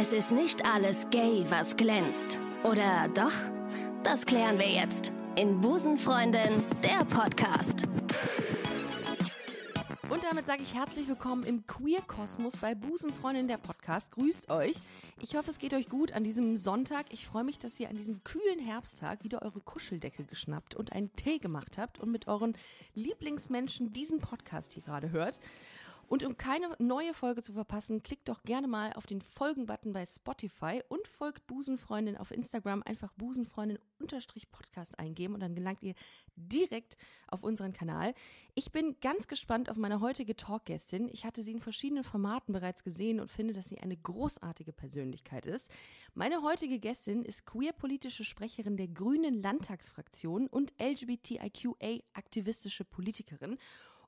Es 0.00 0.12
ist 0.12 0.30
nicht 0.30 0.64
alles 0.64 1.10
gay, 1.10 1.44
was 1.48 1.76
glänzt. 1.76 2.38
Oder 2.62 3.08
doch? 3.16 3.32
Das 4.04 4.26
klären 4.26 4.56
wir 4.56 4.70
jetzt 4.70 5.12
in 5.34 5.60
Busenfreundin, 5.60 6.62
der 6.84 7.04
Podcast. 7.04 7.88
Und 10.08 10.22
damit 10.22 10.46
sage 10.46 10.62
ich 10.62 10.72
herzlich 10.72 11.08
willkommen 11.08 11.42
im 11.42 11.66
Queer-Kosmos 11.66 12.58
bei 12.58 12.76
Busenfreundin 12.76 13.48
der 13.48 13.56
Podcast. 13.56 14.12
Grüßt 14.12 14.50
euch. 14.50 14.76
Ich 15.20 15.34
hoffe, 15.34 15.50
es 15.50 15.58
geht 15.58 15.74
euch 15.74 15.88
gut 15.88 16.12
an 16.12 16.22
diesem 16.22 16.56
Sonntag. 16.56 17.06
Ich 17.10 17.26
freue 17.26 17.42
mich, 17.42 17.58
dass 17.58 17.80
ihr 17.80 17.88
an 17.88 17.96
diesem 17.96 18.22
kühlen 18.22 18.60
Herbsttag 18.60 19.24
wieder 19.24 19.42
eure 19.42 19.58
Kuscheldecke 19.58 20.22
geschnappt 20.22 20.76
und 20.76 20.92
einen 20.92 21.12
Tee 21.16 21.38
gemacht 21.38 21.76
habt 21.76 21.98
und 21.98 22.12
mit 22.12 22.28
euren 22.28 22.56
Lieblingsmenschen 22.94 23.92
diesen 23.92 24.20
Podcast 24.20 24.74
hier 24.74 24.84
gerade 24.84 25.10
hört. 25.10 25.40
Und 26.08 26.24
um 26.24 26.36
keine 26.38 26.74
neue 26.78 27.12
Folge 27.12 27.42
zu 27.42 27.52
verpassen, 27.52 28.02
klickt 28.02 28.30
doch 28.30 28.42
gerne 28.42 28.66
mal 28.66 28.94
auf 28.94 29.06
den 29.06 29.20
Folgen-Button 29.20 29.92
bei 29.92 30.06
Spotify 30.06 30.82
und 30.88 31.06
folgt 31.06 31.46
Busenfreundin 31.46 32.16
auf 32.16 32.30
Instagram. 32.30 32.82
Einfach 32.82 33.12
Busenfreundin-Podcast 33.12 34.98
eingeben 34.98 35.34
und 35.34 35.40
dann 35.40 35.54
gelangt 35.54 35.82
ihr 35.82 35.94
direkt 36.34 36.96
auf 37.26 37.42
unseren 37.42 37.74
Kanal. 37.74 38.14
Ich 38.54 38.72
bin 38.72 38.96
ganz 39.02 39.28
gespannt 39.28 39.68
auf 39.68 39.76
meine 39.76 40.00
heutige 40.00 40.34
Talkgästin. 40.34 41.10
Ich 41.12 41.26
hatte 41.26 41.42
sie 41.42 41.52
in 41.52 41.60
verschiedenen 41.60 42.04
Formaten 42.04 42.54
bereits 42.54 42.84
gesehen 42.84 43.20
und 43.20 43.30
finde, 43.30 43.52
dass 43.52 43.68
sie 43.68 43.78
eine 43.78 43.98
großartige 43.98 44.72
Persönlichkeit 44.72 45.44
ist. 45.44 45.70
Meine 46.14 46.40
heutige 46.40 46.78
Gästin 46.78 47.22
ist 47.22 47.44
queer-politische 47.44 48.24
Sprecherin 48.24 48.78
der 48.78 48.88
Grünen 48.88 49.42
Landtagsfraktion 49.42 50.46
und 50.46 50.72
LGBTIQA-aktivistische 50.80 52.84
Politikerin. 52.84 53.58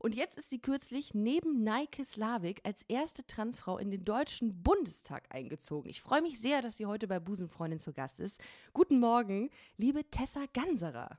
Und 0.03 0.15
jetzt 0.15 0.39
ist 0.39 0.49
sie 0.49 0.59
kürzlich 0.59 1.13
neben 1.13 1.63
Nike 1.63 2.07
Slavik 2.07 2.63
als 2.65 2.85
erste 2.85 3.27
Transfrau 3.27 3.77
in 3.77 3.91
den 3.91 4.03
Deutschen 4.03 4.63
Bundestag 4.63 5.25
eingezogen. 5.29 5.91
Ich 5.91 6.01
freue 6.01 6.23
mich 6.23 6.41
sehr, 6.41 6.63
dass 6.63 6.79
sie 6.79 6.87
heute 6.87 7.07
bei 7.07 7.21
Busenfreundin 7.21 7.81
zu 7.81 7.93
Gast 7.93 8.19
ist. 8.19 8.41
Guten 8.73 8.99
Morgen, 8.99 9.51
liebe 9.77 10.03
Tessa 10.11 10.47
Ganserer. 10.55 11.19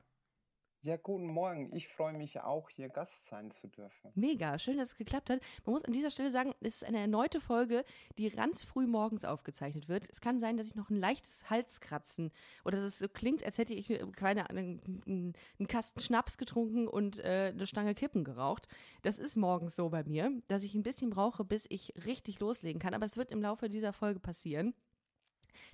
Ja, 0.84 0.96
guten 0.96 1.28
Morgen. 1.28 1.72
Ich 1.76 1.86
freue 1.86 2.12
mich 2.12 2.40
auch, 2.40 2.68
hier 2.68 2.88
Gast 2.88 3.28
sein 3.28 3.52
zu 3.52 3.68
dürfen. 3.68 4.10
Mega, 4.16 4.58
schön, 4.58 4.78
dass 4.78 4.88
es 4.88 4.96
geklappt 4.96 5.30
hat. 5.30 5.40
Man 5.64 5.74
muss 5.74 5.84
an 5.84 5.92
dieser 5.92 6.10
Stelle 6.10 6.32
sagen, 6.32 6.54
es 6.60 6.82
ist 6.82 6.84
eine 6.84 6.98
erneute 6.98 7.40
Folge, 7.40 7.84
die 8.18 8.28
ganz 8.30 8.64
früh 8.64 8.88
morgens 8.88 9.24
aufgezeichnet 9.24 9.88
wird. 9.88 10.10
Es 10.10 10.20
kann 10.20 10.40
sein, 10.40 10.56
dass 10.56 10.66
ich 10.66 10.74
noch 10.74 10.90
ein 10.90 10.96
leichtes 10.96 11.48
Halskratzen 11.48 12.32
oder 12.64 12.78
dass 12.78 12.86
es 12.86 12.98
so 12.98 13.06
klingt, 13.06 13.44
als 13.44 13.58
hätte 13.58 13.74
ich 13.74 13.96
keine, 14.16 14.50
einen, 14.50 14.80
einen 15.06 15.68
Kasten 15.68 16.00
Schnaps 16.00 16.36
getrunken 16.36 16.88
und 16.88 17.20
äh, 17.20 17.52
eine 17.54 17.68
Stange 17.68 17.94
Kippen 17.94 18.24
geraucht. 18.24 18.66
Das 19.02 19.20
ist 19.20 19.36
morgens 19.36 19.76
so 19.76 19.88
bei 19.88 20.02
mir, 20.02 20.32
dass 20.48 20.64
ich 20.64 20.74
ein 20.74 20.82
bisschen 20.82 21.10
brauche, 21.10 21.44
bis 21.44 21.64
ich 21.68 21.94
richtig 22.06 22.40
loslegen 22.40 22.80
kann. 22.80 22.94
Aber 22.94 23.06
es 23.06 23.16
wird 23.16 23.30
im 23.30 23.40
Laufe 23.40 23.68
dieser 23.68 23.92
Folge 23.92 24.18
passieren. 24.18 24.74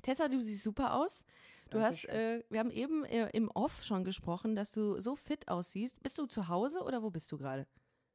Tessa, 0.03 0.29
du 0.29 0.43
siehst 0.43 0.63
super 0.63 0.95
aus. 0.95 1.25
Du 1.71 1.81
hast, 1.81 2.07
äh, 2.07 2.43
wir 2.49 2.61
haben 2.61 2.71
eben 2.71 3.05
äh, 3.05 3.29
im 3.31 3.51
Off 3.51 3.85
schon 3.85 4.05
gesprochen, 4.05 4.57
dass 4.57 4.73
du 4.73 5.01
so 5.01 5.17
fit 5.17 5.49
aussiehst. 5.49 6.03
Bist 6.03 6.19
du 6.19 6.27
zu 6.27 6.49
Hause 6.49 6.83
oder 6.83 7.03
wo 7.03 7.11
bist 7.11 7.31
du 7.31 7.39
gerade? 7.39 7.67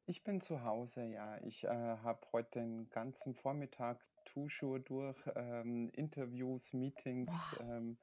Ich 0.06 0.22
bin 0.22 0.40
zu 0.40 0.64
Hause, 0.64 1.04
ja. 1.04 1.38
Ich 1.44 1.64
äh, 1.64 1.68
habe 1.68 2.20
heute 2.32 2.60
den 2.60 2.90
ganzen 2.90 3.34
Vormittag 3.34 4.04
Tuschuhe 4.24 4.80
durch, 4.80 5.16
ähm, 5.36 5.90
Interviews, 5.94 6.72
Meetings. 6.72 7.30
Ähm, 7.60 7.96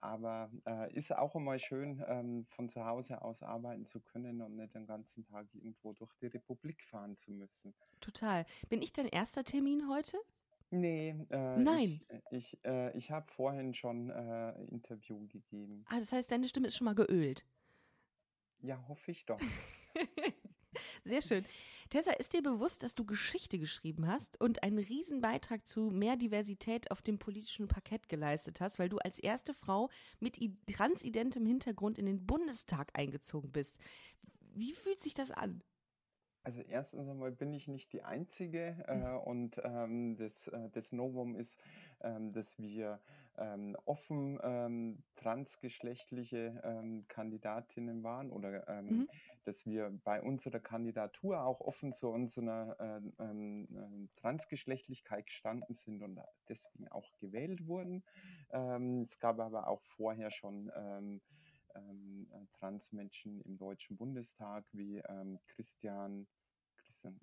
aber 0.00 0.50
äh, 0.66 0.92
ist 0.92 1.16
auch 1.16 1.34
immer 1.34 1.58
schön, 1.58 2.04
ähm, 2.06 2.44
von 2.50 2.68
zu 2.68 2.84
Hause 2.84 3.22
aus 3.22 3.42
arbeiten 3.42 3.86
zu 3.86 4.00
können 4.00 4.42
und 4.42 4.54
nicht 4.54 4.74
den 4.74 4.86
ganzen 4.86 5.24
Tag 5.24 5.46
irgendwo 5.54 5.94
durch 5.94 6.12
die 6.20 6.26
Republik 6.26 6.84
fahren 6.84 7.16
zu 7.16 7.32
müssen. 7.32 7.74
Total. 8.00 8.44
Bin 8.68 8.82
ich 8.82 8.92
dein 8.92 9.08
erster 9.08 9.44
Termin 9.44 9.88
heute? 9.88 10.18
Nee, 10.70 11.14
äh, 11.30 11.56
Nein. 11.58 12.00
ich, 12.30 12.54
ich, 12.54 12.64
äh, 12.64 12.96
ich 12.96 13.10
habe 13.10 13.30
vorhin 13.32 13.74
schon 13.74 14.10
äh, 14.10 14.52
Interview 14.64 15.26
gegeben. 15.28 15.84
Ah, 15.88 16.00
das 16.00 16.12
heißt, 16.12 16.30
deine 16.30 16.48
Stimme 16.48 16.66
ist 16.66 16.76
schon 16.76 16.86
mal 16.86 16.94
geölt. 16.94 17.44
Ja, 18.60 18.82
hoffe 18.88 19.10
ich 19.10 19.24
doch. 19.26 19.40
Sehr 21.04 21.22
schön. 21.22 21.44
Tessa, 21.90 22.12
ist 22.12 22.32
dir 22.32 22.42
bewusst, 22.42 22.82
dass 22.82 22.94
du 22.94 23.04
Geschichte 23.04 23.58
geschrieben 23.58 24.08
hast 24.08 24.40
und 24.40 24.62
einen 24.62 24.78
riesen 24.78 25.20
Beitrag 25.20 25.66
zu 25.66 25.90
mehr 25.90 26.16
Diversität 26.16 26.90
auf 26.90 27.02
dem 27.02 27.18
politischen 27.18 27.68
Parkett 27.68 28.08
geleistet 28.08 28.60
hast, 28.60 28.78
weil 28.78 28.88
du 28.88 28.98
als 28.98 29.18
erste 29.18 29.54
Frau 29.54 29.90
mit 30.18 30.38
transidentem 30.66 31.46
Hintergrund 31.46 31.98
in 31.98 32.06
den 32.06 32.26
Bundestag 32.26 32.90
eingezogen 32.94 33.52
bist? 33.52 33.78
Wie 34.54 34.72
fühlt 34.72 35.02
sich 35.02 35.14
das 35.14 35.30
an? 35.30 35.62
Also 36.46 36.60
erstens 36.60 37.08
einmal 37.08 37.32
bin 37.32 37.54
ich 37.54 37.68
nicht 37.68 37.90
die 37.94 38.02
Einzige 38.02 38.84
äh, 38.86 38.92
Mhm. 38.92 39.06
und 39.26 39.58
ähm, 39.64 40.14
das, 40.18 40.46
äh, 40.48 40.68
das 40.70 40.92
Novum 40.92 41.36
ist, 41.36 41.58
ähm, 42.02 42.32
dass 42.32 42.58
wir 42.58 43.00
ähm, 43.38 43.74
offen 43.86 44.38
ähm, 44.42 45.04
transgeschlechtliche 45.16 46.60
ähm, 46.62 47.06
Kandidatinnen 47.08 48.02
waren 48.02 48.30
oder 48.30 48.68
ähm, 48.68 49.06
Mhm. 49.06 49.08
dass 49.44 49.64
wir 49.64 49.90
bei 50.04 50.20
unserer 50.22 50.60
Kandidatur 50.60 51.44
auch 51.46 51.62
offen 51.62 51.94
zu 51.94 52.10
unserer 52.10 52.76
äh, 52.78 53.22
ähm, 53.22 54.10
Transgeschlechtlichkeit 54.16 55.26
gestanden 55.26 55.74
sind 55.74 56.02
und 56.02 56.20
deswegen 56.48 56.88
auch 56.88 57.16
gewählt 57.18 57.66
wurden. 57.66 58.04
Es 58.50 59.18
gab 59.18 59.40
aber 59.40 59.66
auch 59.68 59.82
vorher 59.82 60.30
schon 60.30 60.70
ähm, 61.74 62.26
äh, 62.32 62.46
Transmenschen 62.58 63.40
im 63.42 63.58
Deutschen 63.58 63.96
Bundestag 63.96 64.64
wie 64.72 64.98
ähm, 65.08 65.38
Christian, 65.46 66.26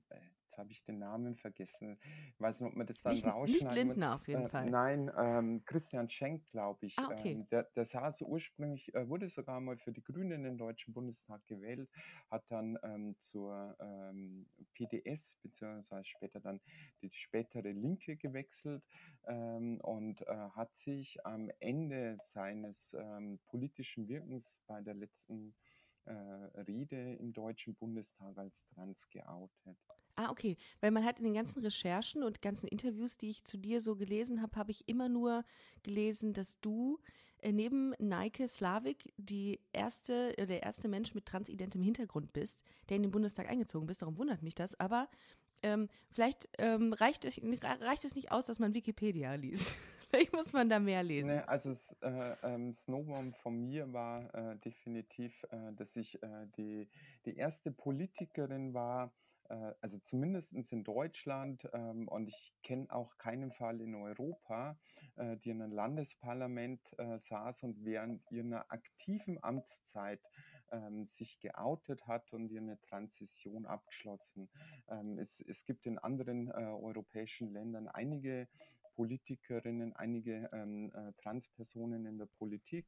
Äh, 0.10 0.20
jetzt 0.44 0.58
habe 0.58 0.72
ich 0.72 0.84
den 0.84 1.00
Namen 1.00 1.36
vergessen. 1.36 2.00
Ich 2.34 2.40
weiß 2.40 2.60
nicht, 2.62 2.70
ob 2.70 2.76
man 2.76 2.88
das 2.88 3.02
dann 3.02 3.14
Nicht, 3.14 3.26
nicht 3.26 3.34
rausschneiden. 3.34 3.72
Lindner 3.72 4.16
auf 4.16 4.28
jeden 4.28 4.44
Äh, 4.44 4.50
Fall. 4.50 4.66
nein, 4.70 5.12
ähm, 5.18 5.64
Christian 5.66 6.10
Schenk, 6.10 6.46
glaube 6.48 6.86
ich. 6.86 6.96
Ah, 6.98 7.08
okay. 7.10 7.34
Ähm, 7.34 7.48
der, 7.50 7.64
der 7.76 7.86
saß 7.86 8.22
ursprünglich, 8.22 8.94
äh, 8.94 9.08
wurde 9.10 9.30
sogar 9.30 9.60
mal 9.62 9.78
für 9.78 9.92
die 9.92 10.04
Grünen 10.04 10.32
in 10.32 10.44
den 10.44 10.58
Deutschen 10.58 10.94
Bundestag 10.94 11.46
gewählt, 11.48 11.90
hat 12.30 12.44
dann 12.50 12.78
ähm, 12.84 13.16
zur 13.18 13.76
ähm, 13.80 14.50
PDS, 14.74 15.38
beziehungsweise 15.42 16.06
später 16.06 16.40
dann 16.40 16.62
die 17.02 17.10
spätere 17.12 17.72
Linke 17.72 18.18
gewechselt 18.18 18.84
ähm, 19.26 19.80
und 19.82 20.22
äh, 20.22 20.26
hat 20.56 20.76
sich 20.76 21.26
am 21.26 21.50
Ende 21.60 22.18
seines 22.20 22.94
ähm, 22.98 23.40
politischen 23.48 24.08
Wirkens 24.08 24.62
bei 24.68 24.82
der 24.82 24.94
letzten 24.94 25.56
äh, 26.06 26.14
Rede 26.62 27.16
im 27.16 27.34
Deutschen 27.34 27.76
Bundestag 27.76 28.38
als 28.38 28.66
trans 28.68 29.10
geoutet. 29.10 29.78
Ah, 30.16 30.30
okay. 30.30 30.58
Weil 30.80 30.92
man 30.92 31.06
hat 31.06 31.20
in 31.20 31.26
den 31.26 31.34
ganzen 31.34 31.62
Recherchen 31.62 32.24
und 32.24 32.42
ganzen 32.42 32.68
Interviews, 32.68 33.18
die 33.18 33.30
ich 33.30 33.44
zu 33.44 33.58
dir 33.58 33.82
so 33.82 33.96
gelesen 33.96 34.42
habe, 34.42 34.56
habe 34.56 34.72
ich 34.72 34.88
immer 34.88 35.10
nur 35.10 35.44
gelesen, 35.84 36.34
dass 36.34 36.60
du 36.60 37.00
äh, 37.42 37.52
neben 37.52 37.94
Nike 37.98 38.48
Slavik 38.48 39.14
die 39.18 39.60
erste, 39.74 40.38
äh, 40.38 40.46
der 40.46 40.64
erste 40.64 40.88
Mensch 40.88 41.14
mit 41.14 41.26
transidentem 41.26 41.82
Hintergrund 41.82 42.34
bist, 42.34 42.64
der 42.90 42.98
in 42.98 43.04
den 43.04 43.12
Bundestag 43.12 43.50
eingezogen 43.50 43.88
bist. 43.88 44.02
Darum 44.02 44.18
wundert 44.18 44.44
mich 44.44 44.56
das. 44.56 44.80
Aber 44.80 45.10
ähm, 45.64 45.90
vielleicht 46.10 46.50
ähm, 46.58 46.94
reicht, 46.94 47.26
reicht 47.26 48.06
es 48.06 48.16
nicht 48.16 48.32
aus, 48.32 48.46
dass 48.48 48.60
man 48.60 48.74
Wikipedia 48.74 49.34
liest. 49.36 49.78
Vielleicht 50.12 50.34
muss 50.34 50.54
man 50.54 50.70
da 50.70 50.80
mehr 50.80 51.04
lesen. 51.04 51.30
Ne, 51.30 51.48
also 51.48 51.72
äh, 52.02 52.36
ähm, 52.44 52.76
Novum 52.88 53.34
von 53.34 53.60
mir 53.60 53.92
war 53.94 54.34
äh, 54.36 54.58
definitiv, 54.58 55.44
äh, 55.52 55.74
dass 55.74 55.96
ich 55.96 56.22
äh, 56.22 56.48
die, 56.58 56.88
die 57.26 57.36
erste 57.36 57.72
Politikerin 57.72 58.74
war, 58.74 59.14
äh, 59.50 59.74
also 59.82 60.00
zumindest 60.00 60.54
in 60.54 60.84
Deutschland 60.84 61.68
ähm, 61.74 62.08
und 62.08 62.28
ich 62.28 62.54
kenne 62.64 62.92
auch 62.92 63.18
keinen 63.18 63.52
Fall 63.52 63.82
in 63.82 63.96
Europa, 63.96 64.78
äh, 65.16 65.38
die 65.38 65.50
in 65.50 65.62
einem 65.62 65.72
Landesparlament 65.72 66.82
äh, 66.98 67.18
saß 67.18 67.64
und 67.64 67.84
während 67.84 68.30
ihrer 68.32 68.66
aktiven 68.72 69.42
Amtszeit 69.44 70.22
ähm, 70.72 71.08
sich 71.08 71.40
geoutet 71.40 72.08
hat 72.08 72.34
und 72.34 72.50
ihre 72.50 72.80
Transition 72.82 73.66
abgeschlossen. 73.66 74.50
Ähm, 74.90 75.18
es, 75.20 75.42
es 75.42 75.66
gibt 75.66 75.86
in 75.86 75.98
anderen 75.98 76.50
äh, 76.50 76.54
europäischen 76.54 77.52
Ländern 77.52 77.88
einige 77.88 78.48
Politikerinnen, 78.96 79.94
einige 79.96 80.50
ähm, 80.54 80.92
äh, 80.94 81.14
Transpersonen 81.22 82.06
in 82.06 82.18
der 82.18 82.28
Politik. 82.38 82.86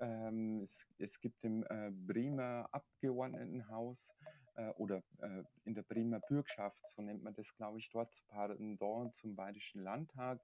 Ähm, 0.00 0.60
es, 0.60 0.86
es 0.98 1.20
gibt 1.20 1.44
im 1.44 1.64
äh, 1.64 1.90
Bremer 1.90 2.68
Abgeordnetenhaus 2.72 4.14
äh, 4.56 4.70
oder 4.70 5.02
äh, 5.18 5.42
in 5.64 5.74
der 5.74 5.82
Bremer 5.82 6.20
Bürgschaft, 6.20 6.86
so 6.88 7.02
nennt 7.02 7.22
man 7.22 7.34
das, 7.34 7.54
glaube 7.56 7.78
ich, 7.78 7.88
dort, 7.90 8.22
Pendant 8.28 9.14
zum 9.14 9.34
Bayerischen 9.34 9.82
Landtag, 9.82 10.40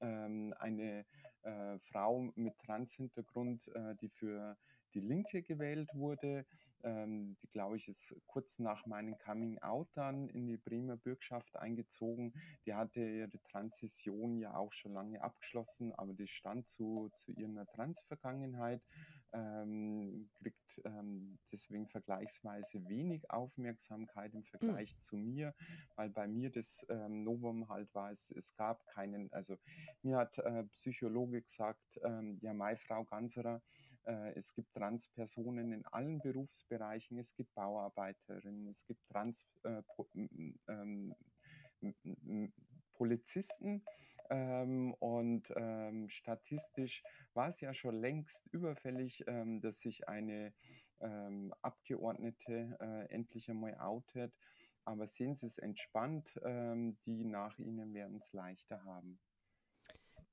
ähm, 0.00 0.54
eine 0.58 1.04
äh, 1.42 1.78
Frau 1.80 2.32
mit 2.34 2.58
Trans-Hintergrund, 2.58 3.68
äh, 3.68 3.94
die 3.96 4.08
für 4.08 4.56
die 4.94 5.00
Linke 5.00 5.42
gewählt 5.42 5.90
wurde, 5.94 6.46
ähm, 6.84 7.36
die, 7.42 7.48
glaube 7.48 7.76
ich, 7.76 7.88
ist 7.88 8.14
kurz 8.26 8.58
nach 8.58 8.86
meinem 8.86 9.18
Coming 9.18 9.58
Out 9.60 9.88
dann 9.94 10.28
in 10.28 10.46
die 10.46 10.56
Bremer 10.56 10.96
Bürgschaft 10.96 11.56
eingezogen. 11.56 12.32
Die 12.66 12.74
hatte 12.74 13.00
ihre 13.00 13.42
Transition 13.50 14.38
ja 14.38 14.54
auch 14.54 14.72
schon 14.72 14.92
lange 14.92 15.22
abgeschlossen, 15.22 15.92
aber 15.94 16.12
die 16.14 16.28
stand 16.28 16.68
zu, 16.68 17.10
zu 17.14 17.32
ihrer 17.32 17.66
Trans-Vergangenheit. 17.66 18.82
ähm, 19.32 20.30
kriegt 20.38 20.80
ähm, 20.84 21.38
deswegen 21.52 21.88
vergleichsweise 21.88 22.86
wenig 22.88 23.30
Aufmerksamkeit 23.30 24.34
im 24.34 24.42
hm. 24.42 24.46
Vergleich 24.46 24.94
mhm. 24.94 25.00
zu 25.00 25.16
mir, 25.16 25.54
weil 25.96 26.10
bei 26.10 26.26
mir 26.26 26.50
das 26.50 26.86
ähm, 26.88 27.24
Novum 27.24 27.68
halt 27.68 27.92
war, 27.94 28.10
es, 28.10 28.30
es 28.30 28.54
gab 28.54 28.86
keinen, 28.86 29.32
also 29.32 29.56
mir 30.02 30.18
hat 30.18 30.38
äh, 30.38 30.64
Psychologe 30.74 31.42
gesagt, 31.42 31.98
ähm, 32.02 32.38
ja, 32.42 32.52
meine 32.54 32.76
Frau 32.76 33.04
Ganserer, 33.04 33.60
es 34.34 34.54
gibt 34.54 34.72
Transpersonen 34.74 35.72
in 35.72 35.84
allen 35.86 36.20
Berufsbereichen, 36.20 37.18
es 37.18 37.34
gibt 37.34 37.54
Bauarbeiterinnen, 37.54 38.68
es 38.68 38.84
gibt 38.86 39.00
Trans 39.08 39.46
äh, 39.62 39.82
ähm, 40.68 41.14
ähm, 44.30 44.94
und 44.94 45.52
ähm, 45.56 46.08
statistisch 46.08 47.02
war 47.34 47.48
es 47.48 47.60
ja 47.60 47.74
schon 47.74 48.00
längst 48.00 48.46
überfällig, 48.52 49.24
ähm, 49.26 49.60
dass 49.60 49.80
sich 49.80 50.08
eine 50.08 50.54
ähm, 51.00 51.52
Abgeordnete 51.62 52.76
äh, 52.80 53.12
endlich 53.12 53.50
einmal 53.50 53.78
outet. 53.78 54.32
Aber 54.86 55.06
sehen 55.06 55.34
Sie 55.34 55.46
es 55.46 55.58
entspannt, 55.58 56.38
ähm, 56.44 56.96
die 57.06 57.24
nach 57.24 57.58
Ihnen 57.58 57.94
werden 57.94 58.18
es 58.18 58.32
leichter 58.32 58.84
haben. 58.84 59.18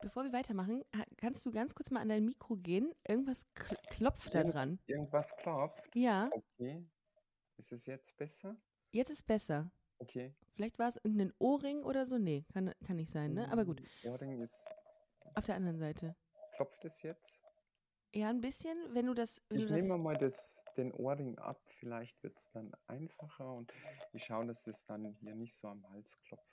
Bevor 0.01 0.23
wir 0.23 0.33
weitermachen, 0.33 0.83
kannst 1.17 1.45
du 1.45 1.51
ganz 1.51 1.75
kurz 1.75 1.91
mal 1.91 1.99
an 2.01 2.09
dein 2.09 2.25
Mikro 2.25 2.55
gehen? 2.55 2.91
Irgendwas 3.07 3.45
klopft 3.53 4.33
da 4.33 4.43
dran. 4.43 4.79
Irgendwas 4.87 5.35
klopft? 5.37 5.83
Ja. 5.95 6.27
Okay. 6.33 6.83
Ist 7.57 7.71
es 7.71 7.85
jetzt 7.85 8.17
besser? 8.17 8.55
Jetzt 8.91 9.11
ist 9.11 9.27
besser. 9.27 9.71
Okay. 9.99 10.33
Vielleicht 10.55 10.79
war 10.79 10.89
es 10.89 10.95
irgendein 10.97 11.33
Ohrring 11.37 11.83
oder 11.83 12.07
so. 12.07 12.17
Nee, 12.17 12.45
kann, 12.51 12.73
kann 12.85 12.95
nicht 12.95 13.11
sein, 13.11 13.33
ne? 13.33 13.51
Aber 13.51 13.63
gut. 13.63 13.81
Hm, 14.01 14.11
Ohrring 14.11 14.41
ist. 14.41 14.65
Auf 15.35 15.45
der 15.45 15.55
anderen 15.55 15.77
Seite. 15.77 16.15
Klopft 16.55 16.83
es 16.83 17.01
jetzt? 17.03 17.39
Ja, 18.13 18.29
ein 18.29 18.41
bisschen, 18.41 18.75
wenn 18.93 19.05
du 19.05 19.13
das. 19.13 19.41
Wenn 19.49 19.59
ich 19.59 19.67
du 19.67 19.73
nehme 19.73 19.97
mal 19.97 20.17
das, 20.17 20.65
den 20.75 20.91
Ohrring 20.91 21.37
ab, 21.37 21.61
vielleicht 21.79 22.21
wird 22.23 22.37
es 22.37 22.49
dann 22.49 22.71
einfacher 22.87 23.53
und 23.53 23.71
ich 24.13 24.25
schaue, 24.25 24.47
dass 24.47 24.65
es 24.67 24.83
dann 24.85 25.15
hier 25.21 25.35
nicht 25.35 25.55
so 25.55 25.67
am 25.67 25.87
Hals 25.91 26.19
klopft. 26.23 26.51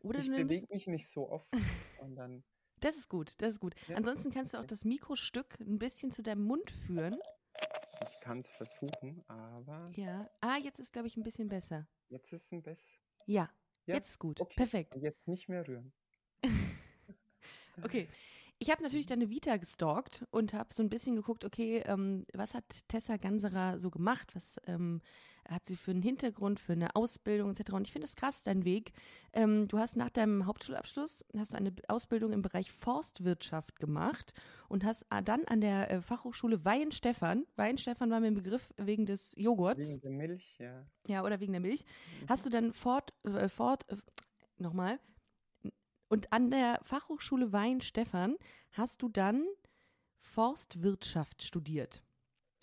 Oder 0.00 0.20
ich 0.20 0.30
bewege 0.30 0.66
mich 0.70 0.86
nicht 0.86 1.08
so 1.10 1.30
oft 1.30 1.48
und 2.00 2.14
dann. 2.16 2.44
Das 2.80 2.96
ist 2.96 3.08
gut, 3.08 3.34
das 3.38 3.54
ist 3.54 3.60
gut. 3.60 3.74
Ja. 3.88 3.96
Ansonsten 3.96 4.30
kannst 4.30 4.54
du 4.54 4.58
auch 4.58 4.66
das 4.66 4.84
Mikrostück 4.84 5.58
ein 5.60 5.78
bisschen 5.78 6.12
zu 6.12 6.22
deinem 6.22 6.44
Mund 6.44 6.70
führen. 6.70 7.16
Ich 8.02 8.20
kann 8.20 8.40
es 8.40 8.48
versuchen, 8.48 9.24
aber. 9.28 9.90
Ja. 9.94 10.28
Ah, 10.40 10.58
jetzt 10.62 10.78
ist, 10.78 10.92
glaube 10.92 11.08
ich, 11.08 11.16
ein 11.16 11.22
bisschen 11.22 11.48
besser. 11.48 11.86
Jetzt 12.08 12.32
ist 12.32 12.44
es 12.44 12.52
ein 12.52 12.62
bisschen. 12.62 13.00
Ja, 13.26 13.50
ja, 13.86 13.94
jetzt 13.94 14.10
ist 14.10 14.18
gut. 14.18 14.40
Okay. 14.40 14.54
Perfekt. 14.56 14.94
Jetzt 14.96 15.26
nicht 15.26 15.48
mehr 15.48 15.66
rühren. 15.66 15.92
okay. 17.82 18.08
Ich 18.58 18.70
habe 18.70 18.82
natürlich 18.82 19.06
deine 19.06 19.28
Vita 19.28 19.58
gestalkt 19.58 20.24
und 20.30 20.54
habe 20.54 20.72
so 20.72 20.82
ein 20.82 20.88
bisschen 20.88 21.16
geguckt, 21.16 21.44
okay, 21.44 21.82
ähm, 21.86 22.24
was 22.32 22.54
hat 22.54 22.64
Tessa 22.88 23.18
Ganserer 23.18 23.78
so 23.78 23.90
gemacht? 23.90 24.34
Was 24.34 24.58
ähm, 24.66 25.02
hat 25.48 25.66
sie 25.66 25.76
für 25.76 25.90
einen 25.90 26.02
Hintergrund, 26.02 26.60
für 26.60 26.72
eine 26.72 26.94
Ausbildung 26.96 27.50
etc. 27.50 27.72
Und 27.72 27.86
ich 27.86 27.92
finde 27.92 28.06
das 28.06 28.16
krass, 28.16 28.42
dein 28.42 28.64
Weg. 28.64 28.92
Ähm, 29.32 29.68
du 29.68 29.78
hast 29.78 29.96
nach 29.96 30.10
deinem 30.10 30.46
Hauptschulabschluss 30.46 31.24
hast 31.36 31.52
du 31.52 31.56
eine 31.56 31.72
Ausbildung 31.88 32.32
im 32.32 32.42
Bereich 32.42 32.72
Forstwirtschaft 32.72 33.78
gemacht 33.78 34.32
und 34.68 34.84
hast 34.84 35.06
äh, 35.10 35.22
dann 35.22 35.44
an 35.44 35.60
der 35.60 35.90
äh, 35.90 36.00
Fachhochschule 36.00 36.64
Weihenstephan, 36.64 37.46
Weihenstephan 37.56 38.10
war 38.10 38.20
mir 38.20 38.28
ein 38.28 38.34
Begriff 38.34 38.72
wegen 38.76 39.06
des 39.06 39.34
Joghurts. 39.36 39.92
Wegen 39.92 40.00
der 40.00 40.10
Milch, 40.10 40.58
ja. 40.58 40.86
Ja, 41.06 41.24
oder 41.24 41.40
wegen 41.40 41.52
der 41.52 41.60
Milch. 41.60 41.84
Mhm. 42.22 42.28
Hast 42.28 42.46
du 42.46 42.50
dann 42.50 42.72
fort, 42.72 43.12
äh, 43.24 43.48
fort, 43.48 43.86
äh, 43.90 43.96
nochmal, 44.58 44.98
und 46.08 46.32
an 46.32 46.50
der 46.50 46.80
Fachhochschule 46.82 47.52
Weihenstephan 47.52 48.36
hast 48.72 49.02
du 49.02 49.08
dann 49.08 49.46
Forstwirtschaft 50.18 51.42
studiert. 51.42 52.02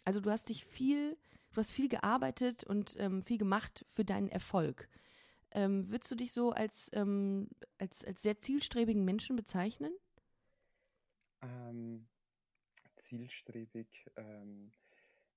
Also 0.05 0.19
du 0.19 0.31
hast 0.31 0.49
dich 0.49 0.65
viel, 0.65 1.17
du 1.51 1.57
hast 1.57 1.71
viel 1.71 1.89
gearbeitet 1.89 2.63
und 2.63 2.95
ähm, 2.99 3.23
viel 3.23 3.37
gemacht 3.37 3.85
für 3.89 4.05
deinen 4.05 4.29
Erfolg. 4.29 4.89
Ähm, 5.51 5.89
würdest 5.89 6.11
du 6.11 6.15
dich 6.15 6.33
so 6.33 6.51
als, 6.51 6.89
ähm, 6.93 7.49
als, 7.77 8.03
als 8.03 8.21
sehr 8.21 8.39
zielstrebigen 8.39 9.05
Menschen 9.05 9.35
bezeichnen? 9.35 9.93
Ähm, 11.41 12.07
zielstrebig. 12.97 13.87
Ähm, 14.15 14.71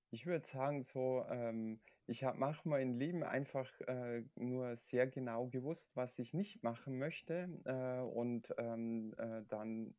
ich 0.09 0.25
würde 0.25 0.47
sagen, 0.47 0.83
so, 0.83 1.25
ähm, 1.29 1.79
ich 2.07 2.23
habe 2.23 2.39
manchmal 2.39 2.81
im 2.81 2.95
Leben 2.97 3.23
einfach 3.23 3.69
äh, 3.81 4.23
nur 4.35 4.77
sehr 4.77 5.07
genau 5.07 5.47
gewusst, 5.47 5.91
was 5.95 6.17
ich 6.19 6.33
nicht 6.33 6.63
machen 6.63 6.97
möchte. 6.97 7.49
Äh, 7.65 7.99
und 8.01 8.53
ähm, 8.57 9.13
äh, 9.17 9.43
dann 9.49 9.93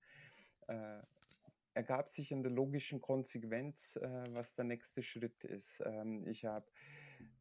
äh, 0.68 1.02
ergab 1.74 2.08
sich 2.08 2.32
in 2.32 2.42
der 2.42 2.50
logischen 2.50 3.02
Konsequenz, 3.02 3.96
äh, 3.96 4.24
was 4.30 4.54
der 4.54 4.64
nächste 4.64 5.02
Schritt 5.02 5.44
ist. 5.44 5.82
Ähm, 5.84 6.26
ich 6.26 6.46
habe 6.46 6.66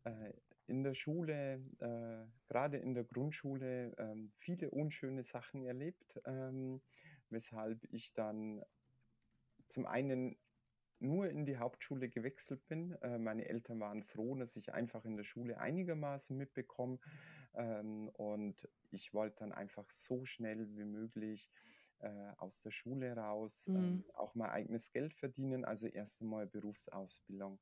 äh, 0.03 0.33
in 0.67 0.83
der 0.83 0.95
Schule, 0.95 1.61
gerade 2.49 2.75
in 2.75 2.93
der 2.93 3.05
Grundschule, 3.05 3.95
ähm, 3.97 4.33
viele 4.35 4.69
unschöne 4.69 5.23
Sachen 5.23 5.63
erlebt, 5.63 6.19
ähm, 6.25 6.81
weshalb 7.29 7.85
ich 7.85 8.11
dann 8.13 8.61
zum 9.69 9.85
einen 9.85 10.37
nur 10.99 11.29
in 11.29 11.45
die 11.45 11.57
Hauptschule 11.57 12.09
gewechselt 12.09 12.65
bin. 12.67 12.94
Äh, 13.01 13.17
meine 13.17 13.47
Eltern 13.47 13.79
waren 13.79 14.03
froh, 14.03 14.35
dass 14.35 14.55
ich 14.55 14.73
einfach 14.73 15.05
in 15.05 15.15
der 15.15 15.23
Schule 15.23 15.59
einigermaßen 15.59 16.35
mitbekomme. 16.38 16.99
Ähm, 17.55 18.09
und 18.09 18.67
ich 18.91 19.13
wollte 19.13 19.39
dann 19.39 19.51
einfach 19.51 19.89
so 19.89 20.25
schnell 20.25 20.67
wie 20.75 20.85
möglich 20.85 21.51
äh, 21.99 22.31
aus 22.38 22.61
der 22.61 22.71
Schule 22.71 23.15
raus, 23.15 23.67
mhm. 23.67 23.75
ähm, 23.75 24.03
auch 24.13 24.35
mein 24.35 24.49
eigenes 24.49 24.91
Geld 24.91 25.13
verdienen, 25.13 25.65
also 25.65 25.88
erst 25.88 26.21
einmal 26.21 26.45
Berufsausbildung. 26.45 27.59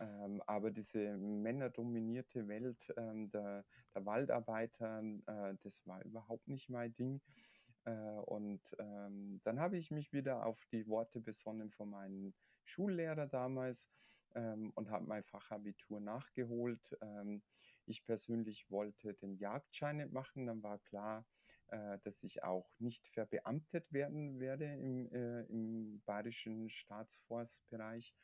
Ähm, 0.00 0.42
aber 0.46 0.70
diese 0.70 1.16
männerdominierte 1.16 2.48
Welt 2.48 2.92
ähm, 2.96 3.30
der, 3.30 3.64
der, 3.94 4.06
Waldarbeiter, 4.06 5.02
äh, 5.26 5.54
das 5.62 5.86
war 5.86 6.04
überhaupt 6.04 6.48
nicht 6.48 6.68
mein 6.70 6.94
Ding. 6.94 7.20
Äh, 7.84 7.90
und 8.26 8.60
ähm, 8.78 9.40
dann 9.44 9.60
habe 9.60 9.76
ich 9.76 9.90
mich 9.90 10.12
wieder 10.12 10.44
auf 10.44 10.64
die 10.72 10.86
Worte 10.86 11.20
besonnen 11.20 11.70
von 11.70 11.90
meinen 11.90 12.34
Schullehrer 12.68 13.26
damals 13.26 13.88
ähm, 14.34 14.72
und 14.74 14.90
habe 14.90 15.06
mein 15.06 15.24
Fachabitur 15.24 16.00
nachgeholt. 16.00 16.96
Ähm, 17.00 17.42
ich 17.86 18.04
persönlich 18.04 18.70
wollte 18.70 19.14
den 19.14 19.38
Jagdschein 19.38 19.96
nicht 19.96 20.12
machen. 20.12 20.46
Dann 20.46 20.62
war 20.62 20.78
klar, 20.78 21.24
äh, 21.68 21.98
dass 22.04 22.22
ich 22.22 22.42
auch 22.44 22.70
nicht 22.78 23.06
verbeamtet 23.08 23.92
werden 23.92 24.38
werde 24.40 24.66
im, 24.66 25.10
äh, 25.12 25.42
im 25.44 26.02
bayerischen 26.04 26.68
Staatsforstbereich. 26.70 28.14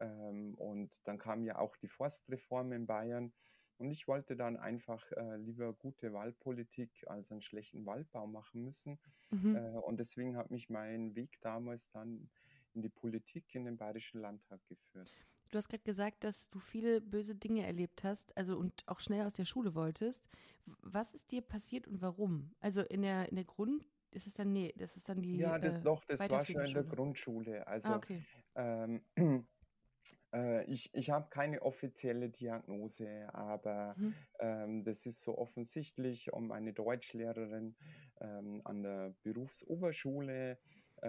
Ähm, 0.00 0.54
und 0.54 1.00
dann 1.04 1.18
kam 1.18 1.44
ja 1.44 1.58
auch 1.58 1.76
die 1.76 1.88
Forstreform 1.88 2.72
in 2.72 2.86
Bayern. 2.86 3.32
Und 3.78 3.90
ich 3.90 4.06
wollte 4.06 4.36
dann 4.36 4.56
einfach 4.56 5.10
äh, 5.12 5.36
lieber 5.36 5.72
gute 5.72 6.12
Waldpolitik 6.12 6.90
als 7.08 7.30
einen 7.32 7.42
schlechten 7.42 7.84
Waldbau 7.86 8.26
machen 8.26 8.62
müssen. 8.64 9.00
Mhm. 9.30 9.56
Äh, 9.56 9.78
und 9.78 9.98
deswegen 9.98 10.36
hat 10.36 10.50
mich 10.50 10.70
mein 10.70 11.14
Weg 11.16 11.40
damals 11.40 11.90
dann 11.90 12.30
in 12.74 12.82
die 12.82 12.88
Politik 12.88 13.54
in 13.54 13.64
den 13.64 13.76
Bayerischen 13.76 14.20
Landtag 14.20 14.60
geführt. 14.68 15.12
Du 15.50 15.58
hast 15.58 15.68
gerade 15.68 15.84
gesagt, 15.84 16.24
dass 16.24 16.50
du 16.50 16.58
viele 16.58 17.00
böse 17.00 17.36
Dinge 17.36 17.64
erlebt 17.64 18.02
hast, 18.02 18.36
also 18.36 18.56
und 18.56 18.82
auch 18.86 19.00
schnell 19.00 19.24
aus 19.24 19.34
der 19.34 19.44
Schule 19.44 19.74
wolltest. 19.74 20.28
Was 20.82 21.14
ist 21.14 21.30
dir 21.30 21.42
passiert 21.42 21.86
und 21.86 22.02
warum? 22.02 22.50
Also 22.60 22.82
in 22.82 23.02
der 23.02 23.28
in 23.28 23.36
der 23.36 23.44
Grund 23.44 23.88
ist 24.10 24.26
es 24.26 24.34
dann 24.34 24.52
nee, 24.52 24.72
das 24.76 24.96
ist 24.96 25.08
dann 25.08 25.22
die 25.22 25.36
Ja, 25.36 25.58
das, 25.58 25.78
äh, 25.78 25.82
doch, 25.82 26.04
das 26.04 26.28
war 26.28 26.44
schon 26.44 26.64
in 26.64 26.74
der 26.74 26.84
Grundschule. 26.84 27.66
Also 27.66 27.88
ah, 27.88 27.96
okay. 27.96 28.24
ähm, 28.54 29.04
äh, 30.32 30.64
ich, 30.64 30.92
ich 30.94 31.10
habe 31.10 31.28
keine 31.30 31.62
offizielle 31.62 32.30
Diagnose, 32.30 33.28
aber 33.32 33.94
mhm. 33.96 34.14
ähm, 34.40 34.84
das 34.84 35.06
ist 35.06 35.22
so 35.22 35.38
offensichtlich 35.38 36.32
um 36.32 36.52
eine 36.52 36.72
Deutschlehrerin 36.72 37.76
ähm, 38.20 38.60
an 38.64 38.82
der 38.82 39.14
Berufsoberschule 39.22 40.58
äh, 41.04 41.08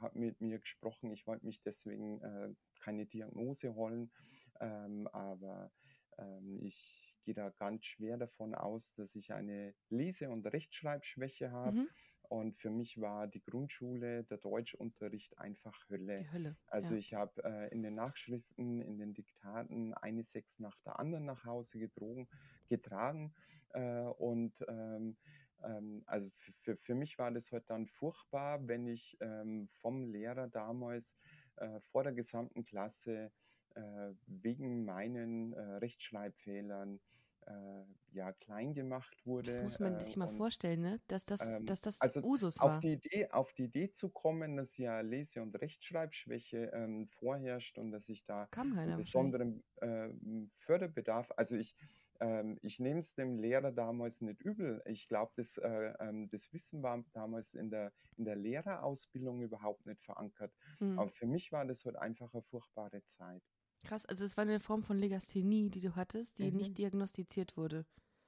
hat 0.00 0.14
mit 0.14 0.40
mir 0.40 0.60
gesprochen. 0.60 1.10
Ich 1.10 1.26
wollte 1.26 1.44
mich 1.44 1.60
deswegen 1.62 2.22
äh, 2.22 2.54
keine 2.80 3.06
Diagnose 3.06 3.74
holen, 3.74 4.12
ähm, 4.60 5.08
aber 5.08 5.72
ähm, 6.18 6.60
ich 6.62 7.16
gehe 7.24 7.34
da 7.34 7.50
ganz 7.50 7.84
schwer 7.84 8.16
davon 8.16 8.54
aus, 8.54 8.94
dass 8.94 9.14
ich 9.16 9.32
eine 9.32 9.74
Lese- 9.88 10.30
und 10.30 10.46
Rechtschreibschwäche 10.46 11.50
habe. 11.50 11.78
Mhm. 11.78 11.88
Und 12.28 12.56
für 12.58 12.70
mich 12.70 13.00
war 13.00 13.26
die 13.26 13.42
Grundschule, 13.42 14.24
der 14.24 14.38
Deutschunterricht 14.38 15.36
einfach 15.38 15.78
Hölle. 15.90 16.26
Hölle 16.32 16.56
also 16.68 16.94
ja. 16.94 17.00
ich 17.00 17.14
habe 17.14 17.44
äh, 17.44 17.68
in 17.72 17.82
den 17.82 17.96
Nachschriften, 17.96 18.80
in 18.80 18.98
den 18.98 19.14
Diktaten 19.14 19.94
eine 19.94 20.24
Sechs 20.24 20.58
nach 20.58 20.78
der 20.86 20.98
anderen 20.98 21.26
nach 21.26 21.44
Hause 21.44 21.78
gedrogen, 21.78 22.28
getragen. 22.68 23.34
Äh, 23.70 24.04
und 24.04 24.54
ähm, 24.68 25.16
ähm, 25.64 26.02
also 26.06 26.30
für, 26.62 26.76
für 26.76 26.94
mich 26.94 27.18
war 27.18 27.30
das 27.30 27.52
halt 27.52 27.68
dann 27.68 27.86
furchtbar, 27.86 28.66
wenn 28.68 28.86
ich 28.86 29.16
ähm, 29.20 29.68
vom 29.80 30.06
Lehrer 30.06 30.48
damals 30.48 31.16
äh, 31.56 31.80
vor 31.80 32.04
der 32.04 32.12
gesamten 32.12 32.64
Klasse 32.64 33.32
äh, 33.74 34.12
wegen 34.26 34.84
meinen 34.84 35.52
äh, 35.52 35.60
Rechtschreibfehlern 35.76 37.00
äh, 37.46 37.84
ja, 38.12 38.32
klein 38.32 38.74
gemacht 38.74 39.26
wurde. 39.26 39.50
Das 39.50 39.62
muss 39.62 39.80
man 39.80 39.96
äh, 39.96 40.00
sich 40.00 40.16
mal 40.16 40.28
und, 40.28 40.36
vorstellen, 40.36 40.80
ne? 40.80 41.00
dass 41.08 41.26
das, 41.26 41.42
ähm, 41.42 41.66
dass 41.66 41.80
das 41.80 42.00
also 42.00 42.20
Usus 42.20 42.58
auf 42.58 42.70
war. 42.70 42.80
die 42.80 42.92
Idee, 42.92 43.30
auf 43.30 43.52
die 43.52 43.64
Idee 43.64 43.90
zu 43.90 44.08
kommen, 44.08 44.56
dass 44.56 44.76
ja 44.78 45.00
Lese- 45.00 45.42
und 45.42 45.54
Rechtschreibschwäche 45.60 46.70
ähm, 46.72 47.08
vorherrscht 47.08 47.78
und 47.78 47.90
dass 47.90 48.08
ich 48.08 48.24
da 48.24 48.48
einen 48.52 48.96
besonderen 48.96 49.62
ähm, 49.82 50.50
Förderbedarf, 50.58 51.32
also 51.36 51.56
ich, 51.56 51.74
ähm, 52.20 52.58
ich 52.62 52.78
nehme 52.80 53.00
es 53.00 53.14
dem 53.14 53.38
Lehrer 53.38 53.72
damals 53.72 54.20
nicht 54.20 54.40
übel. 54.42 54.82
Ich 54.86 55.08
glaube, 55.08 55.32
das, 55.36 55.56
äh, 55.58 55.94
ähm, 56.00 56.28
das 56.28 56.52
Wissen 56.52 56.82
war 56.82 57.04
damals 57.12 57.54
in 57.54 57.70
der, 57.70 57.92
in 58.16 58.24
der 58.24 58.36
Lehrerausbildung 58.36 59.42
überhaupt 59.42 59.86
nicht 59.86 60.02
verankert. 60.02 60.54
Hm. 60.80 60.96
Aber 60.96 61.10
für 61.10 61.26
mich 61.26 61.52
war 61.52 61.64
das 61.66 61.84
halt 61.84 61.96
einfach 61.96 62.32
eine 62.34 62.42
furchtbare 62.42 63.04
Zeit. 63.04 63.42
Krass, 63.84 64.04
also 64.06 64.24
es 64.24 64.36
war 64.36 64.42
eine 64.42 64.58
Form 64.60 64.82
von 64.82 64.98
Legasthenie, 64.98 65.70
die 65.70 65.80
du 65.80 65.94
hattest, 65.94 66.38
die 66.38 66.50
Mhm. 66.50 66.52
nicht 66.52 66.76
diagnostiziert 66.78 67.56
wurde. 67.56 67.86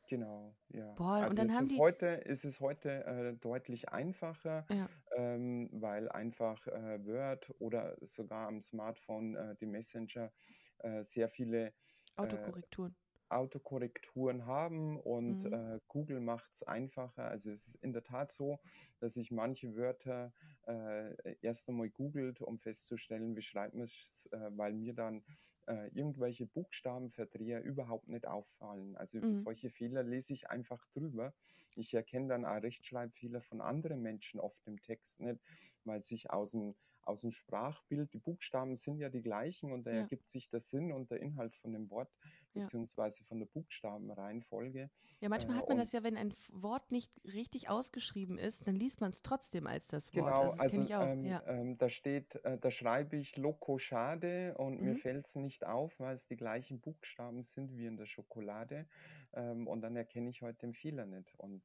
Genau, 0.08 0.56
ja. 0.68 0.98
Boah, 0.98 1.26
und 1.26 1.36
Also 1.36 1.38
dann 1.38 1.52
es 1.52 1.54
haben 1.54 1.68
ist 1.68 1.68
die- 1.68 1.82
heute, 1.82 2.06
ist 2.06 2.44
es 2.44 2.60
heute 2.60 3.04
äh, 3.04 3.34
deutlich 3.34 3.88
einfacher, 3.88 4.68
Ja. 4.68 4.90
ähm, 5.16 5.68
weil 5.72 6.08
einfach 6.08 6.66
äh, 6.68 7.04
Word 7.04 7.52
oder 7.58 7.96
sogar 8.02 8.46
am 8.46 8.60
Smartphone 8.62 9.34
äh, 9.34 9.56
die 9.56 9.66
Messenger 9.66 10.32
äh, 10.78 11.02
sehr 11.02 11.28
viele 11.28 11.74
Autokorrekturen. 12.16 12.96
Autokorrekturen 13.30 14.46
haben 14.46 14.98
und 15.00 15.44
Mhm. 15.44 15.50
äh, 15.52 15.80
Google 15.88 16.20
macht 16.20 16.52
es 16.54 16.62
einfacher. 16.62 17.24
Also 17.24 17.50
es 17.50 17.66
ist 17.68 17.74
in 17.76 17.92
der 17.92 18.04
Tat 18.04 18.32
so, 18.32 18.60
dass 18.98 19.16
ich 19.16 19.30
manche 19.30 19.74
Wörter 19.76 20.32
äh, 20.66 21.36
erst 21.40 21.68
einmal 21.68 21.90
googelt, 21.90 22.40
um 22.40 22.58
festzustellen, 22.58 23.36
wie 23.36 23.42
schreibt 23.42 23.74
man 23.74 23.84
es, 23.84 24.28
äh, 24.32 24.50
weil 24.56 24.72
mir 24.74 24.94
dann 24.94 25.24
äh, 25.66 25.88
irgendwelche 25.88 26.46
Buchstabenverdreher 26.46 27.62
überhaupt 27.62 28.08
nicht 28.08 28.26
auffallen. 28.26 28.96
Also 28.96 29.20
Mhm. 29.20 29.46
solche 29.46 29.70
Fehler 29.70 30.02
lese 30.02 30.32
ich 30.32 30.48
einfach 30.50 30.86
drüber. 30.92 31.34
Ich 31.74 31.92
erkenne 31.94 32.28
dann 32.28 32.44
auch 32.44 32.62
Rechtschreibfehler 32.62 33.42
von 33.42 33.60
anderen 33.60 34.00
Menschen 34.00 34.40
oft 34.40 34.66
im 34.66 34.80
Text 34.80 35.20
nicht, 35.20 35.40
weil 35.84 36.02
sich 36.02 36.30
aus 36.30 36.52
dem, 36.52 36.76
aus 37.06 37.22
dem 37.22 37.32
Sprachbild, 37.32 38.12
die 38.12 38.18
Buchstaben 38.18 38.76
sind 38.76 38.98
ja 38.98 39.08
die 39.08 39.22
gleichen 39.22 39.72
und 39.72 39.84
da 39.86 39.90
Ja. 39.90 39.98
ergibt 40.02 40.28
sich 40.28 40.48
der 40.50 40.60
Sinn 40.60 40.92
und 40.92 41.10
der 41.10 41.20
Inhalt 41.20 41.56
von 41.56 41.72
dem 41.72 41.90
Wort 41.90 42.10
beziehungsweise 42.52 43.24
von 43.24 43.38
der 43.38 43.46
Buchstabenreihenfolge. 43.46 44.90
Ja, 45.20 45.28
manchmal 45.30 45.56
äh, 45.56 45.60
hat 45.60 45.68
man 45.68 45.78
das 45.78 45.92
ja, 45.92 46.02
wenn 46.02 46.16
ein 46.16 46.34
Wort 46.50 46.90
nicht 46.90 47.10
richtig 47.24 47.68
ausgeschrieben 47.70 48.38
ist, 48.38 48.66
dann 48.66 48.76
liest 48.76 49.00
man 49.00 49.10
es 49.10 49.22
trotzdem 49.22 49.66
als 49.66 49.88
das 49.88 50.14
Wort. 50.14 50.40
Genau, 50.40 50.42
also 50.42 50.56
das 50.58 50.60
also 50.60 50.70
kenne 50.70 50.84
ich 50.84 50.94
auch. 50.94 51.02
ähm, 51.12 51.24
ja. 51.24 51.42
ähm, 51.46 51.76
da 51.78 51.88
steht, 51.90 52.36
äh, 52.44 52.56
da 52.58 52.70
schreibe 52.70 53.16
ich 53.16 53.36
Loco 53.36 53.76
Schade 53.78 54.54
und 54.56 54.80
mir 54.80 54.94
Mhm. 54.94 54.96
fällt 54.96 55.26
es 55.26 55.34
nicht 55.34 55.64
auf, 55.66 55.98
weil 56.00 56.14
es 56.14 56.26
die 56.26 56.36
gleichen 56.36 56.80
Buchstaben 56.80 57.42
sind 57.42 57.76
wie 57.76 57.84
in 57.86 57.96
der 57.98 58.06
Schokolade 58.06 58.86
ähm, 59.34 59.66
und 59.66 59.82
dann 59.82 59.94
erkenne 59.94 60.30
ich 60.30 60.40
heute 60.40 60.60
den 60.60 60.72
Fehler 60.74 61.04
nicht. 61.04 61.34
Und 61.38 61.62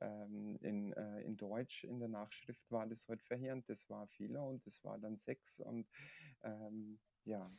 ähm, 0.00 0.58
in, 0.60 0.92
äh, 0.92 1.20
in 1.22 1.36
Deutsch 1.36 1.84
in 1.84 1.98
der 1.98 2.08
Nachschrift 2.08 2.70
war 2.70 2.86
das 2.86 3.08
heute 3.08 3.24
verheerend, 3.24 3.68
das 3.68 3.88
war 3.88 4.06
Fehler 4.06 4.44
und 4.44 4.66
das 4.66 4.82
war 4.84 4.98
dann 4.98 5.16
sechs 5.16 5.60
und 5.60 5.86
ähm, 6.42 6.98
ja. 7.24 7.50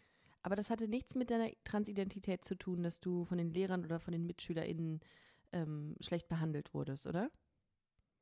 Aber 0.44 0.56
das 0.56 0.70
hatte 0.70 0.88
nichts 0.88 1.16
mit 1.16 1.30
deiner 1.30 1.52
Transidentität 1.64 2.46
zu 2.46 2.56
tun, 2.56 2.84
dass 2.84 3.00
du 3.00 3.26
von 3.26 3.38
den 3.38 3.52
Lehrern 3.52 3.84
oder 3.84 4.00
von 4.00 4.14
den 4.14 4.26
MitschülerInnen 4.26 5.02
ähm, 5.52 5.96
schlecht 6.00 6.30
behandelt 6.30 6.74
wurdest, 6.74 7.08
oder? 7.08 7.30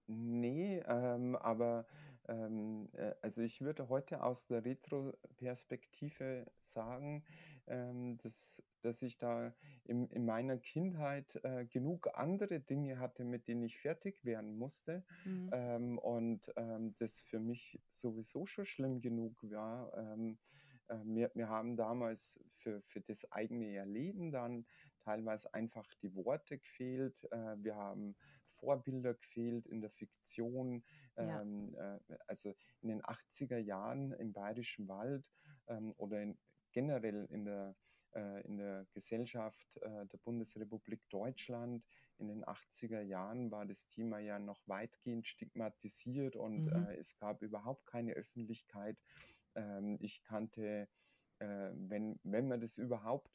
Nee, 0.07 0.83
ähm, 0.87 1.35
aber 1.35 1.85
ähm, 2.27 2.89
äh, 2.93 3.13
also 3.21 3.41
ich 3.41 3.61
würde 3.61 3.89
heute 3.89 4.23
aus 4.23 4.45
der 4.47 4.63
Retro-Perspektive 4.63 6.45
sagen, 6.59 7.23
ähm, 7.67 8.17
dass, 8.23 8.61
dass 8.81 9.01
ich 9.01 9.17
da 9.17 9.53
in, 9.85 10.07
in 10.09 10.25
meiner 10.25 10.57
Kindheit 10.57 11.39
äh, 11.43 11.65
genug 11.65 12.09
andere 12.13 12.59
Dinge 12.59 12.99
hatte, 12.99 13.23
mit 13.23 13.47
denen 13.47 13.63
ich 13.63 13.79
fertig 13.79 14.23
werden 14.25 14.57
musste 14.57 15.03
Mhm. 15.25 15.49
ähm, 15.51 15.97
und 15.99 16.51
ähm, 16.55 16.95
das 16.99 17.21
für 17.21 17.39
mich 17.39 17.79
sowieso 17.91 18.45
schon 18.45 18.65
schlimm 18.65 19.01
genug 19.01 19.37
war. 19.43 19.95
Ähm, 19.97 20.37
äh, 20.87 20.97
wir, 21.03 21.31
wir 21.33 21.49
haben 21.49 21.75
damals 21.75 22.39
für, 22.57 22.81
für 22.83 23.01
das 23.01 23.31
eigene 23.31 23.73
Erleben 23.75 24.31
dann 24.31 24.65
teilweise 25.03 25.53
einfach 25.53 25.87
die 26.01 26.13
Worte 26.15 26.57
gefehlt. 26.57 27.23
Äh, 27.31 27.55
wir 27.63 27.75
haben 27.75 28.15
Vorbilder 28.59 29.13
gefehlt 29.13 29.65
in 29.67 29.81
der 29.81 29.91
Fiktion. 29.91 30.83
Ja. 31.17 31.41
Ähm, 31.41 31.75
äh, 31.75 31.99
also 32.27 32.55
in 32.81 32.89
den 32.89 33.01
80er 33.03 33.57
Jahren 33.57 34.11
im 34.13 34.33
Bayerischen 34.33 34.87
Wald 34.87 35.31
ähm, 35.67 35.93
oder 35.97 36.21
in, 36.21 36.37
generell 36.75 37.25
in 37.31 37.45
der, 37.45 37.77
äh, 38.13 38.41
in 38.45 38.57
der 38.57 38.85
Gesellschaft 38.91 39.77
äh, 39.77 40.05
der 40.07 40.17
Bundesrepublik 40.17 41.07
Deutschland 41.09 41.85
in 42.17 42.27
den 42.27 42.43
80er 42.45 43.01
Jahren 43.01 43.49
war 43.51 43.65
das 43.65 43.87
Thema 43.87 44.19
ja 44.19 44.39
noch 44.39 44.67
weitgehend 44.67 45.27
stigmatisiert 45.27 46.35
und 46.35 46.67
Mhm. 46.67 46.75
äh, 46.75 46.97
es 46.97 47.15
gab 47.17 47.41
überhaupt 47.41 47.85
keine 47.87 48.13
Öffentlichkeit. 48.13 48.99
Ähm, 49.55 49.97
ich 50.01 50.23
kannte, 50.23 50.89
wenn, 51.37 52.17
wenn 52.23 52.47
man 52.47 52.61
das 52.61 52.77
überhaupt 52.77 53.29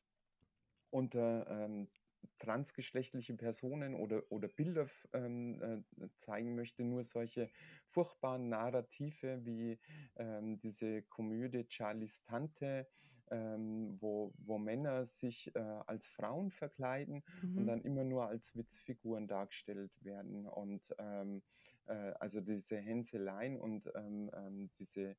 unter 0.91 1.47
ähm, 1.49 1.91
transgeschlechtliche 2.39 3.35
Personen 3.35 3.95
oder, 3.95 4.23
oder 4.31 4.49
Bilder 4.49 4.89
ähm, 5.13 5.85
äh, 6.01 6.09
zeigen 6.17 6.55
möchte, 6.55 6.85
nur 6.85 7.05
solche 7.05 7.51
furchtbaren 7.87 8.49
Narrative 8.49 9.45
wie 9.45 9.81
ähm, 10.17 10.59
diese 10.59 11.03
Komödie 11.03 11.67
Charlies 11.69 12.23
Tante, 12.23 12.89
ähm, 13.31 13.97
wo, 14.01 14.33
wo 14.39 14.59
Männer 14.59 15.07
sich 15.07 15.55
äh, 15.55 15.59
als 15.61 16.07
Frauen 16.09 16.51
verkleiden 16.51 17.25
und 17.55 17.67
Mhm. 17.67 17.67
dann 17.67 17.83
immer 17.83 18.05
nur 18.05 18.27
als 18.29 18.55
Witzfiguren 18.57 19.29
dargestellt 19.29 19.93
werden. 20.05 20.47
Und 20.47 20.95
ähm, 20.99 21.43
äh, 21.87 22.13
also 22.21 22.41
diese 22.41 22.79
Hänseleien 22.79 23.61
und 23.61 23.91
ähm, 23.95 24.31
ähm, 24.35 24.71
diese, 24.79 25.17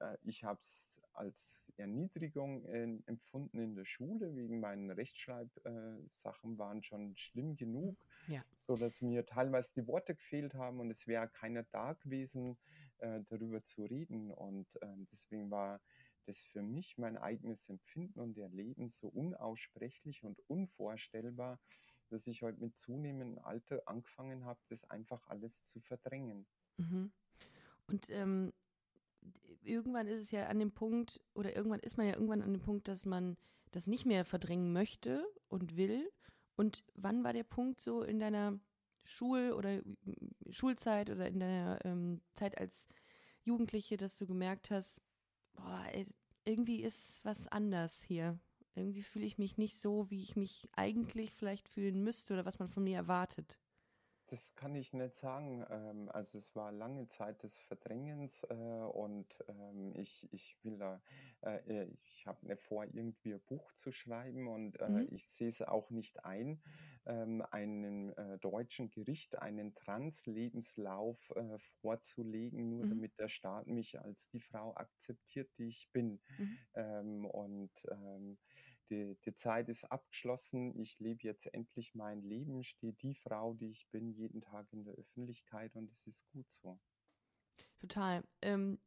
äh, 0.00 0.16
ich 0.22 0.44
habe 0.44 0.58
es 0.60 1.00
als 1.12 1.64
Erniedrigung 1.76 2.64
äh, 2.66 2.84
empfunden 3.06 3.58
in 3.58 3.74
der 3.74 3.84
Schule, 3.84 4.34
wegen 4.36 4.60
meinen 4.60 4.90
Rechtschreibsachen 4.90 6.54
äh, 6.54 6.58
waren 6.58 6.82
schon 6.82 7.16
schlimm 7.16 7.56
genug, 7.56 7.98
Ja. 8.26 8.44
so 8.58 8.76
dass 8.76 9.00
mir 9.00 9.26
teilweise 9.26 9.74
die 9.74 9.86
Worte 9.86 10.14
gefehlt 10.14 10.54
haben 10.54 10.80
und 10.80 10.90
es 10.90 11.06
wäre 11.06 11.28
keiner 11.28 11.64
da 11.64 11.92
gewesen, 11.94 12.58
äh, 12.98 13.20
darüber 13.28 13.62
zu 13.62 13.84
reden. 13.84 14.30
Und 14.30 14.78
ähm, 14.82 15.06
deswegen 15.10 15.50
war 15.50 15.80
das 16.26 16.38
für 16.38 16.62
mich 16.62 16.98
mein 16.98 17.16
eigenes 17.16 17.68
Empfinden 17.68 18.20
und 18.20 18.36
Erleben 18.38 18.88
so 18.88 19.08
unaussprechlich 19.08 20.22
und 20.22 20.40
unvorstellbar, 20.48 21.58
dass 22.08 22.26
ich 22.26 22.42
heute 22.42 22.60
mit 22.60 22.76
zunehmendem 22.76 23.38
Alter 23.44 23.82
angefangen 23.86 24.44
habe, 24.44 24.60
das 24.68 24.88
einfach 24.90 25.26
alles 25.28 25.64
zu 25.64 25.80
verdrängen. 25.80 26.46
Mhm. 26.76 27.12
Und 27.88 28.10
ähm, 28.10 28.52
irgendwann 29.62 30.06
ist 30.06 30.20
es 30.20 30.30
ja 30.30 30.46
an 30.46 30.58
dem 30.58 30.72
Punkt, 30.72 31.20
oder 31.34 31.54
irgendwann 31.54 31.80
ist 31.80 31.96
man 31.96 32.06
ja 32.06 32.14
irgendwann 32.14 32.42
an 32.42 32.52
dem 32.52 32.62
Punkt, 32.62 32.88
dass 32.88 33.06
man 33.06 33.36
das 33.72 33.86
nicht 33.86 34.06
mehr 34.06 34.24
verdrängen 34.24 34.72
möchte 34.72 35.26
und 35.48 35.76
will. 35.76 36.10
Und 36.56 36.84
wann 36.94 37.24
war 37.24 37.32
der 37.32 37.44
Punkt 37.44 37.80
so 37.80 38.02
in 38.02 38.18
deiner 38.18 38.58
Schul- 39.04 39.52
oder 39.52 39.78
mm, 39.78 40.50
Schulzeit 40.50 41.10
oder 41.10 41.28
in 41.28 41.40
deiner 41.40 41.84
ähm, 41.84 42.20
Zeit 42.34 42.58
als 42.58 42.88
Jugendliche, 43.44 43.96
dass 43.96 44.16
du 44.16 44.26
gemerkt 44.26 44.70
hast, 44.70 45.02
boah, 45.56 45.84
irgendwie 46.44 46.82
ist 46.82 47.24
was 47.24 47.48
anders 47.48 48.02
hier. 48.02 48.38
Irgendwie 48.74 49.02
fühle 49.02 49.26
ich 49.26 49.38
mich 49.38 49.56
nicht 49.56 49.78
so, 49.78 50.10
wie 50.10 50.22
ich 50.22 50.36
mich 50.36 50.68
eigentlich 50.74 51.34
vielleicht 51.34 51.68
fühlen 51.68 52.02
müsste 52.02 52.34
oder 52.34 52.44
was 52.44 52.58
man 52.58 52.68
von 52.68 52.84
mir 52.84 52.96
erwartet. 52.96 53.58
Das 54.28 54.56
kann 54.56 54.74
ich 54.74 54.92
nicht 54.92 55.14
sagen. 55.14 55.64
Ähm, 55.70 56.08
also 56.08 56.38
es 56.38 56.56
war 56.56 56.72
lange 56.72 57.06
Zeit 57.06 57.44
des 57.44 57.58
Verdrängens 57.58 58.42
äh, 58.50 58.54
und 58.54 59.36
ähm, 59.48 59.92
ich, 59.94 60.28
ich 60.32 60.58
will 60.64 60.78
da, 60.78 61.00
äh, 61.42 61.84
ich 61.92 62.24
habe 62.26 62.44
nicht 62.46 62.60
vor, 62.60 62.84
irgendwie 62.84 63.34
ein 63.34 63.44
Buch 63.44 63.72
zu 63.74 63.92
schreiben 63.92 64.48
und 64.48 64.80
äh, 64.80 65.02
Mhm. 65.02 65.06
ich 65.10 65.28
sehe 65.30 65.48
es 65.48 65.62
auch 65.62 65.90
nicht 65.90 66.24
ein, 66.24 66.64
ähm, 67.04 67.40
einem 67.42 68.10
äh, 68.16 68.38
deutschen 68.38 68.90
Gericht 68.90 69.38
einen 69.38 69.76
Trans-Lebenslauf 69.76 71.30
äh, 71.36 71.58
vorzulegen, 71.60 72.68
nur 72.68 72.84
Mhm. 72.84 72.88
damit 72.88 73.18
der 73.20 73.28
Staat 73.28 73.68
mich 73.68 74.00
als 74.00 74.28
die 74.28 74.40
Frau 74.40 74.74
akzeptiert, 74.74 75.52
die 75.56 75.68
ich 75.68 75.90
bin. 75.92 76.20
Mhm. 76.38 76.56
Ähm, 76.74 77.24
und 77.26 77.70
ähm, 77.90 78.38
die, 78.90 79.16
die 79.24 79.34
Zeit 79.34 79.68
ist 79.68 79.84
abgeschlossen. 79.84 80.78
Ich 80.78 80.98
lebe 80.98 81.22
jetzt 81.22 81.46
endlich 81.52 81.94
mein 81.94 82.22
Leben, 82.22 82.62
stehe 82.62 82.92
die 82.94 83.14
Frau, 83.14 83.54
die 83.54 83.70
ich 83.70 83.88
bin, 83.90 84.12
jeden 84.12 84.40
Tag 84.40 84.72
in 84.72 84.84
der 84.84 84.94
Öffentlichkeit 84.94 85.74
und 85.76 85.90
es 85.90 86.06
ist 86.06 86.28
gut 86.30 86.50
so. 86.50 86.78
Total. 87.78 88.24
Ähm, 88.42 88.78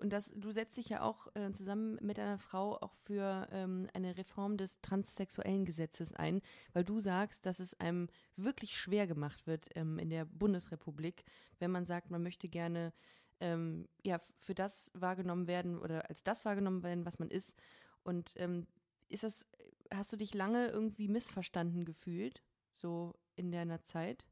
und 0.00 0.12
das, 0.12 0.32
du 0.34 0.50
setzt 0.50 0.76
dich 0.76 0.88
ja 0.88 1.02
auch 1.02 1.28
äh, 1.34 1.52
zusammen 1.52 1.98
mit 2.02 2.18
deiner 2.18 2.38
Frau 2.38 2.76
auch 2.76 2.94
für 3.04 3.48
ähm, 3.50 3.88
eine 3.94 4.16
Reform 4.16 4.56
des 4.56 4.80
transsexuellen 4.80 5.64
Gesetzes 5.64 6.12
ein, 6.12 6.42
weil 6.72 6.84
du 6.84 7.00
sagst, 7.00 7.46
dass 7.46 7.60
es 7.60 7.78
einem 7.80 8.08
wirklich 8.36 8.76
schwer 8.76 9.06
gemacht 9.06 9.46
wird 9.46 9.68
ähm, 9.74 9.98
in 9.98 10.10
der 10.10 10.24
Bundesrepublik, 10.24 11.24
wenn 11.58 11.70
man 11.70 11.86
sagt, 11.86 12.10
man 12.10 12.22
möchte 12.22 12.48
gerne 12.48 12.92
ähm, 13.40 13.88
ja 14.04 14.20
für 14.38 14.54
das 14.54 14.90
wahrgenommen 14.94 15.46
werden 15.46 15.78
oder 15.78 16.08
als 16.08 16.22
das 16.22 16.44
wahrgenommen 16.44 16.82
werden, 16.82 17.06
was 17.06 17.18
man 17.18 17.30
ist. 17.30 17.56
Und 18.02 18.34
ähm, 18.36 18.66
ist 19.08 19.22
das, 19.22 19.46
hast 19.92 20.12
du 20.12 20.16
dich 20.16 20.34
lange 20.34 20.68
irgendwie 20.68 21.08
missverstanden 21.08 21.84
gefühlt? 21.84 22.42
so 22.76 23.14
in 23.36 23.50
deiner 23.50 23.82
Zeit? 23.82 24.26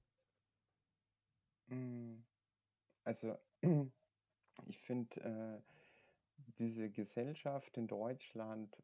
Mm, 1.66 2.16
also, 3.04 3.38
ich 4.66 4.78
finde 4.81 5.21
äh, 5.21 5.62
diese 6.59 6.90
Gesellschaft 6.90 7.76
in 7.76 7.87
Deutschland 7.87 8.76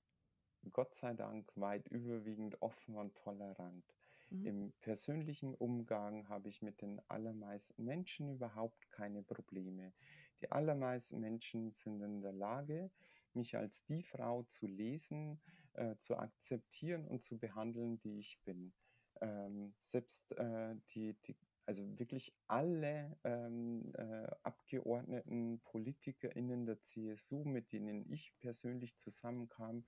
Gott 0.73 0.95
sei 0.95 1.15
Dank 1.15 1.51
weit 1.57 1.89
überwiegend 1.89 2.61
offen 2.61 2.97
und 2.97 3.15
tolerant. 3.17 3.85
Mhm. 4.29 4.47
Im 4.47 4.73
persönlichen 4.81 5.55
Umgang 5.55 6.29
habe 6.29 6.49
ich 6.49 6.61
mit 6.61 6.83
den 6.83 7.01
allermeisten 7.09 7.85
Menschen 7.85 8.35
überhaupt 8.35 8.91
keine 8.91 9.23
Probleme. 9.23 9.93
Die 10.41 10.51
allermeisten 10.53 11.21
Menschen 11.21 11.71
sind 11.71 12.03
in 12.03 12.21
der 12.21 12.33
Lage, 12.33 12.91
mich 13.33 13.57
als 13.57 13.85
die 13.85 14.03
Frau 14.03 14.43
zu 14.43 14.67
lesen, 14.67 15.41
äh, 15.75 15.97
zu 15.99 16.17
akzeptieren 16.17 17.07
und 17.07 17.23
zu 17.23 17.39
behandeln, 17.39 17.99
die 18.01 18.19
ich 18.19 18.41
bin. 18.45 18.73
Ähm, 19.21 19.75
selbst 19.79 20.33
äh, 20.33 20.75
die, 20.95 21.15
die, 21.27 21.37
also 21.67 21.99
wirklich 21.99 22.35
alle 22.47 23.17
ähm, 23.25 23.93
äh, 23.95 24.27
Abgeordneten, 24.43 25.61
PolitikerInnen 25.65 26.67
der 26.67 26.81
CSU, 26.81 27.45
mit 27.45 27.73
denen 27.73 28.11
ich 28.11 28.35
persönlich 28.41 28.97
zusammenkam, 28.97 29.85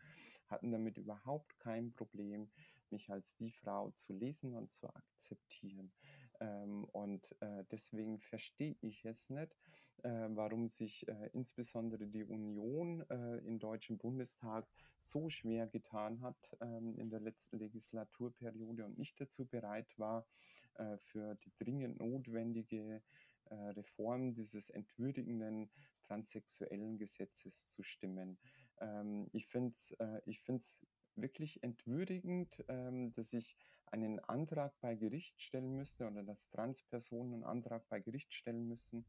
hatten 0.46 0.70
damit 0.70 0.98
überhaupt 0.98 1.58
kein 1.58 1.92
Problem, 1.92 2.52
mich 2.90 3.10
als 3.10 3.34
die 3.36 3.50
Frau 3.50 3.90
zu 3.92 4.12
lesen 4.12 4.54
und 4.54 4.70
zu 4.70 4.86
akzeptieren. 4.94 5.92
Ähm, 6.40 6.84
und 6.92 7.34
äh, 7.40 7.64
deswegen 7.70 8.20
verstehe 8.20 8.76
ich 8.80 9.04
es 9.04 9.30
nicht, 9.30 9.56
warum 10.02 10.68
sich 10.68 11.06
äh, 11.08 11.30
insbesondere 11.32 12.06
die 12.06 12.24
Union 12.24 13.04
äh, 13.08 13.38
im 13.38 13.58
Deutschen 13.58 13.98
Bundestag 13.98 14.66
so 15.00 15.28
schwer 15.30 15.66
getan 15.66 16.20
hat 16.22 16.36
ähm, 16.60 16.96
in 16.98 17.10
der 17.10 17.20
letzten 17.20 17.58
Legislaturperiode 17.58 18.84
und 18.84 18.98
nicht 18.98 19.20
dazu 19.20 19.46
bereit 19.46 19.98
war, 19.98 20.26
äh, 20.74 20.96
für 20.98 21.36
die 21.36 21.52
dringend 21.58 21.98
notwendige 22.00 23.02
äh, 23.50 23.54
Reform 23.54 24.34
dieses 24.34 24.70
entwürdigenden 24.70 25.70
transsexuellen 26.06 26.98
Gesetzes 26.98 27.68
zu 27.68 27.82
stimmen. 27.82 28.38
Ähm, 28.80 29.28
ich 29.32 29.46
finde 29.46 29.70
es 29.70 29.92
äh, 29.98 30.20
ich 30.26 30.40
find's 30.40 30.78
wirklich 31.16 31.62
entwürdigend, 31.62 32.64
ähm, 32.68 33.12
dass 33.12 33.32
ich 33.32 33.56
einen 33.86 34.20
Antrag 34.20 34.72
bei 34.80 34.94
Gericht 34.94 35.40
stellen 35.40 35.76
müsste 35.76 36.06
oder 36.06 36.22
dass 36.22 36.48
Transpersonen 36.48 37.34
einen 37.34 37.44
Antrag 37.44 37.86
bei 37.88 38.00
Gericht 38.00 38.32
stellen 38.32 38.66
müssen, 38.66 39.04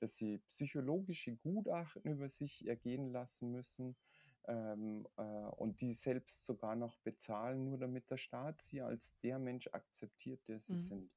dass 0.00 0.16
sie 0.16 0.38
psychologische 0.48 1.36
Gutachten 1.36 2.10
über 2.10 2.28
sich 2.28 2.66
ergehen 2.66 3.12
lassen 3.12 3.50
müssen 3.50 3.96
ähm, 4.46 5.06
äh, 5.16 5.22
und 5.22 5.80
die 5.80 5.94
selbst 5.94 6.44
sogar 6.44 6.76
noch 6.76 6.96
bezahlen, 6.98 7.64
nur 7.64 7.78
damit 7.78 8.10
der 8.10 8.16
Staat 8.16 8.62
sie 8.62 8.80
als 8.80 9.18
der 9.20 9.38
Mensch 9.38 9.68
akzeptiert, 9.68 10.46
der 10.48 10.60
sie 10.60 10.74
mhm. 10.74 10.78
sind. 10.78 11.12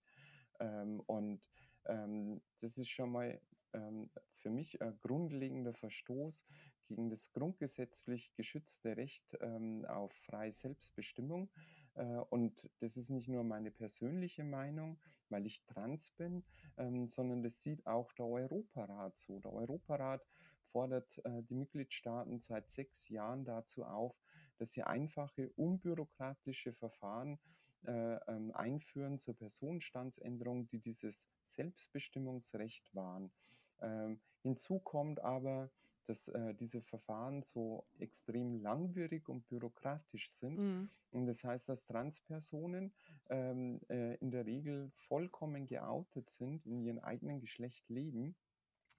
Ähm, 0.60 1.00
und 1.02 1.42
ähm, 1.86 2.42
das 2.60 2.78
ist 2.78 2.90
schon 2.90 3.12
mal 3.12 3.40
ähm, 3.74 4.10
für 4.36 4.50
mich 4.50 4.82
ein 4.82 5.00
grundlegender 5.00 5.74
Verstoß 5.74 6.46
gegen 6.88 7.10
das 7.10 7.32
grundgesetzlich 7.32 8.34
geschützte 8.36 8.98
Recht 8.98 9.38
ähm, 9.40 9.86
auf 9.86 10.14
freie 10.26 10.52
Selbstbestimmung. 10.52 11.50
Äh, 11.96 12.04
und 12.30 12.70
das 12.80 12.98
ist 12.98 13.10
nicht 13.10 13.30
nur 13.30 13.44
meine 13.44 13.72
persönliche 13.72 14.44
Meinung, 14.44 15.00
weil 15.32 15.46
ich 15.46 15.64
trans 15.66 16.12
bin, 16.12 16.44
ähm, 16.78 17.08
sondern 17.08 17.44
das 17.44 17.62
sieht 17.62 17.86
auch 17.88 18.12
der 18.14 18.26
Europarat 18.26 19.18
so. 19.18 19.40
Der 19.40 19.54
Europarat 19.54 20.26
fordert 20.72 21.20
äh, 21.26 21.44
die 21.44 21.56
Mitgliedstaaten 21.56 22.40
seit 22.40 22.70
sechs 22.70 23.10
Jahren 23.10 23.46
dazu 23.46 23.84
auf, 23.84 24.16
dass 24.58 24.72
sie 24.72 24.84
einfache, 24.84 25.50
unbürokratische 25.56 26.74
Verfahren 26.74 27.40
äh, 27.86 28.16
ähm, 28.28 28.52
einführen 28.54 29.18
zur 29.18 29.36
Personenstandsänderung, 29.36 30.68
die 30.68 30.80
dieses 30.80 31.28
Selbstbestimmungsrecht 31.46 32.94
wahren. 32.94 33.32
Ähm, 33.82 34.22
hinzu 34.44 34.80
kommt 34.80 35.20
aber, 35.20 35.72
dass 36.12 36.28
äh, 36.28 36.54
diese 36.56 36.82
Verfahren 36.82 37.42
so 37.42 37.86
extrem 38.00 38.62
langwierig 38.62 39.30
und 39.30 39.48
bürokratisch 39.48 40.30
sind. 40.32 40.58
Mhm. 40.58 40.90
Und 41.12 41.26
das 41.26 41.42
heißt, 41.42 41.70
dass 41.70 41.86
Transpersonen 41.86 42.94
ähm, 43.30 43.80
äh, 43.90 44.16
in 44.16 44.30
der 44.30 44.46
Regel 44.46 44.92
vollkommen 45.08 45.68
geoutet 45.68 46.30
sind, 46.30 46.66
in 46.66 46.82
ihrem 46.82 47.00
eigenen 47.00 47.40
Geschlecht 47.40 47.88
leben, 47.88 48.36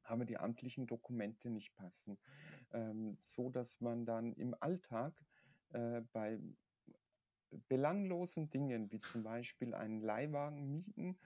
aber 0.04 0.24
die 0.24 0.38
amtlichen 0.38 0.86
Dokumente 0.86 1.50
nicht 1.50 1.74
passen. 1.74 2.18
Ähm, 2.72 3.18
so 3.20 3.50
dass 3.50 3.78
man 3.82 4.06
dann 4.06 4.32
im 4.32 4.56
Alltag 4.60 5.12
äh, 5.74 6.00
bei 6.14 6.40
belanglosen 7.68 8.48
Dingen, 8.48 8.90
wie 8.90 9.00
zum 9.00 9.22
Beispiel 9.22 9.74
einen 9.74 10.00
Leihwagen 10.00 10.66
mieten, 10.66 11.18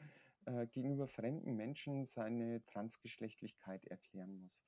äh, 0.46 0.66
gegenüber 0.66 1.07
fremden 1.07 1.55
Menschen 1.55 2.07
seine 2.07 2.64
Transgeschlechtlichkeit 2.66 3.85
erklären 3.87 4.42
muss. 4.42 4.64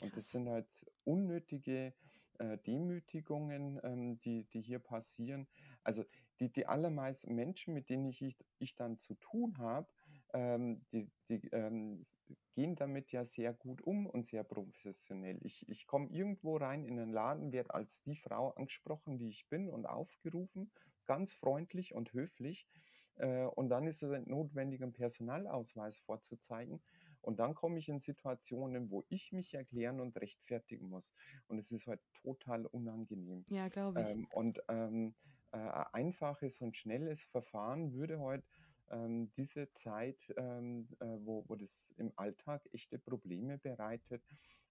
Und 0.00 0.16
das 0.16 0.30
sind 0.30 0.48
halt 0.48 0.68
unnötige 1.04 1.94
äh, 2.38 2.58
Demütigungen, 2.58 3.80
ähm, 3.82 4.20
die, 4.20 4.44
die 4.44 4.60
hier 4.60 4.78
passieren. 4.78 5.48
Also 5.82 6.04
die, 6.40 6.50
die 6.50 6.66
allermeisten 6.66 7.34
Menschen, 7.34 7.74
mit 7.74 7.90
denen 7.90 8.06
ich, 8.06 8.36
ich 8.58 8.74
dann 8.76 8.98
zu 8.98 9.14
tun 9.14 9.58
habe, 9.58 9.88
ähm, 10.34 10.84
die, 10.92 11.10
die 11.28 11.48
ähm, 11.52 12.02
gehen 12.54 12.76
damit 12.76 13.10
ja 13.12 13.24
sehr 13.24 13.52
gut 13.52 13.82
um 13.82 14.06
und 14.06 14.24
sehr 14.26 14.44
professionell. 14.44 15.38
Ich, 15.42 15.68
ich 15.68 15.86
komme 15.86 16.10
irgendwo 16.10 16.56
rein 16.56 16.84
in 16.84 16.98
einen 16.98 17.12
Laden, 17.12 17.52
werde 17.52 17.74
als 17.74 18.02
die 18.02 18.16
Frau 18.16 18.50
angesprochen, 18.50 19.18
die 19.18 19.30
ich 19.30 19.48
bin 19.48 19.68
und 19.68 19.86
aufgerufen, 19.86 20.70
ganz 21.06 21.32
freundlich 21.32 21.94
und 21.94 22.12
höflich. 22.12 22.68
Äh, 23.16 23.46
und 23.46 23.68
dann 23.68 23.86
ist 23.86 24.02
es 24.02 24.26
notwendig, 24.26 24.82
einen 24.82 24.92
Personalausweis 24.92 25.98
vorzuzeigen. 25.98 26.82
Und 27.28 27.40
dann 27.40 27.54
komme 27.54 27.78
ich 27.78 27.90
in 27.90 27.98
Situationen, 27.98 28.90
wo 28.90 29.04
ich 29.10 29.32
mich 29.32 29.52
erklären 29.52 30.00
und 30.00 30.16
rechtfertigen 30.16 30.88
muss. 30.88 31.12
Und 31.46 31.58
es 31.58 31.70
ist 31.70 31.86
halt 31.86 32.00
total 32.14 32.64
unangenehm. 32.64 33.44
Ja, 33.50 33.68
glaube 33.68 34.00
ich. 34.00 34.08
Ähm, 34.08 34.26
und 34.32 34.62
ähm, 34.68 35.14
äh, 35.52 35.58
ein 35.58 35.84
einfaches 35.92 36.62
und 36.62 36.74
schnelles 36.74 37.22
Verfahren 37.24 37.92
würde 37.92 38.18
heute 38.18 38.46
ähm, 38.90 39.30
diese 39.36 39.70
Zeit, 39.74 40.32
ähm, 40.38 40.88
äh, 41.00 41.04
wo, 41.20 41.44
wo 41.48 41.54
das 41.56 41.92
im 41.98 42.14
Alltag 42.16 42.66
echte 42.72 42.98
Probleme 42.98 43.58
bereitet, 43.58 44.22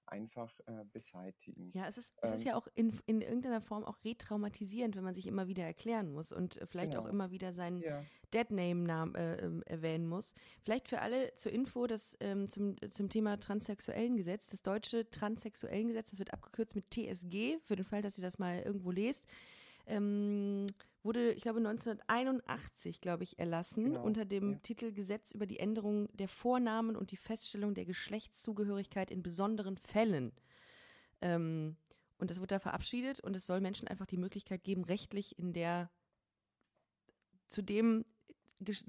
einfach 0.07 0.53
äh, 0.65 0.83
beseitigen. 0.91 1.71
Ja, 1.73 1.87
es 1.87 1.97
ist, 1.97 2.13
es 2.21 2.31
ist 2.31 2.41
ähm, 2.41 2.47
ja 2.47 2.55
auch 2.55 2.67
in, 2.75 2.97
in 3.05 3.21
irgendeiner 3.21 3.61
Form 3.61 3.83
auch 3.83 4.03
retraumatisierend, 4.03 4.95
wenn 4.95 5.03
man 5.03 5.15
sich 5.15 5.27
immer 5.27 5.47
wieder 5.47 5.63
erklären 5.63 6.11
muss 6.11 6.31
und 6.31 6.59
vielleicht 6.65 6.93
genau. 6.93 7.03
auch 7.03 7.09
immer 7.09 7.31
wieder 7.31 7.53
seinen 7.53 7.81
ja. 7.81 8.03
Deadname-Namen 8.33 9.15
äh, 9.15 9.35
äh, 9.35 9.61
erwähnen 9.65 10.07
muss. 10.07 10.33
Vielleicht 10.63 10.87
für 10.87 10.99
alle 11.01 11.33
zur 11.35 11.51
Info, 11.51 11.87
dass 11.87 12.17
ähm, 12.19 12.47
zum, 12.47 12.75
zum 12.89 13.09
Thema 13.09 13.39
transsexuellen 13.39 14.15
Gesetz, 14.17 14.49
das 14.49 14.61
deutsche 14.61 15.09
transsexuellen 15.09 15.87
Gesetz, 15.87 16.11
das 16.11 16.19
wird 16.19 16.33
abgekürzt 16.33 16.75
mit 16.75 16.91
TSG, 16.91 17.59
für 17.63 17.75
den 17.75 17.85
Fall, 17.85 18.01
dass 18.01 18.17
ihr 18.17 18.23
das 18.23 18.39
mal 18.39 18.61
irgendwo 18.61 18.91
lest. 18.91 19.27
Ähm, 19.87 20.65
wurde, 21.07 21.31
ich 21.31 21.41
glaube, 21.41 21.59
1981, 21.59 23.01
glaube 23.01 23.23
ich, 23.23 23.39
erlassen 23.39 23.85
genau. 23.85 24.03
unter 24.03 24.25
dem 24.25 24.51
ja. 24.51 24.59
Titel 24.59 24.91
Gesetz 24.91 25.31
über 25.31 25.47
die 25.47 25.59
Änderung 25.59 26.09
der 26.15 26.27
Vornamen 26.27 26.95
und 26.95 27.11
die 27.11 27.17
Feststellung 27.17 27.73
der 27.73 27.85
Geschlechtszugehörigkeit 27.85 29.09
in 29.09 29.23
besonderen 29.23 29.77
Fällen. 29.77 30.33
Ähm, 31.21 31.77
und 32.19 32.29
das 32.29 32.39
wurde 32.39 32.55
da 32.55 32.59
verabschiedet 32.59 33.21
und 33.21 33.35
es 33.35 33.45
soll 33.45 33.61
Menschen 33.61 33.87
einfach 33.87 34.05
die 34.05 34.17
Möglichkeit 34.17 34.63
geben, 34.63 34.83
rechtlich 34.83 35.39
in 35.39 35.53
der 35.53 35.89
zu 37.47 37.61
dem 37.61 38.05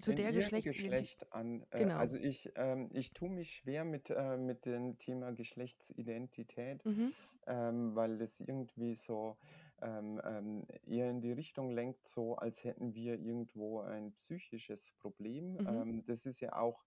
zu 0.00 0.14
der 0.14 0.32
Geschlechtsidentität. 0.32 1.30
an. 1.30 1.62
Äh, 1.70 1.78
genau. 1.78 1.98
Also 1.98 2.16
ich, 2.16 2.50
ähm, 2.56 2.88
ich 2.94 3.12
tue 3.12 3.28
mich 3.28 3.56
schwer 3.56 3.84
mit, 3.84 4.08
äh, 4.08 4.38
mit 4.38 4.64
dem 4.64 4.98
Thema 4.98 5.30
Geschlechtsidentität, 5.32 6.84
mhm. 6.86 7.12
ähm, 7.46 7.94
weil 7.94 8.20
es 8.22 8.40
irgendwie 8.40 8.94
so 8.94 9.36
ähm, 9.82 10.20
ähm, 10.24 10.66
eher 10.86 11.10
in 11.10 11.20
die 11.20 11.32
Richtung 11.32 11.70
lenkt, 11.70 12.06
so 12.06 12.36
als 12.36 12.64
hätten 12.64 12.94
wir 12.94 13.18
irgendwo 13.18 13.80
ein 13.80 14.12
psychisches 14.12 14.92
Problem. 14.98 15.54
Mhm. 15.54 15.66
Ähm, 15.66 16.04
das 16.06 16.26
ist 16.26 16.40
ja 16.40 16.54
auch, 16.54 16.84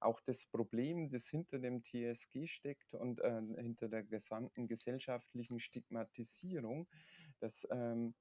auch 0.00 0.20
das 0.20 0.44
Problem, 0.46 1.10
das 1.10 1.28
hinter 1.28 1.58
dem 1.58 1.82
TSG 1.82 2.46
steckt 2.46 2.94
und 2.94 3.20
äh, 3.20 3.42
hinter 3.56 3.88
der 3.88 4.02
gesamten 4.02 4.66
gesellschaftlichen 4.66 5.60
Stigmatisierung, 5.60 6.88
dass 7.40 7.66
ähm, 7.70 8.14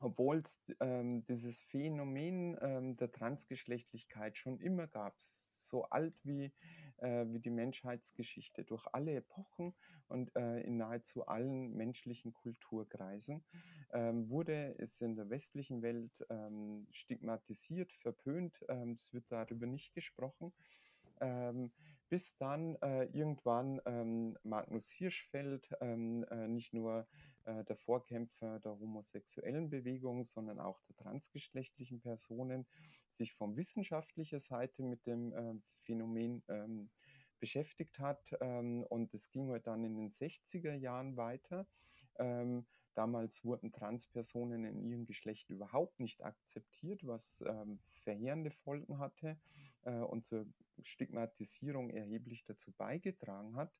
obwohl 0.00 0.38
es 0.38 0.62
ähm, 0.80 1.24
dieses 1.26 1.60
Phänomen 1.60 2.56
ähm, 2.60 2.96
der 2.96 3.10
Transgeschlechtlichkeit 3.10 4.36
schon 4.36 4.60
immer 4.60 4.86
gab, 4.86 5.14
so 5.18 5.84
alt 5.84 6.14
wie, 6.22 6.52
äh, 6.98 7.26
wie 7.28 7.40
die 7.40 7.50
Menschheitsgeschichte, 7.50 8.64
durch 8.64 8.86
alle 8.92 9.14
Epochen 9.16 9.74
und 10.08 10.34
äh, 10.36 10.60
in 10.60 10.76
nahezu 10.76 11.26
allen 11.26 11.74
menschlichen 11.74 12.32
Kulturkreisen, 12.32 13.44
ähm, 13.92 14.28
wurde 14.28 14.74
es 14.78 15.00
in 15.00 15.16
der 15.16 15.30
westlichen 15.30 15.82
Welt 15.82 16.24
ähm, 16.30 16.86
stigmatisiert, 16.90 17.92
verpönt, 17.92 18.64
ähm, 18.68 18.92
es 18.92 19.12
wird 19.12 19.24
darüber 19.30 19.66
nicht 19.66 19.94
gesprochen. 19.94 20.52
Ähm, 21.20 21.72
bis 22.08 22.36
dann 22.38 22.76
äh, 22.76 23.04
irgendwann 23.04 23.80
ähm, 23.84 24.38
Magnus 24.42 24.88
Hirschfeld, 24.90 25.68
ähm, 25.80 26.24
äh, 26.30 26.48
nicht 26.48 26.72
nur 26.72 27.06
äh, 27.48 27.64
der 27.64 27.76
Vorkämpfer 27.76 28.60
der 28.60 28.78
homosexuellen 28.78 29.70
Bewegung, 29.70 30.24
sondern 30.24 30.60
auch 30.60 30.80
der 30.82 30.96
transgeschlechtlichen 30.96 32.00
Personen, 32.00 32.66
sich 33.14 33.32
von 33.32 33.56
wissenschaftlicher 33.56 34.38
Seite 34.38 34.82
mit 34.82 35.06
dem 35.06 35.32
äh, 35.32 35.54
Phänomen 35.80 36.42
ähm, 36.48 36.90
beschäftigt 37.40 37.98
hat. 37.98 38.22
Ähm, 38.40 38.84
und 38.88 39.14
es 39.14 39.30
ging 39.30 39.50
halt 39.50 39.66
dann 39.66 39.82
in 39.84 39.96
den 39.96 40.10
60er 40.10 40.74
Jahren 40.74 41.16
weiter. 41.16 41.66
Ähm, 42.18 42.66
damals 42.94 43.44
wurden 43.44 43.72
Transpersonen 43.72 44.64
in 44.64 44.82
ihrem 44.82 45.06
Geschlecht 45.06 45.48
überhaupt 45.50 46.00
nicht 46.00 46.22
akzeptiert, 46.22 47.06
was 47.06 47.42
ähm, 47.46 47.80
verheerende 48.02 48.50
Folgen 48.50 48.98
hatte 48.98 49.38
äh, 49.82 49.92
und 49.92 50.26
zur 50.26 50.46
Stigmatisierung 50.82 51.90
erheblich 51.90 52.44
dazu 52.44 52.72
beigetragen 52.72 53.56
hat. 53.56 53.72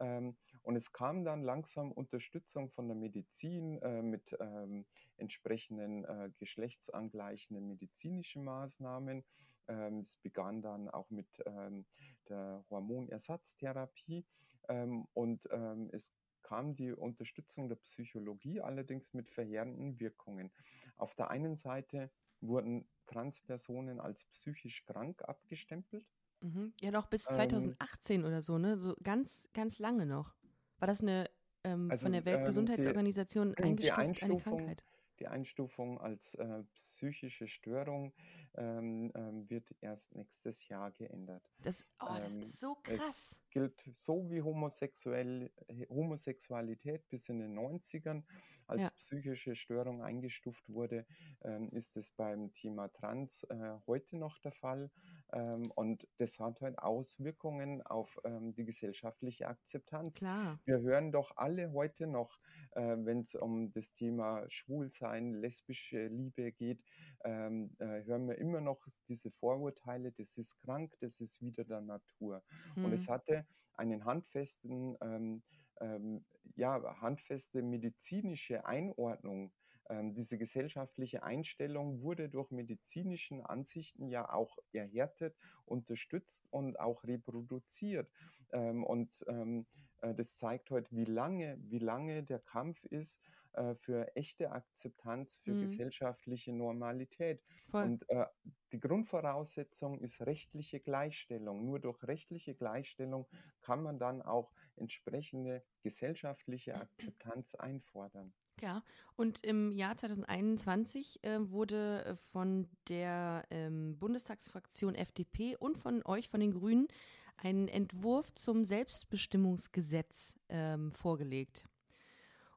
Ähm, 0.00 0.36
und 0.62 0.76
es 0.76 0.92
kam 0.92 1.24
dann 1.24 1.42
langsam 1.42 1.92
Unterstützung 1.92 2.70
von 2.70 2.88
der 2.88 2.96
Medizin 2.96 3.78
äh, 3.82 4.02
mit 4.02 4.36
ähm, 4.38 4.84
entsprechenden 5.16 6.04
äh, 6.04 6.30
geschlechtsangleichenden 6.38 7.66
medizinischen 7.66 8.44
Maßnahmen. 8.44 9.24
Ähm, 9.68 10.00
es 10.00 10.16
begann 10.16 10.62
dann 10.62 10.88
auch 10.88 11.10
mit 11.10 11.28
ähm, 11.46 11.86
der 12.28 12.64
Hormonersatztherapie 12.70 14.24
ähm, 14.68 15.06
und 15.14 15.48
ähm, 15.50 15.90
es 15.92 16.12
kam 16.42 16.74
die 16.74 16.92
Unterstützung 16.92 17.68
der 17.68 17.76
Psychologie 17.76 18.60
allerdings 18.60 19.12
mit 19.12 19.30
verheerenden 19.30 20.00
Wirkungen. 20.00 20.50
Auf 20.96 21.14
der 21.14 21.30
einen 21.30 21.56
Seite 21.56 22.10
wurden 22.40 22.88
Transpersonen 23.06 24.00
als 24.00 24.24
psychisch 24.24 24.84
krank 24.84 25.22
abgestempelt. 25.22 26.06
Mhm. 26.40 26.72
Ja, 26.80 26.90
noch 26.90 27.06
bis 27.06 27.24
2018 27.24 28.20
ähm, 28.20 28.26
oder 28.26 28.42
so, 28.42 28.58
ne? 28.58 28.78
So 28.78 28.94
ganz, 29.02 29.48
ganz 29.52 29.78
lange 29.78 30.06
noch. 30.06 30.34
War 30.78 30.86
das 30.86 31.00
eine 31.00 31.28
ähm, 31.64 31.90
also, 31.90 32.04
von 32.04 32.12
der 32.12 32.24
Weltgesundheitsorganisation 32.24 33.54
ähm, 33.56 33.64
eingestuft 33.64 34.22
eine 34.22 34.36
Krankheit? 34.38 34.84
Die 35.18 35.26
Einstufung 35.26 36.00
als 36.00 36.34
äh, 36.34 36.62
psychische 36.74 37.48
Störung 37.48 38.12
ähm, 38.54 39.10
ähm, 39.16 39.50
wird 39.50 39.74
erst 39.80 40.14
nächstes 40.14 40.68
Jahr 40.68 40.92
geändert. 40.92 41.42
Das, 41.60 41.88
oh, 42.00 42.06
das 42.18 42.36
ähm, 42.36 42.42
ist 42.42 42.60
so 42.60 42.76
krass. 42.84 43.00
Es 43.32 43.50
gilt 43.50 43.84
so 43.94 44.30
wie 44.30 44.42
Homosexuell, 44.42 45.50
Homosexualität 45.88 47.08
bis 47.08 47.28
in 47.28 47.40
den 47.40 47.58
90ern 47.58 48.22
als 48.68 48.82
ja. 48.82 48.90
psychische 48.90 49.56
Störung 49.56 50.02
eingestuft 50.02 50.68
wurde, 50.68 51.06
ähm, 51.42 51.70
ist 51.70 51.96
es 51.96 52.12
beim 52.12 52.52
Thema 52.52 52.88
Trans 52.88 53.44
äh, 53.44 53.78
heute 53.86 54.16
noch 54.16 54.38
der 54.38 54.52
Fall. 54.52 54.90
Ähm, 55.32 55.70
und 55.72 56.08
das 56.18 56.38
hat 56.38 56.60
halt 56.60 56.78
Auswirkungen 56.78 57.82
auf 57.82 58.18
ähm, 58.24 58.54
die 58.54 58.64
gesellschaftliche 58.64 59.48
Akzeptanz. 59.48 60.16
Klar. 60.16 60.58
Wir 60.64 60.80
hören 60.80 61.12
doch 61.12 61.36
alle 61.36 61.72
heute 61.72 62.06
noch, 62.06 62.38
äh, 62.72 62.96
wenn 62.98 63.20
es 63.20 63.34
um 63.34 63.70
das 63.72 63.94
Thema 63.94 64.44
Schwulsein, 64.48 65.34
lesbische 65.34 66.06
Liebe 66.06 66.52
geht, 66.52 66.82
ähm, 67.24 67.74
äh, 67.78 68.04
hören 68.04 68.28
wir 68.28 68.38
immer 68.38 68.60
noch 68.60 68.86
diese 69.08 69.30
Vorurteile, 69.30 70.12
das 70.12 70.36
ist 70.38 70.58
krank, 70.60 70.94
das 71.00 71.20
ist 71.20 71.40
wieder 71.40 71.64
der 71.64 71.80
Natur. 71.80 72.42
Hm. 72.74 72.86
Und 72.86 72.92
es 72.92 73.08
hatte 73.08 73.46
einen 73.74 74.04
handfesten 74.04 74.96
ähm, 75.00 75.42
ähm, 75.80 76.24
ja, 76.56 77.00
handfeste 77.00 77.62
medizinische 77.62 78.64
Einordnung. 78.66 79.52
Ähm, 79.88 80.14
diese 80.14 80.38
gesellschaftliche 80.38 81.22
Einstellung 81.22 82.02
wurde 82.02 82.28
durch 82.28 82.50
medizinischen 82.50 83.40
Ansichten 83.40 84.08
ja 84.08 84.30
auch 84.30 84.58
erhärtet, 84.72 85.36
unterstützt 85.64 86.46
und 86.50 86.78
auch 86.78 87.04
reproduziert. 87.04 88.10
Ähm, 88.52 88.84
und 88.84 89.24
ähm, 89.28 89.66
äh, 90.02 90.14
das 90.14 90.36
zeigt 90.36 90.70
heute, 90.70 90.94
wie 90.94 91.04
lange, 91.04 91.58
wie 91.62 91.78
lange 91.78 92.22
der 92.22 92.38
Kampf 92.38 92.84
ist 92.84 93.20
äh, 93.54 93.74
für 93.74 94.14
echte 94.14 94.52
Akzeptanz, 94.52 95.36
für 95.36 95.54
mhm. 95.54 95.62
gesellschaftliche 95.62 96.52
Normalität. 96.52 97.42
Voll. 97.70 97.84
Und 97.84 98.08
äh, 98.10 98.26
die 98.72 98.80
Grundvoraussetzung 98.80 100.00
ist 100.00 100.20
rechtliche 100.26 100.80
Gleichstellung. 100.80 101.64
Nur 101.64 101.80
durch 101.80 102.02
rechtliche 102.04 102.54
Gleichstellung 102.54 103.26
kann 103.62 103.82
man 103.82 103.98
dann 103.98 104.22
auch 104.22 104.52
entsprechende 104.76 105.64
gesellschaftliche 105.82 106.74
Akzeptanz 106.74 107.54
einfordern. 107.54 108.34
Ja, 108.60 108.82
und 109.14 109.44
im 109.44 109.70
Jahr 109.70 109.96
2021 109.96 111.22
äh, 111.22 111.38
wurde 111.50 112.04
äh, 112.04 112.16
von 112.16 112.66
der 112.88 113.44
ähm, 113.50 113.96
Bundestagsfraktion 113.98 114.94
FDP 114.94 115.56
und 115.56 115.78
von 115.78 116.02
euch, 116.04 116.28
von 116.28 116.40
den 116.40 116.52
Grünen, 116.52 116.88
ein 117.36 117.68
Entwurf 117.68 118.34
zum 118.34 118.64
Selbstbestimmungsgesetz 118.64 120.34
ähm, 120.48 120.92
vorgelegt. 120.92 121.64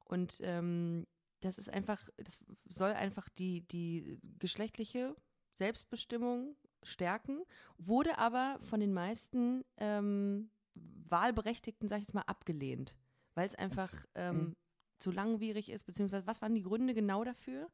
Und 0.06 0.40
ähm, 0.44 1.06
das 1.40 1.58
ist 1.58 1.70
einfach, 1.70 2.10
das 2.18 2.40
soll 2.68 2.92
einfach 2.92 3.30
die, 3.30 3.62
die 3.68 4.20
geschlechtliche 4.40 5.16
Selbstbestimmung 5.54 6.56
stärken, 6.84 7.44
wurde 7.78 8.18
aber 8.18 8.58
von 8.62 8.80
den 8.80 8.94
meisten 8.94 9.64
ähm, 9.78 10.50
Wahlberechtigten, 10.74 11.88
sag 11.88 11.98
ich 11.98 12.04
jetzt 12.04 12.14
mal, 12.14 12.22
abgelehnt, 12.22 12.96
weil 13.36 13.48
es 13.48 13.56
einfach 13.56 13.92
ähm, 14.16 14.38
mhm. 14.38 14.56
Zu 15.02 15.12
langwierig 15.12 15.70
ist, 15.72 15.86
beziehungsweise 15.86 16.28
was 16.28 16.42
waren 16.42 16.56
die 16.56 16.64
Gründe 16.64 16.94
genau 16.94 17.24
dafür? 17.24 17.70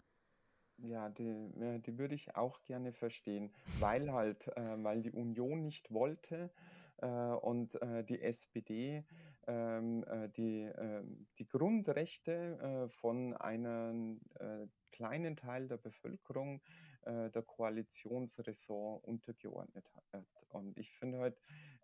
Ja, 0.79 1.09
die, 1.09 1.49
die 1.85 1.97
würde 1.97 2.13
ich 2.13 2.35
auch 2.35 2.63
gerne 2.63 2.93
verstehen, 2.93 3.51
weil 3.79 4.11
halt, 4.11 4.47
äh, 4.55 4.83
weil 4.83 5.01
die 5.01 5.11
Union 5.11 5.63
nicht 5.63 5.91
wollte 5.91 6.51
äh, 6.97 7.07
und 7.07 7.81
äh, 7.81 8.03
die 8.03 8.21
SPD 8.21 9.03
ähm, 9.47 10.03
äh, 10.03 10.29
die, 10.29 10.63
ähm, 10.77 11.27
die 11.39 11.47
Grundrechte 11.47 12.59
äh, 12.59 12.89
von 12.89 13.33
einem 13.35 14.21
äh, 14.35 14.67
kleinen 14.91 15.35
Teil 15.35 15.67
der 15.67 15.77
Bevölkerung 15.77 16.61
der 17.05 17.41
Koalitionsressort 17.41 19.01
untergeordnet 19.05 19.85
hat. 19.93 20.25
Und 20.49 20.77
ich 20.77 20.91
finde 20.97 21.19
halt, 21.19 21.37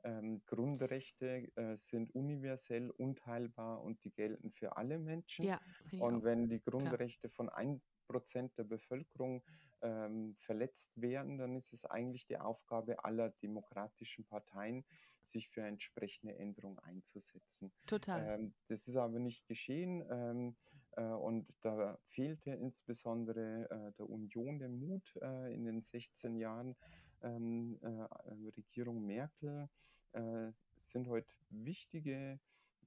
ähm, 0.03 0.41
Grundrechte 0.45 1.51
äh, 1.55 1.75
sind 1.77 2.13
universell, 2.13 2.89
unteilbar 2.91 3.81
und 3.81 4.03
die 4.03 4.11
gelten 4.11 4.51
für 4.51 4.77
alle 4.77 4.99
Menschen. 4.99 5.45
Ja, 5.45 5.59
und 5.99 6.21
auch. 6.21 6.23
wenn 6.23 6.49
die 6.49 6.61
Grundrechte 6.61 7.29
Klar. 7.29 7.49
von 7.51 7.81
1% 8.07 8.55
der 8.57 8.63
Bevölkerung 8.63 9.43
ähm, 9.81 10.35
verletzt 10.39 10.91
werden, 10.95 11.37
dann 11.37 11.55
ist 11.55 11.73
es 11.73 11.85
eigentlich 11.85 12.25
die 12.25 12.37
Aufgabe 12.37 13.03
aller 13.03 13.29
demokratischen 13.29 14.25
Parteien, 14.25 14.85
sich 15.23 15.49
für 15.49 15.61
entsprechende 15.61 16.35
Änderungen 16.37 16.79
einzusetzen. 16.79 17.71
Total. 17.85 18.39
Ähm, 18.39 18.53
das 18.67 18.87
ist 18.87 18.97
aber 18.97 19.19
nicht 19.19 19.47
geschehen. 19.47 20.05
Ähm, 20.09 20.55
äh, 20.95 21.03
und 21.03 21.47
da 21.61 21.97
fehlte 22.09 22.51
insbesondere 22.51 23.69
äh, 23.69 23.91
der 23.97 24.09
Union 24.09 24.59
der 24.59 24.69
Mut 24.69 25.15
äh, 25.21 25.53
in 25.53 25.65
den 25.65 25.81
16 25.81 26.35
Jahren 26.35 26.75
ähm, 27.21 27.79
äh, 27.81 28.51
Regierung 28.57 29.05
Merkel 29.05 29.69
äh, 30.13 30.51
sind 30.77 31.07
heute 31.07 31.33
wichtige 31.49 32.39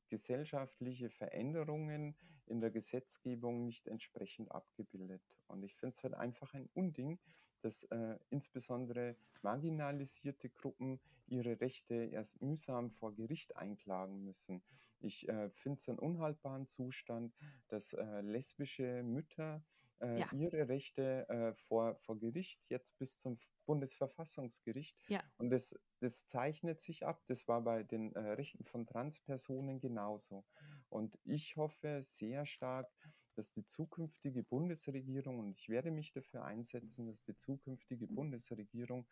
gesellschaftliche 0.09 1.11
Veränderungen 1.11 2.17
in 2.47 2.61
der 2.61 2.71
Gesetzgebung 2.71 3.65
nicht 3.65 3.89
entsprechend 3.89 4.51
abgebildet. 4.53 5.23
Und 5.49 5.63
ich 5.65 5.75
finde 5.75 5.95
es 5.97 6.03
halt 6.03 6.15
einfach 6.15 6.55
ein 6.55 6.69
Unding, 6.75 7.19
dass 7.63 7.85
äh, 7.85 8.19
insbesondere 8.31 9.17
marginalisierte 9.43 10.51
Gruppen 10.51 11.01
ihre 11.27 11.61
Rechte 11.61 11.95
erst 11.95 12.41
mühsam 12.41 12.91
vor 12.91 13.15
Gericht 13.15 13.57
einklagen 13.57 14.25
müssen. 14.25 14.63
Ich 15.01 15.29
äh, 15.29 15.51
finde 15.51 15.79
es 15.79 15.89
einen 15.89 15.99
unhaltbaren 15.99 16.67
Zustand, 16.67 17.35
dass 17.69 17.93
äh, 17.93 18.21
lesbische 18.21 19.03
Mütter 19.03 19.65
äh, 20.01 20.21
ja. 20.21 20.33
ihre 20.33 20.69
Rechte 20.69 21.29
äh, 21.29 21.55
vor, 21.67 21.97
vor 21.97 22.19
Gericht 22.19 22.61
jetzt 22.69 22.99
bis 22.99 23.19
zum 23.19 23.39
Bundesverfassungsgericht. 23.67 24.97
Ja. 25.09 25.23
Und 25.39 25.51
das, 25.51 25.79
das 26.01 26.27
zeichnet 26.27 26.81
sich 26.81 27.05
ab. 27.05 27.23
Das 27.27 27.47
war 27.49 27.61
bei 27.63 27.83
den 27.83 28.15
äh, 28.15 28.21
Rechten 28.21 28.65
von 28.65 28.87
Transpersonen 28.87 29.81
genauso. 29.81 30.45
Und 30.89 31.19
ich 31.25 31.57
hoffe 31.57 32.03
sehr 32.03 32.47
stark, 32.47 32.89
dass 33.35 33.53
die 33.53 33.65
zukünftige 33.65 34.43
Bundesregierung, 34.43 35.39
und 35.39 35.51
ich 35.51 35.69
werde 35.69 35.91
mich 35.91 36.13
dafür 36.13 36.45
einsetzen, 36.45 37.07
dass 37.07 37.23
die 37.23 37.37
zukünftige 37.37 38.07
Bundesregierung 38.07 39.07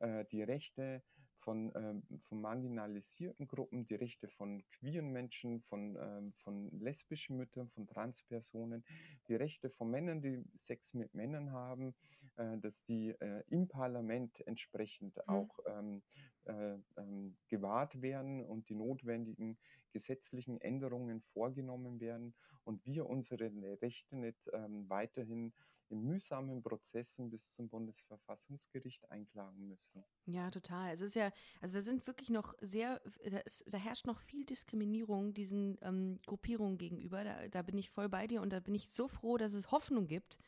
äh, 0.00 0.24
die 0.32 0.42
Rechte 0.42 1.02
von, 1.48 1.72
ähm, 1.76 2.02
von 2.28 2.42
marginalisierten 2.42 3.48
Gruppen, 3.48 3.86
die 3.86 3.94
Rechte 3.94 4.28
von 4.28 4.62
queeren 4.70 5.10
Menschen, 5.12 5.62
von, 5.62 5.96
ähm, 5.98 6.34
von 6.44 6.68
lesbischen 6.78 7.38
Müttern, 7.38 7.70
von 7.70 7.86
Transpersonen, 7.86 8.84
die 9.28 9.34
Rechte 9.34 9.70
von 9.70 9.90
Männern, 9.90 10.20
die 10.20 10.44
Sex 10.56 10.92
mit 10.92 11.14
Männern 11.14 11.50
haben, 11.50 11.94
äh, 12.36 12.58
dass 12.58 12.84
die 12.84 13.14
äh, 13.20 13.42
im 13.48 13.66
Parlament 13.66 14.46
entsprechend 14.46 15.16
mhm. 15.16 15.22
auch 15.26 15.58
ähm, 15.64 16.02
äh, 16.44 16.76
ähm, 16.98 17.34
gewahrt 17.48 18.02
werden 18.02 18.44
und 18.44 18.68
die 18.68 18.74
notwendigen 18.74 19.56
gesetzlichen 19.94 20.60
Änderungen 20.60 21.22
vorgenommen 21.32 21.98
werden 21.98 22.34
und 22.64 22.84
wir 22.84 23.06
unsere 23.06 23.50
Rechte 23.80 24.16
nicht 24.16 24.50
ähm, 24.52 24.84
weiterhin 24.90 25.54
in 25.90 26.04
mühsamen 26.04 26.62
Prozessen 26.62 27.30
bis 27.30 27.52
zum 27.52 27.68
Bundesverfassungsgericht 27.68 29.10
einklagen 29.10 29.68
müssen. 29.68 30.04
Ja, 30.26 30.50
total. 30.50 30.92
Es 30.92 31.00
ist 31.00 31.14
ja, 31.14 31.32
also 31.60 31.78
da 31.78 31.82
sind 31.82 32.06
wirklich 32.06 32.30
noch 32.30 32.54
sehr, 32.60 33.00
da, 33.24 33.38
ist, 33.38 33.64
da 33.66 33.78
herrscht 33.78 34.06
noch 34.06 34.20
viel 34.20 34.44
Diskriminierung 34.44 35.34
diesen 35.34 35.78
ähm, 35.82 36.20
Gruppierungen 36.26 36.78
gegenüber. 36.78 37.24
Da, 37.24 37.48
da 37.48 37.62
bin 37.62 37.78
ich 37.78 37.90
voll 37.90 38.08
bei 38.08 38.26
dir 38.26 38.42
und 38.42 38.52
da 38.52 38.60
bin 38.60 38.74
ich 38.74 38.88
so 38.90 39.08
froh, 39.08 39.36
dass 39.36 39.52
es 39.52 39.70
Hoffnung 39.70 40.06
gibt 40.06 40.38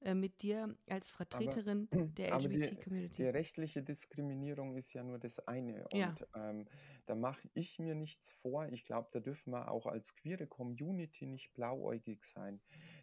äh, 0.00 0.14
mit 0.14 0.42
dir 0.42 0.76
als 0.88 1.10
Vertreterin 1.10 1.88
aber, 1.92 2.04
der 2.04 2.36
LGBT-Community. 2.36 3.16
Die, 3.16 3.22
die, 3.22 3.28
rechtliche 3.28 3.82
Diskriminierung 3.82 4.76
ist 4.76 4.92
ja 4.92 5.02
nur 5.02 5.18
das 5.18 5.40
eine. 5.48 5.82
Und 5.88 5.98
ja. 5.98 6.14
ähm, 6.36 6.66
da 7.06 7.16
mache 7.16 7.48
ich 7.54 7.80
mir 7.80 7.96
nichts 7.96 8.30
vor. 8.30 8.68
Ich 8.68 8.84
glaube, 8.84 9.08
da 9.12 9.18
dürfen 9.18 9.52
wir 9.52 9.68
auch 9.70 9.86
als 9.86 10.14
queere 10.14 10.46
Community 10.46 11.26
nicht 11.26 11.52
blauäugig 11.54 12.22
sein. 12.24 12.60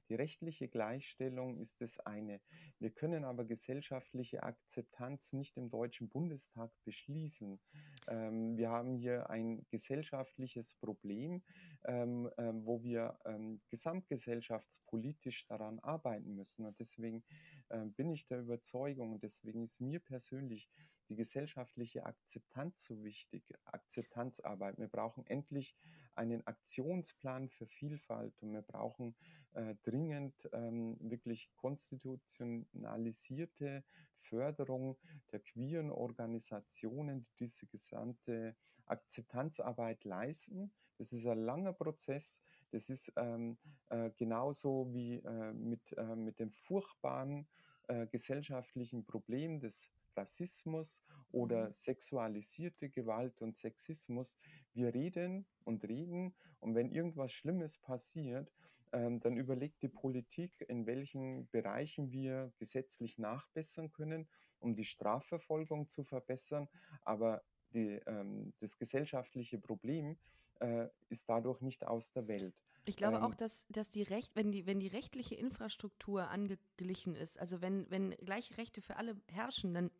Die 0.09 0.15
rechtliche 0.15 0.67
Gleichstellung 0.67 1.57
ist 1.57 1.81
das 1.81 1.99
eine. 1.99 2.39
Wir 2.79 2.91
können 2.91 3.23
aber 3.23 3.45
gesellschaftliche 3.45 4.43
Akzeptanz 4.43 5.33
nicht 5.33 5.57
im 5.57 5.69
Deutschen 5.69 6.09
Bundestag 6.09 6.71
beschließen. 6.83 7.59
Ähm, 8.07 8.57
wir 8.57 8.69
haben 8.69 8.95
hier 8.95 9.29
ein 9.29 9.65
gesellschaftliches 9.69 10.75
Problem, 10.75 11.43
ähm, 11.85 12.29
ähm, 12.37 12.65
wo 12.65 12.83
wir 12.83 13.17
ähm, 13.25 13.61
gesamtgesellschaftspolitisch 13.69 15.47
daran 15.47 15.79
arbeiten 15.79 16.35
müssen. 16.35 16.65
Und 16.65 16.79
deswegen 16.79 17.23
ähm, 17.69 17.93
bin 17.93 18.11
ich 18.11 18.27
der 18.27 18.41
Überzeugung 18.41 19.13
und 19.13 19.23
deswegen 19.23 19.63
ist 19.63 19.81
mir 19.81 19.99
persönlich 19.99 20.69
die 21.09 21.15
gesellschaftliche 21.15 22.05
Akzeptanz 22.05 22.83
so 22.83 23.03
wichtig, 23.03 23.53
Akzeptanzarbeit. 23.65 24.77
Wir 24.77 24.87
brauchen 24.87 25.25
endlich 25.27 25.75
einen 26.15 26.45
Aktionsplan 26.47 27.49
für 27.49 27.67
Vielfalt 27.67 28.33
und 28.41 28.53
wir 28.53 28.61
brauchen 28.61 29.15
äh, 29.53 29.75
dringend 29.83 30.33
ähm, 30.53 30.97
wirklich 30.99 31.49
konstitutionalisierte 31.55 33.83
Förderung 34.21 34.97
der 35.31 35.39
queeren 35.39 35.91
Organisationen, 35.91 37.25
die 37.25 37.45
diese 37.45 37.67
gesamte 37.67 38.55
Akzeptanzarbeit 38.85 40.03
leisten. 40.03 40.71
Das 40.97 41.13
ist 41.13 41.27
ein 41.27 41.39
langer 41.39 41.73
Prozess. 41.73 42.41
Das 42.71 42.89
ist 42.89 43.11
ähm, 43.15 43.57
äh, 43.89 44.09
genauso 44.17 44.91
wie 44.93 45.17
äh, 45.17 45.53
mit, 45.53 45.93
äh, 45.97 46.15
mit 46.15 46.39
dem 46.39 46.51
furchtbaren 46.51 47.47
äh, 47.87 48.07
gesellschaftlichen 48.07 49.05
Problem 49.05 49.59
des 49.59 49.91
Rassismus 50.15 51.03
oder 51.31 51.67
mhm. 51.67 51.73
sexualisierte 51.73 52.89
Gewalt 52.89 53.41
und 53.41 53.55
Sexismus. 53.55 54.37
Wir 54.75 54.93
reden 54.93 55.45
und 55.63 55.83
reden 55.83 56.35
und 56.59 56.75
wenn 56.75 56.91
irgendwas 56.91 57.31
Schlimmes 57.31 57.77
passiert, 57.77 58.51
ähm, 58.91 59.19
dann 59.19 59.37
überlegt 59.37 59.81
die 59.81 59.89
Politik, 59.89 60.51
in 60.67 60.85
welchen 60.85 61.47
Bereichen 61.49 62.11
wir 62.11 62.53
gesetzlich 62.57 63.17
nachbessern 63.17 63.91
können, 63.91 64.27
um 64.59 64.75
die 64.75 64.85
Strafverfolgung 64.85 65.89
zu 65.89 66.03
verbessern. 66.03 66.67
Aber 67.01 67.41
die, 67.73 67.99
ähm, 68.05 68.53
das 68.59 68.77
gesellschaftliche 68.77 69.59
Problem 69.59 70.17
äh, 70.59 70.87
ist 71.09 71.27
dadurch 71.29 71.61
nicht 71.61 71.85
aus 71.85 72.11
der 72.11 72.27
Welt. 72.27 72.55
Ich 72.85 72.95
glaube 72.95 73.17
ähm, 73.17 73.23
auch, 73.23 73.35
dass, 73.35 73.65
dass 73.69 73.89
die 73.89 74.03
Recht, 74.03 74.35
wenn 74.35 74.51
die, 74.51 74.65
wenn 74.65 74.79
die 74.79 74.87
rechtliche 74.87 75.35
Infrastruktur 75.35 76.29
angeglichen 76.29 77.15
ist, 77.15 77.39
also 77.39 77.61
wenn, 77.61 77.89
wenn 77.89 78.11
gleiche 78.11 78.57
Rechte 78.57 78.81
für 78.81 78.97
alle 78.97 79.15
herrschen, 79.31 79.73
dann 79.73 79.91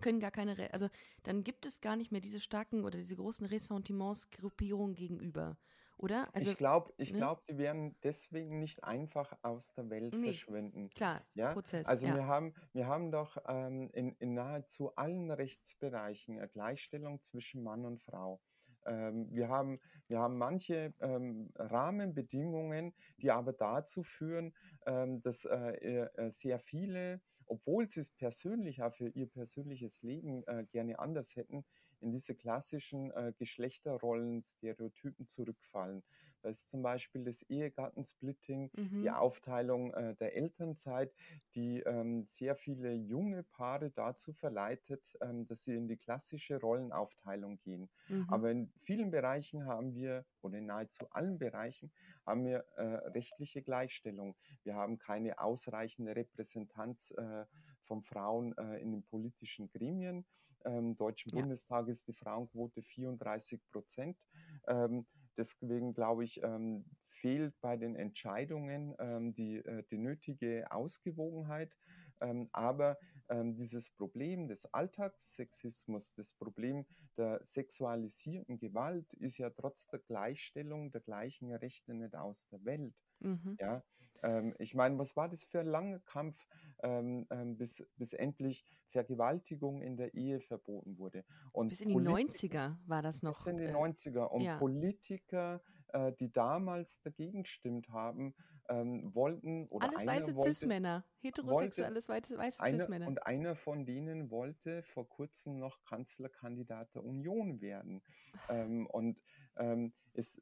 können 0.00 0.20
gar 0.20 0.30
keine, 0.30 0.58
Re 0.58 0.72
also 0.72 0.88
dann 1.22 1.44
gibt 1.44 1.66
es 1.66 1.80
gar 1.80 1.96
nicht 1.96 2.12
mehr 2.12 2.20
diese 2.20 2.40
starken 2.40 2.84
oder 2.84 2.98
diese 2.98 3.16
großen 3.16 3.46
Ressentiments 3.46 4.30
Gruppierungen 4.30 4.94
gegenüber, 4.94 5.56
oder? 5.96 6.28
Also, 6.34 6.50
ich 6.50 6.56
glaube, 6.56 6.92
ich 6.96 7.12
ne? 7.12 7.18
glaube, 7.18 7.42
die 7.48 7.58
werden 7.58 7.96
deswegen 8.02 8.58
nicht 8.58 8.82
einfach 8.84 9.36
aus 9.42 9.72
der 9.74 9.90
Welt 9.90 10.14
nee, 10.14 10.28
verschwinden. 10.28 10.90
Klar, 10.90 11.22
ja? 11.34 11.52
Prozess. 11.52 11.86
Also 11.86 12.06
ja. 12.06 12.14
wir 12.14 12.26
haben, 12.26 12.54
wir 12.72 12.86
haben 12.86 13.10
doch 13.10 13.36
ähm, 13.46 13.90
in, 13.92 14.14
in 14.16 14.34
nahezu 14.34 14.94
allen 14.96 15.30
Rechtsbereichen 15.30 16.38
eine 16.38 16.48
Gleichstellung 16.48 17.20
zwischen 17.20 17.62
Mann 17.62 17.84
und 17.84 18.00
Frau. 18.00 18.40
Ähm, 18.86 19.28
wir, 19.30 19.48
haben, 19.48 19.78
wir 20.08 20.18
haben 20.20 20.38
manche 20.38 20.94
ähm, 21.00 21.50
Rahmenbedingungen, 21.56 22.94
die 23.18 23.30
aber 23.30 23.52
dazu 23.52 24.02
führen, 24.02 24.54
ähm, 24.86 25.20
dass 25.22 25.44
äh, 25.44 26.06
äh, 26.16 26.30
sehr 26.30 26.58
viele, 26.58 27.20
obwohl 27.50 27.88
sie 27.88 28.00
es 28.00 28.10
persönlich 28.10 28.82
auch 28.82 28.94
für 28.94 29.08
ihr 29.08 29.26
persönliches 29.26 30.02
Leben 30.02 30.44
äh, 30.46 30.64
gerne 30.70 30.98
anders 30.98 31.34
hätten, 31.34 31.64
in 32.00 32.12
diese 32.12 32.34
klassischen 32.34 33.10
äh, 33.10 33.32
Geschlechterrollen, 33.36 34.42
Stereotypen 34.42 35.26
zurückfallen. 35.26 36.02
Da 36.42 36.48
ist 36.48 36.68
zum 36.68 36.82
Beispiel 36.82 37.24
das 37.24 37.42
Ehegattensplitting, 37.42 38.70
mhm. 38.74 39.02
die 39.02 39.10
Aufteilung 39.10 39.92
äh, 39.92 40.14
der 40.16 40.36
Elternzeit, 40.36 41.12
die 41.54 41.80
ähm, 41.80 42.24
sehr 42.24 42.56
viele 42.56 42.92
junge 42.92 43.42
Paare 43.42 43.90
dazu 43.90 44.32
verleitet, 44.32 45.02
ähm, 45.20 45.46
dass 45.46 45.64
sie 45.64 45.74
in 45.74 45.88
die 45.88 45.96
klassische 45.96 46.60
Rollenaufteilung 46.60 47.58
gehen. 47.60 47.90
Mhm. 48.08 48.26
Aber 48.28 48.50
in 48.50 48.72
vielen 48.82 49.10
Bereichen 49.10 49.66
haben 49.66 49.94
wir, 49.94 50.24
oder 50.42 50.58
in 50.58 50.66
nahezu 50.66 51.06
allen 51.10 51.38
Bereichen, 51.38 51.92
haben 52.26 52.44
wir 52.44 52.64
äh, 52.76 52.82
rechtliche 53.08 53.62
Gleichstellung. 53.62 54.36
Wir 54.62 54.74
haben 54.74 54.98
keine 54.98 55.40
ausreichende 55.40 56.16
Repräsentanz 56.16 57.10
äh, 57.12 57.44
von 57.84 58.02
Frauen 58.02 58.56
äh, 58.56 58.78
in 58.78 58.92
den 58.92 59.02
politischen 59.02 59.68
Gremien. 59.68 60.24
Im 60.64 60.94
Deutschen 60.94 61.30
ja. 61.34 61.40
Bundestag 61.40 61.88
ist 61.88 62.06
die 62.06 62.12
Frauenquote 62.12 62.82
34 62.82 63.60
Prozent. 63.72 64.18
Ähm, 64.66 65.06
deswegen 65.36 65.94
glaube 65.94 66.24
ich, 66.24 66.42
ähm, 66.42 66.96
fehlt 67.08 67.60
bei 67.60 67.76
den 67.76 67.96
Entscheidungen 67.96 68.94
ähm, 68.98 69.34
die, 69.34 69.56
äh, 69.56 69.84
die 69.90 69.98
nötige 69.98 70.70
Ausgewogenheit. 70.70 71.76
Ähm, 72.20 72.48
aber 72.52 72.98
ähm, 73.28 73.54
dieses 73.56 73.90
Problem 73.90 74.48
des 74.48 74.66
Alltagssexismus, 74.66 76.12
das 76.14 76.34
Problem 76.34 76.86
der 77.16 77.40
sexualisierten 77.44 78.58
Gewalt 78.58 79.12
ist 79.14 79.38
ja 79.38 79.50
trotz 79.50 79.86
der 79.88 80.00
Gleichstellung 80.00 80.90
der 80.92 81.00
gleichen 81.00 81.52
Rechte 81.52 81.94
nicht 81.94 82.14
aus 82.14 82.48
der 82.48 82.64
Welt. 82.64 82.94
Mhm. 83.20 83.58
Ja, 83.58 83.84
ähm, 84.22 84.54
ich 84.58 84.74
meine, 84.74 84.98
was 84.98 85.16
war 85.16 85.28
das 85.28 85.44
für 85.44 85.60
ein 85.60 85.66
langer 85.66 86.00
Kampf, 86.00 86.36
ähm, 86.82 87.26
ähm, 87.30 87.56
bis, 87.56 87.86
bis 87.96 88.12
endlich 88.12 88.64
Vergewaltigung 88.88 89.82
in 89.82 89.96
der 89.96 90.14
Ehe 90.14 90.40
verboten 90.40 90.98
wurde? 90.98 91.24
Und 91.52 91.68
bis 91.68 91.80
in 91.80 91.88
die 91.88 91.94
Polit 91.94 92.30
90er 92.30 92.76
war 92.86 93.02
das 93.02 93.22
noch. 93.22 93.38
Bis 93.38 93.46
in 93.46 93.56
die 93.58 93.64
äh, 93.64 93.72
90er. 93.74 94.24
Und 94.24 94.42
ja. 94.42 94.56
Politiker, 94.58 95.62
äh, 95.88 96.12
die 96.12 96.32
damals 96.32 97.00
dagegen 97.02 97.42
gestimmt 97.42 97.88
haben, 97.90 98.34
ähm, 98.68 99.14
wollten 99.14 99.66
oder 99.68 99.88
alles 99.88 100.06
weiße 100.06 100.34
Cis-Männer, 100.36 101.04
heterosexuelles 101.20 102.08
weiße, 102.08 102.38
weiße 102.38 102.62
Cis-Männer. 102.68 103.08
Und 103.08 103.26
einer 103.26 103.56
von 103.56 103.84
denen 103.84 104.30
wollte 104.30 104.82
vor 104.82 105.08
kurzem 105.08 105.58
noch 105.58 105.82
Kanzlerkandidat 105.82 106.94
der 106.94 107.04
Union 107.04 107.60
werden. 107.60 108.02
ähm, 108.48 108.86
und 108.86 109.20
ähm, 109.56 109.92
es, 110.12 110.40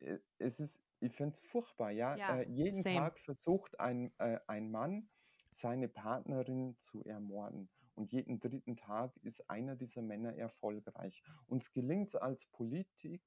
äh, 0.00 0.18
es 0.38 0.60
ist 0.60 0.82
ich 1.00 1.14
finde 1.14 1.32
es 1.32 1.40
furchtbar, 1.40 1.90
ja. 1.90 2.16
ja 2.16 2.40
äh, 2.40 2.48
jeden 2.48 2.82
same. 2.82 2.96
Tag 2.96 3.18
versucht 3.20 3.78
ein, 3.80 4.12
äh, 4.18 4.38
ein 4.46 4.70
Mann, 4.70 5.08
seine 5.50 5.88
Partnerin 5.88 6.76
zu 6.78 7.04
ermorden. 7.04 7.68
Und 7.94 8.12
jeden 8.12 8.38
dritten 8.38 8.76
Tag 8.76 9.16
ist 9.22 9.50
einer 9.50 9.74
dieser 9.74 10.02
Männer 10.02 10.36
erfolgreich. 10.36 11.22
Uns 11.46 11.72
gelingt 11.72 12.08
es 12.08 12.14
als 12.14 12.46
Politik 12.46 13.22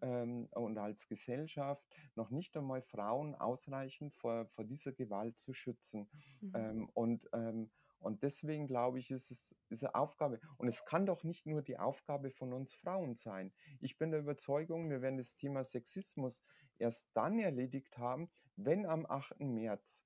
ähm, 0.00 0.48
und 0.52 0.78
als 0.78 1.08
Gesellschaft 1.08 1.84
noch 2.14 2.30
nicht 2.30 2.56
einmal 2.56 2.82
Frauen 2.82 3.34
ausreichend 3.34 4.14
vor, 4.14 4.46
vor 4.46 4.64
dieser 4.64 4.92
Gewalt 4.92 5.38
zu 5.38 5.52
schützen. 5.52 6.08
Mhm. 6.40 6.52
Ähm, 6.54 6.90
und 6.94 7.28
ähm, 7.32 7.70
und 8.02 8.22
deswegen 8.22 8.66
glaube 8.66 8.98
ich, 8.98 9.10
ist 9.10 9.30
es 9.30 9.54
ist 9.68 9.84
eine 9.84 9.94
Aufgabe. 9.94 10.40
Und 10.58 10.68
es 10.68 10.84
kann 10.84 11.06
doch 11.06 11.22
nicht 11.22 11.46
nur 11.46 11.62
die 11.62 11.78
Aufgabe 11.78 12.30
von 12.30 12.52
uns 12.52 12.74
Frauen 12.74 13.14
sein. 13.14 13.52
Ich 13.80 13.96
bin 13.96 14.10
der 14.10 14.20
Überzeugung, 14.20 14.90
wir 14.90 15.02
werden 15.02 15.18
das 15.18 15.36
Thema 15.36 15.64
Sexismus 15.64 16.44
erst 16.82 17.08
dann 17.14 17.38
erledigt 17.38 17.96
haben, 17.96 18.30
wenn 18.56 18.84
am 18.84 19.06
8. 19.06 19.40
März 19.40 20.04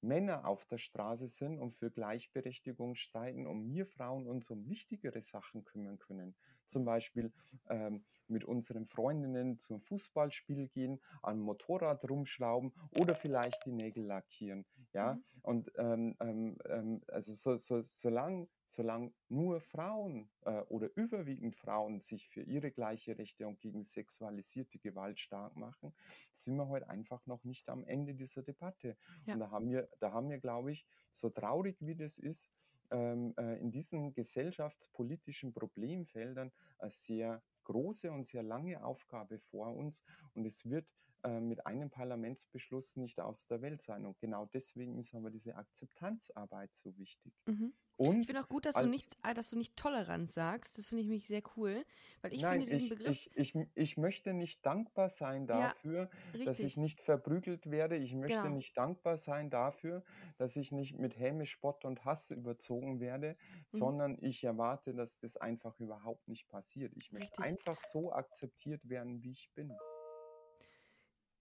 Männer 0.00 0.46
auf 0.46 0.64
der 0.66 0.78
Straße 0.78 1.26
sind 1.26 1.58
und 1.58 1.74
für 1.74 1.90
Gleichberechtigung 1.90 2.94
streiten 2.94 3.46
und 3.46 3.68
wir 3.68 3.84
Frauen 3.84 4.28
uns 4.28 4.48
um 4.48 4.68
wichtigere 4.68 5.20
Sachen 5.20 5.64
kümmern 5.64 5.98
können. 5.98 6.36
Zum 6.66 6.84
Beispiel 6.84 7.32
ähm, 7.68 8.04
mit 8.28 8.44
unseren 8.44 8.86
Freundinnen 8.86 9.58
zum 9.58 9.80
Fußballspiel 9.80 10.68
gehen, 10.68 11.00
am 11.22 11.40
Motorrad 11.40 12.08
rumschrauben 12.08 12.72
oder 13.00 13.16
vielleicht 13.16 13.64
die 13.66 13.72
Nägel 13.72 14.04
lackieren. 14.04 14.66
Ja, 14.94 15.14
mhm. 15.14 15.24
und 15.42 15.72
ähm, 15.76 16.16
ähm, 16.20 16.58
ähm, 16.64 17.02
also 17.08 17.32
so, 17.32 17.56
so, 17.56 17.82
solange 17.82 18.48
solang 18.64 19.12
nur 19.28 19.60
Frauen 19.60 20.30
äh, 20.44 20.60
oder 20.62 20.88
überwiegend 20.94 21.56
Frauen 21.56 22.00
sich 22.00 22.28
für 22.28 22.42
ihre 22.42 22.70
gleiche 22.70 23.18
Rechte 23.18 23.46
und 23.46 23.60
gegen 23.60 23.84
sexualisierte 23.84 24.78
Gewalt 24.78 25.20
stark 25.20 25.56
machen, 25.56 25.94
sind 26.32 26.56
wir 26.56 26.68
heute 26.68 26.88
einfach 26.88 27.26
noch 27.26 27.44
nicht 27.44 27.68
am 27.68 27.84
Ende 27.84 28.14
dieser 28.14 28.42
Debatte. 28.42 28.96
Ja. 29.26 29.34
Und 29.34 29.40
da 29.40 29.50
haben 29.50 29.70
wir, 29.70 29.88
da 30.00 30.12
haben 30.12 30.30
wir, 30.30 30.38
glaube 30.38 30.72
ich, 30.72 30.86
so 31.12 31.28
traurig 31.28 31.76
wie 31.80 31.94
das 31.94 32.18
ist, 32.18 32.50
ähm, 32.90 33.34
äh, 33.36 33.58
in 33.60 33.70
diesen 33.70 34.14
gesellschaftspolitischen 34.14 35.52
Problemfeldern 35.52 36.52
eine 36.78 36.90
sehr 36.90 37.42
große 37.64 38.10
und 38.10 38.24
sehr 38.24 38.42
lange 38.42 38.82
Aufgabe 38.82 39.38
vor 39.38 39.76
uns 39.76 40.02
und 40.34 40.46
es 40.46 40.64
wird 40.64 40.86
äh, 41.24 41.40
mit 41.40 41.66
einem 41.66 41.90
Parlamentsbeschluss 41.90 42.96
nicht 42.96 43.20
aus 43.20 43.46
der 43.46 43.60
Welt 43.60 43.82
sein. 43.82 44.06
Und 44.06 44.18
genau 44.20 44.46
deswegen 44.46 44.98
ist 44.98 45.14
aber 45.14 45.30
diese 45.30 45.56
Akzeptanzarbeit 45.56 46.74
so 46.74 46.96
wichtig. 46.96 47.32
Mhm. 47.46 47.72
Und 47.96 48.20
ich 48.20 48.26
finde 48.26 48.42
auch 48.42 48.48
gut, 48.48 48.64
dass 48.64 48.76
du 48.76 48.86
nicht, 48.86 49.16
ah, 49.22 49.34
dass 49.34 49.50
du 49.50 49.58
nicht 49.58 49.74
Toleranz 49.74 50.32
sagst. 50.32 50.78
Das 50.78 50.86
finde 50.86 51.02
ich 51.02 51.08
mich 51.08 51.26
sehr 51.26 51.42
cool, 51.56 51.84
weil 52.22 52.32
ich 52.32 52.42
Nein, 52.42 52.60
finde 52.60 52.76
diesen 52.76 52.84
ich, 52.84 52.90
Begriff. 52.90 53.28
Ich, 53.34 53.54
ich, 53.56 53.68
ich 53.74 53.96
möchte 53.96 54.32
nicht 54.32 54.64
dankbar 54.64 55.10
sein 55.10 55.48
dafür, 55.48 56.08
ja, 56.32 56.44
dass 56.44 56.60
ich 56.60 56.76
nicht 56.76 57.00
verprügelt 57.00 57.68
werde. 57.68 57.96
Ich 57.96 58.14
möchte 58.14 58.40
genau. 58.40 58.54
nicht 58.54 58.78
dankbar 58.78 59.16
sein 59.16 59.50
dafür, 59.50 60.04
dass 60.36 60.54
ich 60.54 60.70
nicht 60.70 60.96
mit 60.96 61.18
Häme, 61.18 61.44
Spott 61.46 61.84
und 61.84 62.04
Hass 62.04 62.30
überzogen 62.30 63.00
werde, 63.00 63.30
mhm. 63.32 63.78
sondern 63.78 64.18
ich 64.20 64.44
erwarte, 64.44 64.94
dass 64.94 65.18
das 65.18 65.36
einfach 65.36 65.80
überhaupt 65.80 66.28
nicht 66.28 66.48
passiert. 66.48 66.92
Ich 66.94 67.10
möchte 67.10 67.30
Richtig. 67.30 67.44
einfach 67.44 67.82
so 67.82 68.12
akzeptiert 68.12 68.88
werden, 68.88 69.24
wie 69.24 69.32
ich 69.32 69.50
bin. 69.56 69.72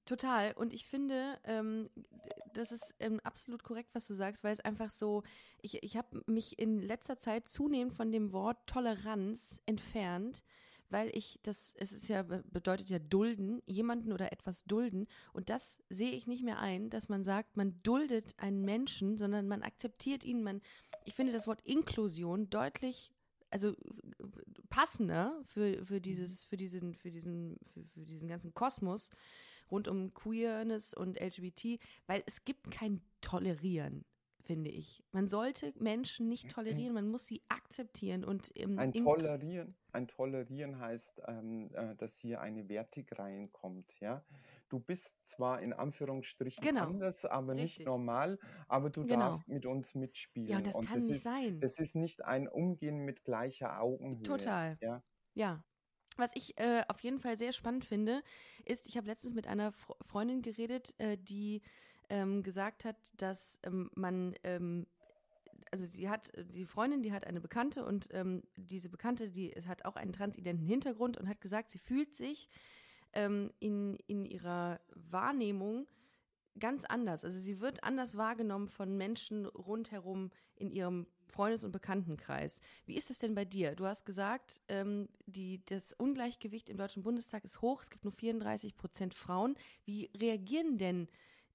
Total. 0.08 0.54
Und 0.54 0.72
ich 0.72 0.88
finde, 0.88 1.38
ähm, 1.44 1.90
das 2.54 2.72
ist 2.72 2.96
ähm, 3.00 3.20
absolut 3.26 3.62
korrekt, 3.62 3.90
was 3.94 4.08
du 4.08 4.14
sagst, 4.14 4.42
weil 4.42 4.54
es 4.54 4.62
einfach 4.62 4.90
so, 4.90 5.24
ich, 5.62 5.84
ich 5.84 5.98
habe 5.98 6.24
mich 6.28 6.58
in 6.58 6.82
letzter 6.82 7.20
Zeit 7.20 7.50
zunehmend 7.50 7.94
von 7.94 8.10
dem 8.10 8.32
Wort 8.32 8.58
Toleranz 8.68 9.60
entfernt, 9.66 10.46
weil 10.90 11.10
ich 11.14 11.42
das, 11.44 11.74
es 11.78 11.92
ist 11.92 12.08
ja, 12.08 12.24
bedeutet 12.24 12.90
ja 12.90 13.00
dulden, 13.00 13.62
jemanden 13.66 14.14
oder 14.14 14.32
etwas 14.32 14.64
dulden. 14.64 15.08
Und 15.34 15.50
das 15.50 15.84
sehe 15.90 16.12
ich 16.12 16.26
nicht 16.26 16.42
mehr 16.42 16.60
ein, 16.60 16.90
dass 16.90 17.10
man 17.10 17.26
sagt, 17.26 17.58
man 17.58 17.78
duldet 17.84 18.34
einen 18.38 18.64
Menschen, 18.64 19.18
sondern 19.18 19.50
man 19.50 19.62
akzeptiert 19.62 20.24
ihn. 20.24 20.42
Man, 20.42 20.62
ich 21.04 21.16
finde 21.16 21.34
das 21.34 21.48
Wort 21.48 21.60
Inklusion 21.66 22.50
deutlich 22.50 23.12
also 23.50 23.76
passender 24.70 25.40
für, 25.46 25.86
für 25.86 26.02
dieses, 26.02 26.44
für 26.44 26.58
diesen, 26.58 26.94
für 26.94 27.10
diesen, 27.10 27.58
für, 27.74 27.84
für 27.84 28.06
diesen 28.06 28.28
ganzen 28.28 28.54
Kosmos, 28.54 29.10
rund 29.72 29.88
um 29.88 30.14
Queerness 30.14 30.94
und 30.94 31.20
LGBT, 31.20 31.80
weil 32.08 32.24
es 32.26 32.44
gibt 32.46 32.72
kein 32.72 33.02
Tolerieren 33.22 34.06
finde 34.48 34.72
ich. 34.72 35.04
Man 35.12 35.28
sollte 35.28 35.74
Menschen 35.78 36.30
nicht 36.30 36.50
tolerieren, 36.50 36.94
man 36.94 37.10
muss 37.10 37.28
sie 37.28 37.42
akzeptieren 37.50 38.24
und 38.24 38.50
im, 38.52 38.80
ein 38.80 38.94
Tolerieren, 38.94 39.76
ein 39.92 40.08
Tolerieren 40.08 40.80
heißt, 40.80 41.22
ähm, 41.28 41.70
äh, 41.74 41.96
dass 41.98 42.18
hier 42.18 42.40
eine 42.40 42.68
Wertig 42.70 43.20
reinkommt, 43.20 43.94
ja. 44.00 44.24
Du 44.70 44.80
bist 44.80 45.16
zwar 45.26 45.62
in 45.62 45.74
Anführungsstrichen 45.74 46.64
genau. 46.64 46.86
anders, 46.86 47.26
aber 47.26 47.54
Richtig. 47.54 47.80
nicht 47.80 47.88
normal, 47.88 48.40
aber 48.68 48.90
du 48.90 49.06
genau. 49.06 49.28
darfst 49.28 49.50
mit 49.50 49.66
uns 49.66 49.96
mitspielen. 49.96 50.50
Ja, 50.50 50.58
und 50.58 50.68
das 50.68 50.76
und 50.76 50.86
kann 50.86 51.00
das 51.00 51.08
nicht 51.08 51.18
ist, 51.18 51.24
sein. 51.24 51.60
Das 51.60 51.78
ist 51.78 51.96
nicht 51.96 52.24
ein 52.24 52.48
Umgehen 52.48 53.00
mit 53.00 53.24
gleicher 53.26 53.82
Augenhöhe. 53.82 54.24
Total. 54.24 54.78
Ja. 54.82 55.04
Ja, 55.34 55.64
was 56.18 56.36
ich 56.36 56.58
äh, 56.60 56.84
auf 56.88 57.00
jeden 57.00 57.20
Fall 57.20 57.38
sehr 57.38 57.54
spannend 57.54 57.86
finde, 57.86 58.24
ist, 58.66 58.88
ich 58.88 58.98
habe 58.98 59.08
letztens 59.08 59.34
mit 59.34 59.48
einer 59.48 59.72
Freundin 60.02 60.42
geredet, 60.42 60.96
äh, 61.00 61.18
die 61.18 61.62
ähm, 62.10 62.44
gesagt 62.44 62.86
hat, 62.86 62.98
dass 63.18 63.60
ähm, 63.64 63.90
man, 63.96 64.36
ähm, 64.44 64.88
also 65.72 65.86
sie 65.86 66.10
hat, 66.10 66.32
die 66.54 66.66
Freundin, 66.66 67.02
die 67.02 67.12
hat 67.12 67.28
eine 67.28 67.42
Bekannte 67.42 67.86
und 67.86 68.10
ähm, 68.12 68.44
diese 68.56 68.90
Bekannte, 68.90 69.30
die 69.30 69.52
hat 69.68 69.86
auch 69.86 69.96
einen 69.96 70.14
transidenten 70.14 70.66
Hintergrund 70.66 71.18
und 71.18 71.28
hat 71.28 71.42
gesagt, 71.42 71.72
sie 71.72 71.80
fühlt 71.80 72.16
sich 72.16 72.50
ähm, 73.14 73.52
in, 73.60 73.98
in 74.08 74.26
ihrer 74.26 74.80
Wahrnehmung 74.94 75.88
ganz 76.60 76.86
anders. 76.86 77.24
Also 77.24 77.40
sie 77.40 77.60
wird 77.60 77.84
anders 77.84 78.18
wahrgenommen 78.18 78.68
von 78.68 78.98
Menschen 78.98 79.46
rundherum 79.46 80.32
in 80.56 80.72
ihrem 80.72 81.08
Freundes- 81.28 81.64
und 81.64 81.72
Bekanntenkreis. 81.72 82.60
Wie 82.86 82.96
ist 82.96 83.10
das 83.10 83.20
denn 83.20 83.36
bei 83.36 83.46
dir? 83.46 83.76
Du 83.76 83.86
hast 83.86 84.06
gesagt, 84.06 84.62
ähm, 84.68 85.10
die, 85.26 85.62
das 85.66 85.94
Ungleichgewicht 85.94 86.70
im 86.70 86.78
Deutschen 86.78 87.04
Bundestag 87.04 87.44
ist 87.44 87.62
hoch, 87.62 87.82
es 87.82 87.90
gibt 87.90 88.04
nur 88.04 88.14
34 88.14 88.76
Prozent 88.76 89.14
Frauen. 89.14 89.56
Wie 89.86 90.10
reagieren 90.18 90.78
denn 90.78 91.08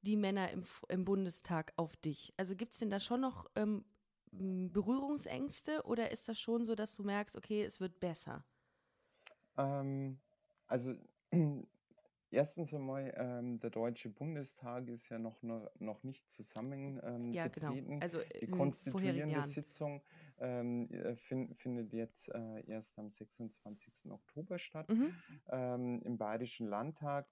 die 0.02 0.16
Männer 0.16 0.50
im, 0.50 0.64
im 0.88 1.04
Bundestag 1.04 1.72
auf 1.76 1.96
dich? 1.96 2.32
Also 2.36 2.56
gibt 2.56 2.72
es 2.72 2.78
denn 2.78 2.90
da 2.90 3.00
schon 3.00 3.20
noch 3.20 3.50
ähm, 3.56 3.84
Berührungsängste 4.32 5.82
oder 5.84 6.10
ist 6.10 6.28
das 6.28 6.38
schon 6.38 6.64
so, 6.64 6.74
dass 6.74 6.94
du 6.94 7.02
merkst, 7.02 7.36
okay, 7.36 7.64
es 7.64 7.80
wird 7.80 8.00
besser? 8.00 8.44
Ähm, 9.56 10.18
also 10.66 10.94
Erstens 12.32 12.72
einmal, 12.72 13.12
ähm, 13.18 13.60
der 13.60 13.68
Deutsche 13.68 14.08
Bundestag 14.08 14.88
ist 14.88 15.10
ja 15.10 15.18
noch, 15.18 15.42
noch, 15.42 15.70
noch 15.78 16.02
nicht 16.02 16.30
zusammen 16.30 16.98
ähm, 17.04 17.30
ja, 17.34 17.46
genau. 17.48 17.74
Also 18.00 18.20
Die 18.40 18.46
konstituierende 18.46 19.42
Sitzung 19.42 20.02
ähm, 20.40 20.88
äh, 20.90 21.14
find, 21.14 21.54
findet 21.58 21.92
jetzt 21.92 22.30
äh, 22.30 22.64
erst 22.66 22.98
am 22.98 23.10
26. 23.10 24.10
Oktober 24.10 24.58
statt 24.58 24.88
mhm. 24.88 25.14
Ähm, 25.50 26.00
im 26.04 26.16
Bayerischen 26.16 26.68
Landtag. 26.68 27.28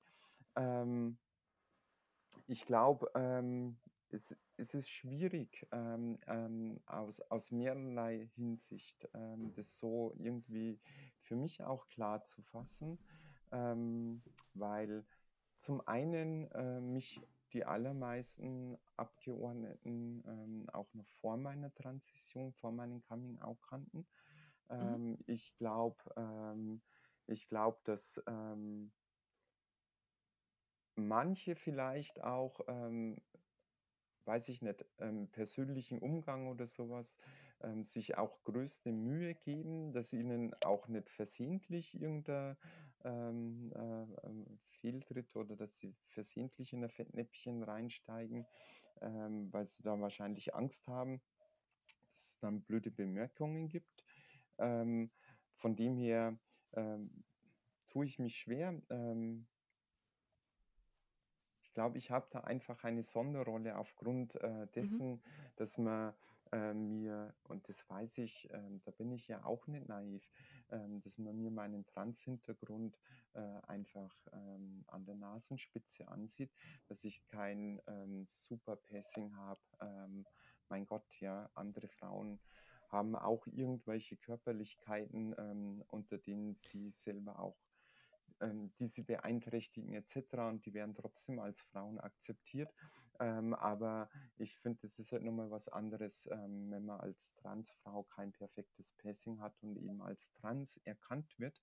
Ähm, 0.55 1.17
ich 2.47 2.67
glaube, 2.67 3.11
ähm, 3.15 3.79
es, 4.11 4.37
es, 4.59 4.75
ist 4.75 4.91
schwierig 4.91 5.67
aus, 6.87 7.21
aus 7.21 7.53
mehrerlei 7.53 8.29
Hinsicht, 8.35 9.09
das 9.55 9.79
so 9.79 10.13
irgendwie 10.19 10.81
für 11.21 11.37
mich 11.37 11.63
auch 11.63 11.87
klar 11.87 12.25
zu 12.25 12.43
fassen 12.43 12.99
ähm, 13.53 14.23
weil 14.55 15.05
zum 15.59 15.87
einen 15.87 16.51
äh, 16.53 16.81
mich 16.81 17.21
die 17.53 17.65
allermeisten 17.65 18.79
Abgeordneten 18.97 20.23
ähm, 20.27 20.71
auch 20.73 20.93
noch 20.95 21.09
vor 21.21 21.37
meiner 21.37 21.75
Transition, 21.75 22.53
vor 22.53 22.73
meinem 22.73 23.03
Coming-out 23.03 23.61
kannten. 23.63 23.99
Mhm. 23.99 24.07
Ähm, 24.69 25.11
mhm. 25.11 25.19
Ich 25.27 25.55
glaube, 25.57 25.99
ähm, 26.17 26.81
ich 27.27 27.49
glaube, 27.49 27.79
dass 27.85 28.23
ähm, 28.27 28.93
manche 30.95 31.57
vielleicht 31.57 32.23
auch, 32.23 32.61
ähm, 32.69 33.21
weiß 34.25 34.49
ich 34.49 34.63
nicht, 34.63 34.85
ähm, 34.99 35.29
persönlichen 35.29 35.99
Umgang 35.99 36.49
oder 36.49 36.67
sowas, 36.67 37.17
sich 37.83 38.17
auch 38.17 38.43
größte 38.45 38.91
Mühe 38.91 39.35
geben, 39.35 39.93
dass 39.93 40.15
ihnen 40.15 40.55
auch 40.63 40.89
nicht 40.89 41.11
versehentlich 41.11 42.01
irgendein 42.01 42.57
ähm, 43.05 43.73
äh, 43.75 44.27
ähm, 44.27 44.59
Fehltritt 44.69 45.35
oder 45.37 45.57
dass 45.57 45.77
sie 45.79 45.95
versehentlich 46.09 46.73
in 46.73 46.85
ein 46.85 46.91
Fettnäpfchen 46.91 47.63
reinsteigen, 47.63 48.47
ähm, 49.01 49.53
weil 49.53 49.67
sie 49.67 49.83
da 49.83 49.99
wahrscheinlich 50.01 50.55
Angst 50.55 50.87
haben, 50.89 51.21
dass 52.09 52.21
es 52.21 52.39
dann 52.41 52.63
blöde 52.63 52.91
Bemerkungen 52.91 53.69
gibt. 53.69 54.05
Ähm, 54.59 55.11
von 55.57 55.77
dem 55.77 55.97
her 55.97 56.39
ähm, 56.73 57.25
tue 57.89 58.07
ich 58.07 58.19
mich 58.19 58.37
schwer. 58.37 58.81
Ähm, 58.91 59.47
ich 61.63 61.75
glaube, 61.75 61.99
ich 61.99 62.11
habe 62.11 62.27
da 62.31 62.41
einfach 62.41 62.83
eine 62.85 63.03
Sonderrolle 63.03 63.79
aufgrund 63.79 64.35
äh, 64.37 64.49
mhm. 64.49 64.71
dessen, 64.73 65.11
mhm. 65.13 65.23
dass 65.57 65.79
man 65.79 66.15
äh, 66.53 66.75
mir, 66.75 67.33
und 67.45 67.69
das 67.69 67.89
weiß 67.89 68.19
ich, 68.19 68.51
äh, 68.51 68.81
da 68.85 68.91
bin 68.91 69.13
ich 69.13 69.29
ja 69.29 69.45
auch 69.45 69.67
nicht 69.67 69.89
naiv, 69.89 70.29
dass 71.03 71.19
man 71.19 71.37
mir 71.37 71.51
meinen 71.51 71.85
Trans-Hintergrund 71.87 72.99
äh, 73.35 73.41
einfach 73.67 74.15
ähm, 74.33 74.85
an 74.89 75.05
der 75.05 75.17
Nasenspitze 75.17 76.09
ansieht, 76.09 76.51
dass 76.89 77.05
ich 77.05 77.25
kein 77.27 77.81
ähm, 77.87 78.27
Super-Passing 78.27 79.37
habe. 79.37 79.61
Ähm, 79.81 80.27
mein 80.69 80.87
Gott, 80.87 81.07
ja, 81.21 81.51
andere 81.55 81.89
Frauen 81.89 82.41
haben 82.89 83.15
auch 83.15 83.47
irgendwelche 83.47 84.17
Körperlichkeiten, 84.17 85.35
ähm, 85.39 85.85
unter 85.89 86.19
denen 86.19 86.55
sie 86.55 86.91
selber 86.91 87.39
auch 87.39 87.57
ähm, 88.41 88.73
die 88.79 88.87
sie 88.87 89.03
beeinträchtigen 89.03 89.93
etc. 89.95 90.35
Und 90.49 90.67
die 90.67 90.75
werden 90.75 90.95
trotzdem 90.95 91.39
als 91.39 91.61
Frauen 91.61 91.99
akzeptiert. 91.99 92.73
Ähm, 93.21 93.53
aber 93.55 94.09
ich 94.37 94.59
finde, 94.59 94.87
es 94.87 94.99
ist 94.99 95.13
halt 95.13 95.23
nochmal 95.23 95.51
was 95.51 95.69
anderes, 95.69 96.27
ähm, 96.33 96.71
wenn 96.71 96.87
man 96.87 97.01
als 97.01 97.35
Transfrau 97.35 98.05
kein 98.05 98.33
perfektes 98.33 98.93
Passing 98.95 99.41
hat 99.41 99.55
und 99.63 99.77
eben 99.77 100.01
als 100.01 100.33
Trans 100.33 100.79
erkannt 100.85 101.39
wird. 101.39 101.61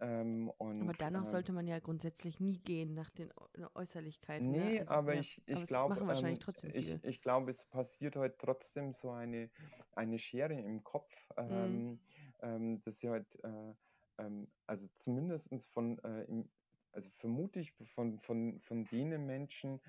Ähm, 0.00 0.50
und, 0.58 0.82
aber 0.82 0.94
danach 0.94 1.24
sollte 1.24 1.52
man 1.52 1.66
ja 1.68 1.78
grundsätzlich 1.78 2.40
nie 2.40 2.58
gehen 2.58 2.94
nach 2.94 3.10
den 3.10 3.32
Äußerlichkeiten. 3.74 4.50
Ne? 4.50 4.58
Nee, 4.58 4.72
ne? 4.74 4.80
also, 4.80 4.92
aber 4.94 5.14
ja, 5.14 5.20
ich, 5.20 5.42
ich 5.46 5.66
glaube, 5.66 5.96
ähm, 6.00 6.38
ich, 6.72 7.04
ich 7.04 7.20
glaube, 7.20 7.50
es 7.50 7.64
passiert 7.66 8.16
heute 8.16 8.22
halt 8.22 8.38
trotzdem 8.38 8.92
so 8.92 9.10
eine, 9.10 9.50
eine 9.92 10.18
Schere 10.18 10.54
im 10.54 10.82
Kopf, 10.82 11.12
mhm. 11.38 12.00
ähm, 12.40 12.82
dass 12.82 12.98
sie 12.98 13.10
halt 13.10 13.38
äh, 13.44 13.74
ähm, 14.18 14.48
also 14.66 14.88
zumindest 14.96 15.50
von, 15.72 15.98
äh, 16.04 16.24
im, 16.24 16.48
also 16.92 17.10
vermute 17.16 17.60
ich 17.60 17.72
von, 17.94 18.18
von, 18.20 18.60
von 18.60 18.84
denen 18.86 19.26
Menschen, 19.26 19.80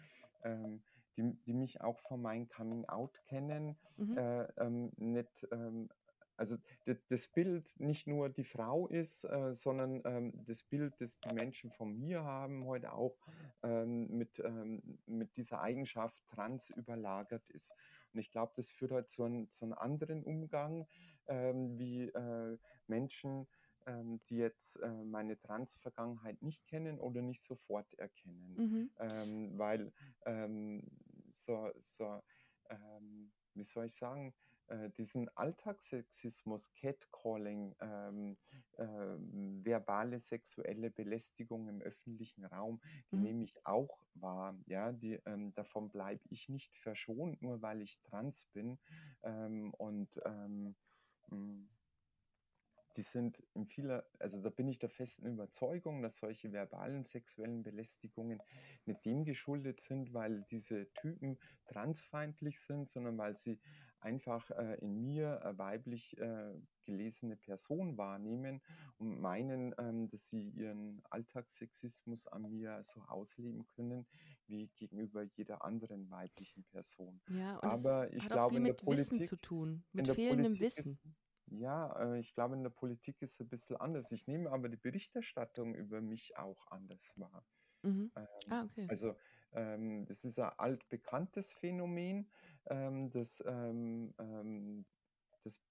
ähm, 0.43 0.81
die, 1.17 1.33
die 1.45 1.53
mich 1.53 1.81
auch 1.81 1.99
von 1.99 2.21
meinem 2.21 2.49
Coming 2.49 2.85
Out 2.85 3.21
kennen, 3.25 3.77
mhm. 3.97 4.17
äh, 4.17 4.43
ähm, 4.57 4.91
nicht, 4.97 5.47
ähm, 5.51 5.89
also 6.37 6.57
das 7.07 7.27
Bild 7.27 7.79
nicht 7.79 8.07
nur 8.07 8.27
die 8.27 8.43
Frau 8.43 8.87
ist, 8.87 9.23
äh, 9.23 9.53
sondern 9.53 10.01
ähm, 10.03 10.33
das 10.45 10.63
Bild, 10.63 10.93
das 10.99 11.17
die 11.21 11.33
Menschen 11.33 11.71
von 11.71 11.97
mir 11.97 12.23
haben, 12.23 12.65
heute 12.65 12.91
auch 12.91 13.17
ähm, 13.63 14.07
mit, 14.09 14.39
ähm, 14.39 14.99
mit 15.05 15.37
dieser 15.37 15.61
Eigenschaft 15.61 16.21
trans 16.27 16.69
überlagert 16.71 17.49
ist. 17.51 17.73
Und 18.13 18.19
ich 18.19 18.31
glaube, 18.31 18.51
das 18.57 18.69
führt 18.69 18.91
halt 18.91 19.09
zu, 19.09 19.23
ein, 19.23 19.49
zu 19.49 19.63
einem 19.63 19.73
anderen 19.73 20.23
Umgang, 20.23 20.87
wie 21.27 22.03
äh, 22.03 22.57
Menschen 22.85 23.47
ähm, 23.85 24.21
die 24.29 24.37
jetzt 24.37 24.77
äh, 24.81 25.03
meine 25.03 25.39
Trans-Vergangenheit 25.39 26.41
nicht 26.41 26.65
kennen 26.67 26.99
oder 26.99 27.21
nicht 27.21 27.43
sofort 27.43 27.93
erkennen. 27.95 28.61
Mhm. 28.61 28.89
Ähm, 28.97 29.57
weil 29.57 29.93
ähm, 30.25 30.83
so, 31.33 31.71
so 31.81 32.21
ähm, 32.69 33.33
wie 33.53 33.63
soll 33.63 33.85
ich 33.85 33.95
sagen, 33.95 34.35
äh, 34.67 34.89
diesen 34.89 35.29
Alltagssexismus, 35.37 36.73
Catcalling, 36.73 37.75
ähm, 37.79 38.37
ähm, 38.77 39.63
verbale 39.63 40.19
sexuelle 40.19 40.89
Belästigung 40.91 41.67
im 41.69 41.81
öffentlichen 41.81 42.45
Raum, 42.45 42.81
die 43.11 43.17
Mhm. 43.17 43.17
nehme 43.17 43.43
ich 43.43 43.65
auch 43.65 44.01
wahr. 44.13 44.57
Ja, 44.65 44.91
die, 44.91 45.13
ähm, 45.25 45.53
davon 45.53 45.91
bleibe 45.91 46.21
ich 46.29 46.49
nicht 46.49 46.75
verschont, 46.77 47.41
nur 47.41 47.61
weil 47.61 47.81
ich 47.81 48.01
trans 48.01 48.47
bin. 48.53 48.79
Ähm, 49.23 49.73
und 49.77 50.19
ähm, 50.25 50.75
mh, 51.27 51.67
die 52.97 53.01
sind 53.01 53.41
in 53.53 53.65
vieler, 53.65 54.05
also 54.19 54.41
da 54.41 54.49
bin 54.49 54.67
ich 54.67 54.79
der 54.79 54.89
festen 54.89 55.27
Überzeugung, 55.27 56.01
dass 56.01 56.17
solche 56.17 56.51
verbalen 56.51 57.03
sexuellen 57.03 57.63
Belästigungen 57.63 58.41
nicht 58.85 59.05
dem 59.05 59.25
geschuldet 59.25 59.81
sind, 59.81 60.13
weil 60.13 60.43
diese 60.51 60.91
Typen 60.93 61.37
transfeindlich 61.67 62.59
sind, 62.59 62.87
sondern 62.87 63.17
weil 63.17 63.35
sie 63.35 63.59
einfach 64.05 64.49
äh, 64.51 64.75
in 64.75 65.01
mir 65.01 65.41
äh, 65.43 65.57
weiblich 65.57 66.17
äh, 66.19 66.53
gelesene 66.85 67.35
Person 67.35 67.97
wahrnehmen 67.97 68.61
und 68.97 69.19
meinen, 69.19 69.73
ähm, 69.79 70.07
dass 70.09 70.29
sie 70.29 70.49
ihren 70.49 71.01
Alltagssexismus 71.09 72.27
an 72.27 72.49
mir 72.49 72.83
so 72.83 73.01
ausleben 73.01 73.65
können 73.65 74.05
wie 74.45 74.67
gegenüber 74.75 75.23
jeder 75.23 75.65
anderen 75.65 76.09
weiblichen 76.11 76.63
Person. 76.65 77.19
Ja, 77.29 77.57
und 77.57 77.73
es 77.73 77.85
Aber 77.85 78.13
ich 78.13 78.23
hat 78.23 78.31
auch 78.33 78.35
glaube, 78.35 78.55
viel 78.55 78.57
in 78.59 78.63
der 78.65 78.73
mit 78.73 78.87
Wissen 78.87 79.09
Politik, 79.09 79.27
zu 79.27 79.35
tun, 79.37 79.83
mit 79.91 80.07
fehlendem 80.07 80.53
Politik 80.53 80.77
Wissen. 80.77 80.91
ist, 80.91 81.24
ja, 81.47 82.13
äh, 82.15 82.19
ich 82.19 82.33
glaube, 82.33 82.55
in 82.55 82.63
der 82.63 82.69
Politik 82.71 83.21
ist 83.21 83.33
es 83.35 83.41
ein 83.41 83.49
bisschen 83.49 83.77
anders. 83.77 84.11
Ich 84.11 84.27
nehme 84.27 84.51
aber 84.51 84.69
die 84.69 84.77
Berichterstattung 84.77 85.75
über 85.75 86.01
mich 86.01 86.37
auch 86.37 86.67
anders 86.67 87.13
wahr. 87.17 87.47
Mhm. 87.83 88.11
Ähm, 88.15 88.25
Ah, 88.49 88.63
okay. 88.65 88.89
also 88.89 89.17
ähm, 89.53 90.05
das 90.05 90.25
ist 90.25 90.39
ein 90.39 90.51
altbekanntes 90.57 91.53
Phänomen, 91.53 92.31
ähm, 92.67 93.11
das, 93.11 93.43
ähm, 93.45 94.15
ähm, 94.19 94.87
das 95.43 95.63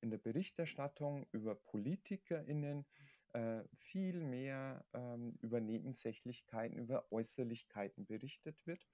in 0.00 0.10
der 0.10 0.18
Berichterstattung 0.18 1.26
über 1.32 1.54
PolitikerInnen 1.56 2.86
äh, 3.30 3.64
viel 3.74 4.20
mehr 4.20 4.86
ähm, 4.92 5.38
über 5.42 5.60
Nebensächlichkeiten, 5.60 6.78
über 6.78 7.10
Äußerlichkeiten 7.12 8.06
berichtet 8.06 8.66
wird. 8.66 8.86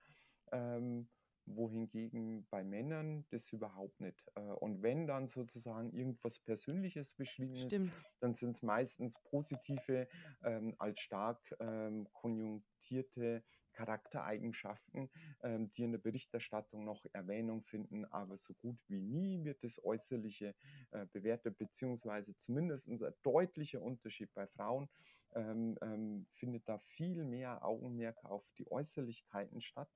Ähm, 0.52 1.10
wohingegen 1.47 2.47
bei 2.51 2.64
Männern 2.64 3.24
das 3.30 3.53
überhaupt 3.53 4.01
nicht. 4.01 4.24
Äh, 4.34 4.40
und 4.40 4.82
wenn 4.82 5.07
dann 5.07 5.26
sozusagen 5.26 5.93
irgendwas 5.93 6.38
Persönliches 6.40 7.12
beschrieben 7.14 7.55
ist, 7.55 7.66
Stimmt. 7.66 7.93
dann 8.20 8.34
sind 8.34 8.57
es 8.57 8.62
meistens 8.62 9.14
positive, 9.24 10.09
ähm, 10.45 10.74
als 10.78 11.01
stark 11.01 11.55
ähm, 11.61 12.09
konjunktierte 12.12 13.45
Charaktereigenschaften, 13.72 15.11
ähm, 15.43 15.72
die 15.72 15.84
in 15.84 15.93
der 15.93 15.99
Berichterstattung 15.99 16.84
noch 16.84 17.05
Erwähnung 17.12 17.62
finden, 17.62 18.05
aber 18.07 18.38
so 18.38 18.55
gut 18.55 18.78
wie 18.88 19.01
nie 19.01 19.45
wird 19.45 19.64
das 19.64 19.82
Äußerliche 19.82 20.55
äh, 20.90 21.07
bewertet, 21.07 21.59
beziehungsweise 21.59 22.36
zumindest 22.36 22.88
ein 22.88 22.99
deutlicher 23.22 23.82
Unterschied 23.82 24.32
bei 24.34 24.47
Frauen 24.47 24.88
ähm, 25.34 25.78
ähm, 25.80 26.26
findet 26.34 26.68
da 26.68 26.78
viel 26.78 27.24
mehr 27.24 27.64
Augenmerk 27.64 28.22
auf 28.24 28.45
die 28.59 28.70
Äußerlichkeiten 28.70 29.61
statt. 29.61 29.88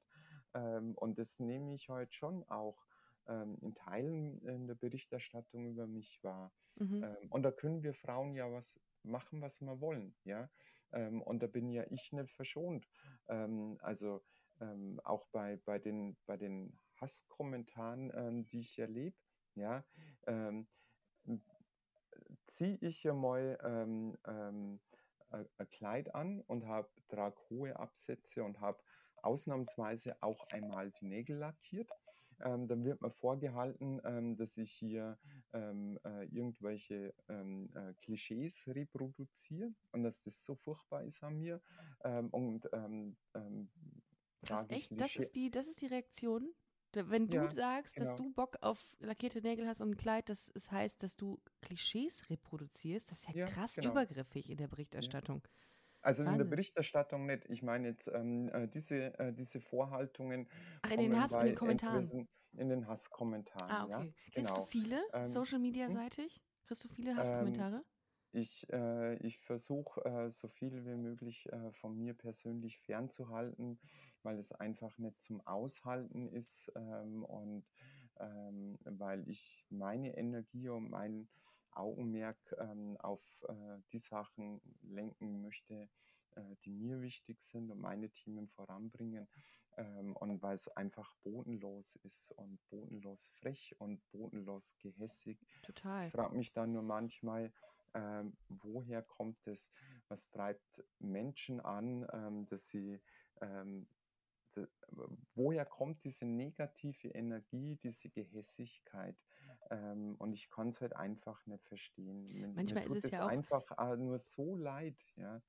Ähm, 0.57 0.94
und 0.96 1.18
das 1.18 1.38
nehme 1.38 1.74
ich 1.74 1.88
heute 1.88 2.12
schon 2.12 2.42
auch 2.48 2.86
ähm, 3.28 3.59
in 3.61 3.74
Teilen 3.74 4.40
in 4.42 4.66
der 4.66 4.74
Berichterstattung 4.74 5.66
über 5.66 5.86
mich 5.86 6.22
wahr. 6.22 6.52
Mhm. 6.76 7.04
Ähm, 7.04 7.30
und 7.30 7.42
da 7.42 7.52
können 7.52 7.82
wir 7.82 7.94
Frauen 7.94 8.34
ja 8.34 8.50
was 8.50 8.80
machen, 9.02 9.42
was 9.42 9.61
wir 9.61 9.80
wollen, 9.80 10.16
ja. 10.24 10.50
Und 10.92 11.42
da 11.42 11.46
bin 11.46 11.68
ja 11.68 11.84
ich 11.90 12.12
nicht 12.12 12.32
verschont. 12.32 12.88
Also 13.26 14.22
auch 15.04 15.26
bei, 15.32 15.57
bei, 15.57 15.78
den, 15.78 16.16
bei 16.26 16.36
den 16.36 16.78
Hasskommentaren, 16.94 18.46
die 18.46 18.61
ich 18.61 18.78
erlebe, 18.78 19.16
ja, 19.57 19.84
ziehe 22.46 22.78
ich 22.80 23.02
ja 23.02 23.14
mal 23.14 23.59
ähm, 23.62 24.16
ähm, 24.26 24.80
ein 25.30 25.48
ein 25.59 25.70
Kleid 25.70 26.14
an 26.14 26.40
und 26.40 26.66
habe 26.66 26.88
trage 27.09 27.40
hohe 27.50 27.76
Absätze 27.76 28.44
und 28.44 28.61
habe 28.61 28.82
ausnahmsweise 29.26 30.16
auch 30.22 30.48
einmal 30.50 30.90
die 31.00 31.06
Nägel 31.06 31.38
lackiert. 31.38 31.90
Ähm, 32.40 32.68
dann 32.68 32.84
wird 32.84 33.00
mir 33.00 33.10
vorgehalten, 33.10 34.00
ähm, 34.04 34.36
dass 34.36 34.56
ich 34.58 34.70
hier 34.70 35.18
ähm, 35.54 35.98
äh, 36.04 36.24
irgendwelche 36.24 37.14
ähm, 37.28 37.70
äh, 37.74 37.94
Klischees 37.94 38.66
reproduziere 38.66 39.72
und 39.92 40.02
dass 40.02 40.20
das 40.22 40.44
so 40.44 40.54
furchtbar 40.54 41.02
ist 41.04 41.22
an 41.22 41.38
mir. 41.38 41.60
Ähm, 42.04 42.28
und 42.30 42.68
ähm, 42.72 43.16
ich 44.42 44.70
echt? 44.70 45.00
Das 45.00 45.16
ist 45.16 45.34
die, 45.34 45.50
das 45.50 45.66
ist 45.66 45.80
die 45.80 45.86
Reaktion? 45.86 46.54
Wenn 46.92 47.28
du 47.28 47.34
Ja, 47.36 47.52
sagst, 47.52 48.00
dass 48.00 48.10
genau. 48.10 48.16
du 48.16 48.32
Bock 48.32 48.56
auf 48.62 48.78
lackierte 49.00 49.42
Nägel 49.42 49.66
hast 49.66 49.80
und 49.82 49.90
ein 49.90 49.96
Kleid, 49.96 50.28
das 50.30 50.50
heißt, 50.70 51.02
dass 51.02 51.16
du 51.16 51.40
Klischees 51.60 52.30
reproduzierst, 52.30 53.10
das 53.10 53.20
ist 53.20 53.26
ja, 53.28 53.34
Ja, 53.34 53.46
krass 53.46 53.76
genau. 53.76 53.90
übergriffig 53.90 54.48
in 54.48 54.56
der 54.56 54.68
Berichterstattung. 54.68 55.42
Also 56.07 56.22
in 56.22 56.38
der 56.38 56.38
Wahnsinn. 56.38 56.50
Berichterstattung 56.50 57.26
nicht. 57.26 57.44
Ich 57.50 57.62
meine 57.62 57.88
jetzt 57.88 58.09
ähm, 58.09 58.48
äh, 58.50 58.68
diese, 58.68 59.18
äh, 59.18 59.32
diese 59.32 59.61
Vorhaltungen 59.61 60.48
Ach, 60.82 60.90
in 60.92 61.00
den 61.00 61.20
Hass, 61.20 61.32
in 61.32 61.46
den 61.46 61.54
Kommentaren. 61.57 62.00
entweder 62.02 62.26
in 62.52 62.68
den 62.68 62.86
Hasskommentaren. 62.86 63.70
Ah, 63.70 63.84
okay. 63.84 64.14
Ja, 64.32 64.32
Kriegst 64.32 64.57
du 64.59 64.62
genau. 64.62 64.66
viele, 64.66 65.02
Ähm, 65.12 65.24
Social 65.26 65.59
Media 65.59 65.90
seitig? 65.90 66.40
Kriegst 66.66 66.84
du 66.84 66.88
viele 66.88 67.16
Hasskommentare? 67.16 67.84
Ich, 68.32 68.68
äh, 68.72 69.16
ich 69.26 69.38
versuche 69.40 70.04
äh, 70.04 70.30
so 70.30 70.48
viel 70.48 70.84
wie 70.84 70.94
möglich 70.96 71.46
äh, 71.52 71.72
von 71.72 71.96
mir 71.96 72.14
persönlich 72.14 72.78
fernzuhalten, 72.80 73.80
weil 74.22 74.38
es 74.38 74.52
einfach 74.52 74.96
nicht 74.98 75.20
zum 75.20 75.40
Aushalten 75.46 76.28
ist 76.28 76.70
ähm, 76.76 77.24
und 77.24 77.64
ähm, 78.20 78.78
weil 78.84 79.28
ich 79.28 79.66
meine 79.70 80.16
Energie 80.16 80.68
und 80.68 80.90
mein 80.90 81.28
Augenmerk 81.76 82.38
ähm, 82.58 82.96
auf 82.98 83.22
äh, 83.48 83.78
die 83.92 83.98
Sachen 83.98 84.60
lenken 84.82 85.42
möchte, 85.42 85.88
äh, 86.36 86.42
die 86.64 86.72
mir 86.72 87.00
wichtig 87.00 87.40
sind 87.42 87.70
und 87.70 87.80
meine 87.80 88.10
Themen 88.10 88.48
voranbringen 88.48 89.28
ähm, 89.76 90.16
und 90.16 90.42
weil 90.42 90.54
es 90.54 90.68
einfach 90.68 91.14
bodenlos 91.22 91.96
ist 91.96 92.32
und 92.32 92.58
bodenlos 92.70 93.28
frech 93.40 93.74
und 93.78 94.00
bodenlos 94.10 94.76
gehässig 94.78 95.38
Total. 95.62 96.06
ich 96.06 96.12
frage 96.12 96.36
mich 96.36 96.52
dann 96.52 96.72
nur 96.72 96.82
manchmal, 96.82 97.52
ähm, 97.94 98.36
woher 98.48 99.02
kommt 99.02 99.46
es, 99.46 99.70
was 100.08 100.30
treibt 100.30 100.84
Menschen 100.98 101.60
an, 101.60 102.06
ähm, 102.12 102.46
dass 102.46 102.68
sie, 102.68 103.00
ähm, 103.40 103.88
woher 105.34 105.66
kommt 105.66 106.04
diese 106.04 106.24
negative 106.24 107.08
Energie, 107.08 107.76
diese 107.82 108.08
Gehässigkeit? 108.08 109.16
Ähm, 109.70 110.14
und 110.18 110.32
ich 110.32 110.48
kann 110.50 110.68
es 110.68 110.80
halt 110.80 110.94
einfach 110.94 111.44
nicht 111.46 111.64
verstehen. 111.66 112.26
Mir, 112.26 112.48
Manchmal 112.48 112.84
mir 112.84 112.86
ist 112.86 113.02
tut 113.02 113.04
es 113.04 113.10
ja 113.10 113.18
es 113.18 113.24
auch- 113.24 113.28
einfach 113.28 113.64
äh, 113.78 113.96
nur 113.96 114.18
so 114.18 114.56
leid, 114.56 114.96
ja. 115.16 115.40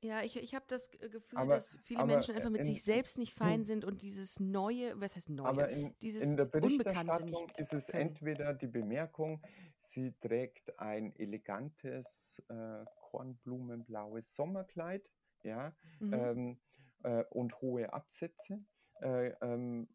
Ja, 0.00 0.22
ich, 0.22 0.36
ich 0.36 0.54
habe 0.54 0.64
das 0.68 0.90
Gefühl, 0.92 1.38
Aber- 1.40 1.54
dass 1.56 1.76
viele 1.82 2.06
Menschen 2.06 2.36
einfach 2.36 2.50
mit 2.50 2.60
in- 2.60 2.66
sich 2.66 2.84
selbst 2.84 3.18
nicht 3.18 3.34
fein 3.34 3.60
hm. 3.60 3.64
sind 3.64 3.84
und 3.84 4.02
dieses 4.02 4.38
neue, 4.38 4.98
was 5.00 5.16
heißt 5.16 5.28
neue? 5.28 5.48
Aber 5.48 5.68
in, 5.70 5.92
dieses 6.02 6.22
in 6.22 6.36
der 6.36 6.44
Unbekannte 6.46 6.60
Berichterstattung 6.60 7.30
nicht 7.30 7.58
ist 7.58 7.74
es 7.74 7.86
können. 7.88 8.08
entweder 8.10 8.54
die 8.54 8.68
Bemerkung, 8.68 9.42
sie 9.78 10.12
trägt 10.20 10.78
ein 10.78 11.12
elegantes 11.16 12.40
äh, 12.48 12.84
kornblumenblaues 13.00 14.34
Sommerkleid, 14.36 15.10
ja, 15.42 15.74
Mhm. 16.00 16.12
ähm, 16.14 16.60
äh, 17.02 17.24
und 17.30 17.60
hohe 17.60 17.92
Absätze. 17.92 18.60
Äh, 19.00 19.30
ähm, 19.40 19.88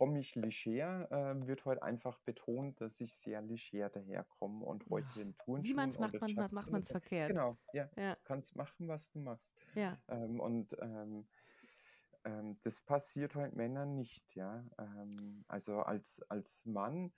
komme 0.00 0.18
ich 0.18 0.34
leger, 0.34 1.10
äh, 1.12 1.46
wird 1.46 1.66
heute 1.66 1.82
einfach 1.82 2.18
betont, 2.20 2.80
dass 2.80 3.00
ich 3.02 3.14
sehr 3.18 3.42
leger 3.42 3.90
daherkomme 3.90 4.64
und 4.64 4.88
heute 4.88 5.20
in 5.20 5.36
Turnschuhen 5.36 5.66
Wie 5.66 5.74
man 5.74 5.90
es 5.90 5.98
macht, 5.98 6.14
manchmal 6.22 6.48
macht 6.50 6.72
man 6.72 6.80
es 6.80 6.88
verkehrt. 6.88 7.28
Genau, 7.34 7.58
ja, 7.74 7.90
Ja, 7.96 8.16
kannst 8.24 8.56
machen, 8.56 8.88
was 8.88 9.10
du 9.10 9.20
machst. 9.20 9.52
ja. 9.74 9.98
Ähm, 10.08 10.40
und 10.40 10.74
ähm, 10.80 11.28
ähm, 12.24 12.58
das 12.62 12.80
passiert 12.80 13.34
halt 13.34 13.54
Männern 13.54 13.94
nicht, 13.94 14.34
ja. 14.34 14.64
Ähm, 14.78 15.44
also 15.48 15.80
als, 15.80 16.22
als 16.30 16.64
Mann 16.64 17.12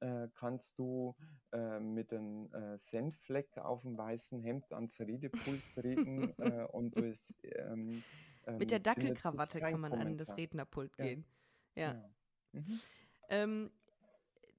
äh, 0.00 0.28
kannst 0.34 0.78
du 0.78 1.16
äh, 1.52 1.80
mit 1.80 2.12
einem 2.12 2.52
äh, 2.52 2.78
Senffleck 2.78 3.56
auf 3.58 3.82
dem 3.82 3.96
weißen 3.96 4.42
Hemd 4.42 4.72
ans 4.72 5.00
Redepult 5.00 5.64
treten 5.74 6.34
äh, 6.38 6.66
und 6.70 6.96
es 6.96 7.34
ähm, 7.42 8.04
Mit 8.58 8.70
der 8.70 8.78
ähm, 8.78 8.82
Dackelkrawatte 8.82 9.60
kann 9.60 9.80
man 9.80 9.94
an 9.94 10.18
das. 10.18 10.36
Rednerpult 10.36 10.98
Ja. 10.98 11.04
gehen. 11.04 11.24
Ja. 11.76 11.92
Genau. 11.92 12.15
Mhm. 12.56 12.80
Ähm, 13.28 13.70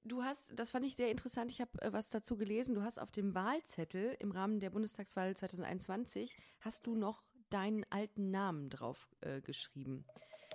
du 0.04 0.22
hast, 0.22 0.58
das 0.58 0.70
fand 0.70 0.86
ich 0.86 0.96
sehr 0.96 1.10
interessant, 1.10 1.50
ich 1.50 1.60
habe 1.60 1.70
äh, 1.82 1.92
was 1.92 2.10
dazu 2.10 2.36
gelesen, 2.36 2.74
du 2.74 2.82
hast 2.82 2.98
auf 2.98 3.10
dem 3.10 3.34
Wahlzettel 3.34 4.16
im 4.20 4.30
Rahmen 4.30 4.60
der 4.60 4.70
Bundestagswahl 4.70 5.36
2021, 5.36 6.36
hast 6.60 6.86
du 6.86 6.94
noch 6.94 7.22
deinen 7.50 7.84
alten 7.90 8.30
Namen 8.30 8.70
drauf 8.70 9.08
äh, 9.20 9.40
geschrieben. 9.40 10.04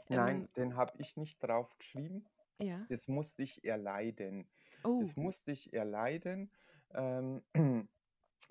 Nein, 0.10 0.50
den 0.56 0.76
habe 0.76 0.94
ich 0.98 1.18
nicht 1.18 1.42
drauf 1.42 1.76
geschrieben. 1.78 2.26
Ähm, 2.60 2.68
ja. 2.68 2.86
Das 2.90 3.08
musste 3.08 3.44
ich 3.44 3.64
erleiden. 3.64 4.48
Oh, 4.84 5.00
Das 5.02 5.16
musste 5.16 5.52
ich 5.52 5.74
erleiden, 5.74 6.52
ähm, 6.94 7.42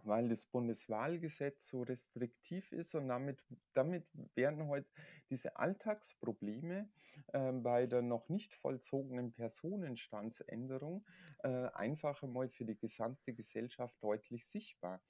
weil 0.05 0.28
das 0.28 0.47
Bundeswahlgesetz 0.47 1.68
so 1.68 1.82
restriktiv 1.82 2.72
ist 2.72 2.95
und 2.95 3.09
damit, 3.09 3.45
damit 3.74 4.07
werden 4.34 4.66
heute 4.68 4.88
diese 5.33 5.57
Alltagsprobleme 5.57 6.91
äh, 7.33 7.53
bei 7.53 7.87
der 7.87 8.03
noch 8.03 8.28
nicht 8.28 8.55
vollzogenen 8.55 9.33
Personenstandsänderung 9.33 11.07
äh, 11.43 11.68
einfach 11.72 12.22
einmal 12.22 12.51
für 12.51 12.66
die 12.66 12.76
gesamte 12.76 13.33
Gesellschaft 13.33 13.97
deutlich 14.03 14.47
sichtbar. 14.47 15.03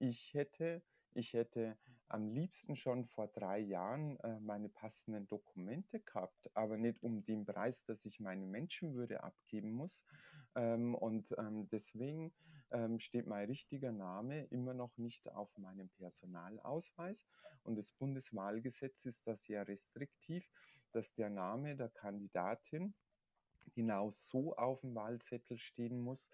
Ich 0.00 0.34
hätte, 0.34 0.82
ich 1.14 1.32
hätte 1.32 1.78
am 2.08 2.26
liebsten 2.26 2.74
schon 2.74 3.06
vor 3.06 3.28
drei 3.28 3.60
Jahren 3.60 4.18
äh, 4.20 4.40
meine 4.40 4.68
passenden 4.68 5.28
Dokumente 5.28 6.00
gehabt, 6.00 6.50
aber 6.54 6.76
nicht 6.76 7.00
um 7.02 7.24
den 7.24 7.46
Preis, 7.46 7.84
dass 7.84 8.04
ich 8.04 8.18
meine 8.18 8.46
Menschenwürde 8.46 9.22
abgeben 9.22 9.70
muss. 9.70 10.04
Ähm, 10.56 10.96
und 10.96 11.32
ähm, 11.38 11.68
deswegen 11.68 12.34
ähm, 12.70 12.98
steht 12.98 13.26
mein 13.26 13.46
richtiger 13.46 13.92
Name 13.92 14.44
immer 14.46 14.74
noch 14.74 14.96
nicht 14.96 15.30
auf 15.32 15.56
meinem 15.58 15.88
Personalausweis. 15.90 17.26
Und 17.64 17.76
das 17.76 17.92
Bundeswahlgesetz 17.92 19.04
ist 19.04 19.26
da 19.26 19.36
sehr 19.36 19.66
restriktiv, 19.66 20.50
dass 20.92 21.14
der 21.14 21.30
Name 21.30 21.76
der 21.76 21.88
Kandidatin 21.88 22.94
genau 23.74 24.10
so 24.10 24.56
auf 24.56 24.80
dem 24.80 24.94
Wahlzettel 24.94 25.58
stehen 25.58 26.00
muss, 26.00 26.30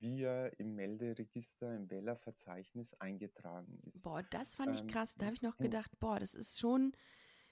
wie 0.00 0.22
er 0.22 0.58
im 0.58 0.74
Melderegister, 0.74 1.74
im 1.74 1.90
Wählerverzeichnis 1.90 2.94
eingetragen 2.94 3.80
ist. 3.84 4.04
Boah, 4.04 4.22
das 4.22 4.54
fand 4.54 4.74
ich 4.74 4.86
krass. 4.86 5.16
Da 5.16 5.26
habe 5.26 5.34
ich 5.34 5.42
noch 5.42 5.58
gedacht, 5.58 5.98
boah, 5.98 6.18
das 6.18 6.34
ist 6.34 6.58
schon, 6.58 6.92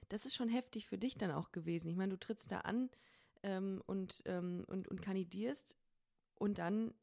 das 0.09 0.26
ist 0.26 0.34
schon 0.34 0.49
heftig 0.49 0.87
für 0.87 0.99
dich 0.99 1.16
dann 1.16 1.32
auch 1.32 1.53
gewesen. 1.53 1.89
Ich 1.89 1.97
meine, 1.97 2.12
du 2.12 2.18
trittst 2.18 2.53
da 2.53 2.61
an 2.61 2.91
ähm, 3.43 3.82
und, 3.87 4.22
ähm, 4.26 4.64
und, 4.68 4.89
und 4.89 5.03
kandidierst 5.03 5.76
und 6.37 6.59
dann 6.59 6.95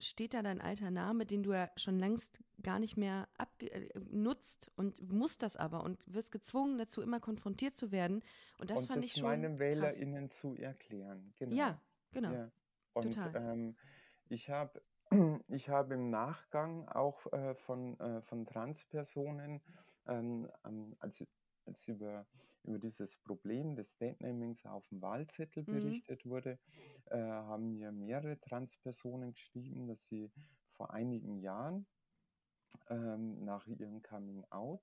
steht 0.00 0.34
da 0.34 0.42
dein 0.42 0.60
alter 0.60 0.90
Name, 0.90 1.26
den 1.26 1.42
du 1.42 1.52
ja 1.52 1.70
schon 1.76 1.98
längst 1.98 2.42
gar 2.62 2.78
nicht 2.78 2.96
mehr 2.96 3.28
äh, 3.58 3.88
nutzt 4.10 4.70
und 4.76 5.10
musst 5.10 5.42
das 5.42 5.56
aber 5.56 5.84
und 5.84 6.04
wirst 6.12 6.32
gezwungen 6.32 6.78
dazu, 6.78 7.02
immer 7.02 7.20
konfrontiert 7.20 7.76
zu 7.76 7.92
werden. 7.92 8.22
Und 8.58 8.70
das 8.70 8.82
und 8.82 8.88
fand 8.88 8.98
das 8.98 9.10
ich 9.10 9.20
schon. 9.20 9.24
meinen 9.24 9.58
WählerInnen 9.58 10.30
zu 10.30 10.54
erklären. 10.54 11.32
Genau. 11.36 11.54
Ja, 11.54 11.80
genau. 12.12 12.32
Ja. 12.32 12.50
Und 12.92 13.14
Total. 13.14 13.34
ähm, 13.36 13.76
ich 14.28 14.50
habe 14.50 14.82
ich 15.48 15.68
hab 15.68 15.90
im 15.90 16.10
Nachgang 16.10 16.88
auch 16.88 17.32
äh, 17.32 17.54
von, 17.54 17.98
äh, 18.00 18.20
von 18.22 18.46
Transpersonen, 18.46 19.60
ähm, 20.06 20.48
als, 20.98 21.24
als 21.66 21.88
über 21.88 22.26
über 22.66 22.78
dieses 22.78 23.16
Problem 23.18 23.76
des 23.76 23.90
State-Namings 23.92 24.66
auf 24.66 24.86
dem 24.88 25.02
Wahlzettel 25.02 25.64
Mhm. 25.64 25.72
berichtet 25.72 26.24
wurde, 26.26 26.58
äh, 27.06 27.18
haben 27.18 27.72
mir 27.72 27.92
mehrere 27.92 28.38
Transpersonen 28.40 29.32
geschrieben, 29.32 29.86
dass 29.88 30.06
sie 30.06 30.32
vor 30.72 30.92
einigen 30.92 31.38
Jahren 31.40 31.86
ähm, 32.88 33.44
nach 33.44 33.66
ihrem 33.66 34.02
Coming-out 34.02 34.82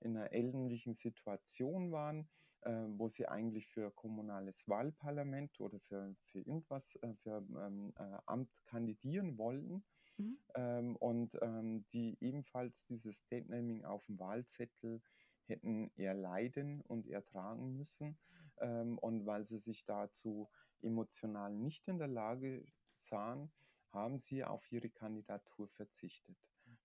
in 0.00 0.16
einer 0.16 0.32
ähnlichen 0.32 0.94
Situation 0.94 1.92
waren, 1.92 2.28
äh, 2.62 2.72
wo 2.72 3.08
sie 3.08 3.26
eigentlich 3.28 3.68
für 3.68 3.90
kommunales 3.92 4.66
Wahlparlament 4.68 5.60
oder 5.60 5.80
für, 5.80 6.14
für 6.30 6.38
irgendwas, 6.40 6.96
äh, 7.02 7.14
für 7.22 7.38
ähm, 7.38 7.92
äh, 7.96 8.18
Amt 8.26 8.50
kandidieren 8.66 9.38
wollten. 9.38 9.84
Mhm. 10.18 10.38
Ähm, 10.54 10.96
und 10.96 11.36
ähm, 11.42 11.86
die 11.92 12.18
ebenfalls 12.20 12.86
dieses 12.86 13.18
State-Naming 13.18 13.84
auf 13.84 14.04
dem 14.06 14.18
Wahlzettel 14.18 15.02
hätten 15.46 15.90
erleiden 15.96 16.80
und 16.82 17.06
ertragen 17.06 17.76
müssen. 17.76 18.18
Ähm, 18.60 18.98
und 18.98 19.26
weil 19.26 19.46
sie 19.46 19.58
sich 19.58 19.84
dazu 19.84 20.48
emotional 20.82 21.54
nicht 21.54 21.86
in 21.88 21.98
der 21.98 22.08
Lage 22.08 22.64
sahen, 22.94 23.50
haben 23.92 24.18
sie 24.18 24.44
auf 24.44 24.70
ihre 24.72 24.88
Kandidatur 24.88 25.68
verzichtet. 25.68 26.36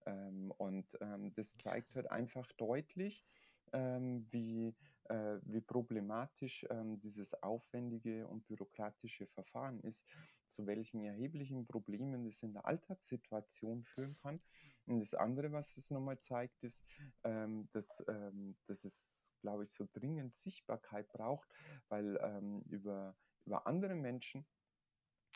Ähm, 0.05 0.51
und 0.57 0.85
ähm, 1.01 1.33
das 1.33 1.55
zeigt 1.57 1.95
halt 1.95 2.09
einfach 2.11 2.51
deutlich, 2.53 3.25
ähm, 3.73 4.27
wie, 4.31 4.75
äh, 5.05 5.39
wie 5.43 5.61
problematisch 5.61 6.65
ähm, 6.69 6.99
dieses 6.99 7.33
aufwendige 7.43 8.27
und 8.27 8.47
bürokratische 8.47 9.27
Verfahren 9.27 9.79
ist, 9.81 10.05
zu 10.49 10.65
welchen 10.65 11.03
erheblichen 11.03 11.67
Problemen 11.67 12.25
es 12.25 12.43
in 12.43 12.53
der 12.53 12.65
Alltagssituation 12.65 13.83
führen 13.83 14.15
kann. 14.17 14.41
Und 14.87 15.01
das 15.01 15.13
andere, 15.13 15.51
was 15.51 15.75
es 15.77 15.91
nochmal 15.91 16.17
zeigt, 16.19 16.63
ist, 16.63 16.83
ähm, 17.23 17.67
dass, 17.73 18.03
ähm, 18.07 18.55
dass 18.67 18.85
es, 18.85 19.33
glaube 19.41 19.63
ich, 19.63 19.71
so 19.71 19.87
dringend 19.93 20.35
Sichtbarkeit 20.35 21.11
braucht, 21.11 21.47
weil 21.89 22.17
ähm, 22.21 22.61
über, 22.69 23.15
über 23.45 23.67
andere 23.67 23.95
Menschen 23.95 24.45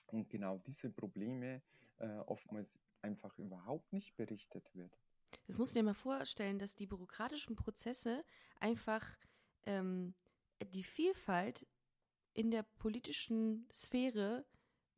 und 0.08 0.30
genau 0.30 0.58
diese 0.60 0.90
Probleme 0.90 1.62
äh, 1.98 2.08
oftmals 2.26 2.80
einfach 3.02 3.38
überhaupt 3.38 3.92
nicht 3.92 4.16
berichtet 4.16 4.74
wird. 4.74 4.98
Das 5.48 5.58
musst 5.58 5.76
du 5.76 5.80
dir 5.80 5.84
mal 5.84 5.94
vorstellen, 5.94 6.60
dass 6.60 6.76
die 6.76 6.88
bürokratischen 6.88 7.56
Prozesse 7.56 8.24
einfach 8.60 9.18
ähm, 9.64 10.14
die 10.64 10.84
Vielfalt 10.84 11.68
in 12.34 12.52
der 12.52 12.64
politischen 12.64 13.68
Sphäre 13.74 14.46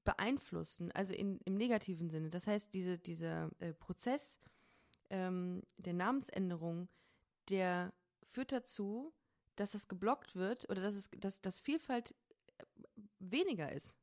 beeinflussen, 0.04 0.92
also 0.92 1.14
in, 1.14 1.40
im 1.46 1.56
negativen 1.56 2.10
Sinne. 2.10 2.30
Das 2.30 2.48
heißt, 2.48 2.74
diese, 2.74 2.98
dieser 3.00 3.50
äh, 3.60 3.74
Prozess 3.74 4.40
ähm, 5.10 5.64
der 5.78 5.94
Namensänderung, 5.94 6.88
der 7.50 7.94
führt 8.32 8.52
dazu, 8.52 9.14
dass 9.56 9.72
das 9.72 9.88
geblockt 9.88 10.36
wird 10.36 10.70
oder 10.70 10.82
dass, 10.82 10.96
es, 10.96 11.10
dass, 11.20 11.42
dass 11.42 11.60
Vielfalt 11.60 12.16
äh, 12.58 12.64
weniger 13.20 13.72
ist. 13.72 13.98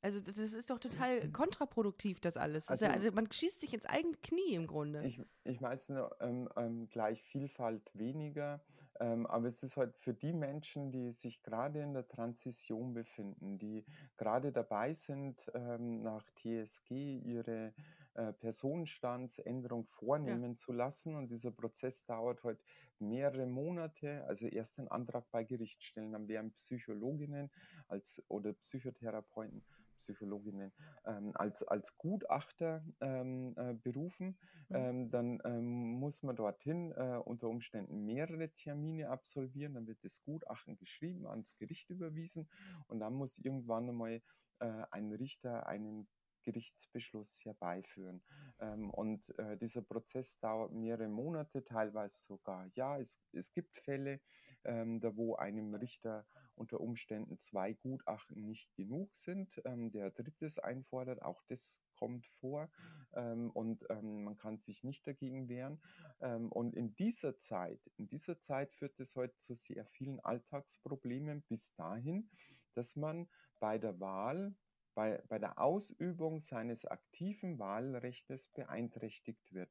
Also 0.00 0.20
das 0.20 0.36
ist 0.36 0.68
doch 0.68 0.78
total 0.78 1.30
kontraproduktiv, 1.32 2.20
das 2.20 2.36
alles. 2.36 2.66
Das 2.66 2.82
Also- 2.82 2.84
ja, 2.86 2.90
also 2.92 3.10
man 3.12 3.30
schießt 3.32 3.60
sich 3.60 3.72
ins 3.72 3.86
eigene 3.86 4.16
Knie 4.18 4.54
im 4.54 4.66
Grunde. 4.66 5.02
Ich, 5.06 5.18
ich 5.44 5.60
nur, 5.88 6.14
ähm, 6.20 6.48
ähm, 6.56 6.88
gleich 6.90 7.22
Vielfalt 7.22 7.90
weniger, 7.94 8.60
ähm, 9.00 9.26
aber 9.26 9.48
es 9.48 9.62
ist 9.62 9.76
halt 9.76 9.96
für 9.96 10.14
die 10.14 10.32
Menschen, 10.32 10.92
die 10.92 11.12
sich 11.12 11.42
gerade 11.42 11.80
in 11.80 11.94
der 11.94 12.06
Transition 12.06 12.94
befinden, 12.94 13.58
die 13.58 13.84
gerade 14.16 14.52
dabei 14.52 14.92
sind, 14.92 15.40
ähm, 15.54 16.02
nach 16.02 16.24
TSG 16.36 17.18
ihre 17.18 17.74
äh, 18.14 18.32
Personenstandsänderung 18.32 19.86
vornehmen 19.86 20.56
zu 20.56 20.72
lassen. 20.72 21.16
Und 21.16 21.28
dieser 21.28 21.50
Prozess 21.50 22.04
dauert 22.06 22.44
halt 22.44 22.62
mehrere 23.00 23.46
Monate, 23.46 24.24
also 24.28 24.46
erst 24.46 24.78
einen 24.78 24.88
Antrag 24.88 25.28
bei 25.32 25.42
Gericht 25.42 25.82
stellen, 25.82 26.12
dann 26.12 26.28
werden 26.28 26.52
Psychologinnen 26.52 27.50
als, 27.88 28.22
oder 28.28 28.52
Psychotherapeuten 28.52 29.64
Psychologinnen 29.98 30.72
ähm, 31.06 31.32
als, 31.34 31.62
als 31.62 31.96
Gutachter 31.96 32.84
ähm, 33.00 33.54
äh, 33.56 33.74
berufen. 33.74 34.38
Mhm. 34.68 34.76
Ähm, 34.76 35.10
dann 35.10 35.38
ähm, 35.44 35.98
muss 35.98 36.22
man 36.22 36.36
dorthin 36.36 36.92
äh, 36.92 37.20
unter 37.24 37.48
Umständen 37.48 38.04
mehrere 38.04 38.50
Termine 38.50 39.10
absolvieren. 39.10 39.74
Dann 39.74 39.86
wird 39.86 40.02
das 40.04 40.22
Gutachten 40.22 40.76
geschrieben, 40.76 41.26
ans 41.26 41.56
Gericht 41.56 41.90
überwiesen 41.90 42.48
und 42.88 43.00
dann 43.00 43.14
muss 43.14 43.38
irgendwann 43.38 43.88
einmal 43.88 44.22
äh, 44.60 44.84
ein 44.90 45.12
Richter 45.12 45.66
einen 45.66 46.08
Gerichtsbeschluss 46.44 47.44
herbeiführen. 47.44 48.22
Ähm, 48.60 48.90
und 48.90 49.36
äh, 49.38 49.56
dieser 49.56 49.82
Prozess 49.82 50.38
dauert 50.38 50.72
mehrere 50.72 51.08
Monate, 51.08 51.64
teilweise 51.64 52.16
sogar 52.26 52.66
ja. 52.74 52.98
Es, 52.98 53.18
es 53.32 53.52
gibt 53.52 53.78
Fälle, 53.78 54.20
ähm, 54.64 55.00
da 55.00 55.16
wo 55.16 55.34
einem 55.36 55.74
Richter 55.74 56.26
unter 56.56 56.80
Umständen 56.80 57.38
zwei 57.38 57.72
Gutachten 57.74 58.44
nicht 58.46 58.74
genug 58.74 59.14
sind, 59.14 59.60
ähm, 59.64 59.90
der 59.90 60.10
drittes 60.10 60.58
einfordert, 60.58 61.22
auch 61.22 61.42
das 61.48 61.80
kommt 61.94 62.26
vor 62.40 62.70
ähm, 63.14 63.50
und 63.50 63.84
ähm, 63.90 64.24
man 64.24 64.36
kann 64.36 64.58
sich 64.58 64.84
nicht 64.84 65.06
dagegen 65.06 65.48
wehren. 65.48 65.80
Ähm, 66.20 66.50
und 66.50 66.74
in 66.74 66.94
dieser 66.94 67.38
Zeit, 67.38 67.80
in 67.96 68.08
dieser 68.08 68.38
Zeit 68.40 68.72
führt 68.72 68.98
es 69.00 69.14
heute 69.14 69.36
zu 69.38 69.54
sehr 69.54 69.84
vielen 69.86 70.20
Alltagsproblemen 70.20 71.42
bis 71.48 71.74
dahin, 71.74 72.28
dass 72.74 72.96
man 72.96 73.28
bei 73.60 73.78
der 73.78 74.00
Wahl 74.00 74.54
bei, 74.94 75.22
bei 75.28 75.38
der 75.38 75.58
Ausübung 75.58 76.40
seines 76.40 76.84
aktiven 76.84 77.58
Wahlrechts 77.58 78.48
beeinträchtigt 78.54 79.52
wird. 79.52 79.70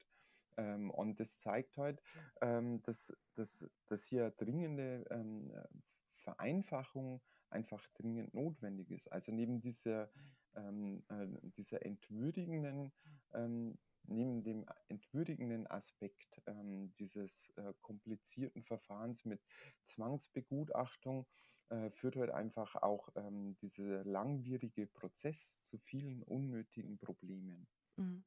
Ähm, 0.58 0.92
und 0.92 1.20
das 1.20 1.40
zeigt 1.40 1.78
halt, 1.78 2.02
ähm, 2.42 2.82
dass, 2.84 3.14
dass, 3.36 3.66
dass 3.88 4.06
hier 4.06 4.32
dringende 4.32 5.06
ähm, 5.10 5.52
Vereinfachung 6.24 7.22
einfach 7.50 7.88
dringend 7.94 8.34
notwendig 8.34 8.92
ist. 8.92 9.12
Also 9.12 9.32
neben 9.32 9.62
dieser, 9.62 10.12
ähm, 10.56 11.04
äh, 11.10 11.28
dieser 11.58 11.86
entwürdigenden, 11.86 12.92
ähm, 13.34 13.78
neben 14.06 14.44
dem 14.44 14.66
entwürdigenden 14.90 15.68
Aspekt 15.68 16.42
ähm, 16.48 16.94
dieses 16.96 17.50
äh, 17.56 17.74
komplizierten 17.82 18.64
Verfahrens 18.64 19.24
mit 19.26 19.42
Zwangsbegutachtung 19.86 21.26
äh, 21.70 21.90
führt 21.92 22.18
halt 22.18 22.32
einfach 22.32 22.76
auch 22.76 23.10
ähm, 23.16 23.56
dieser 23.62 24.04
langwierige 24.04 24.88
Prozess 24.88 25.62
zu 25.62 25.78
vielen 25.78 26.24
unnötigen 26.24 27.00
Problemen. 27.00 27.68
Mhm. 27.96 28.26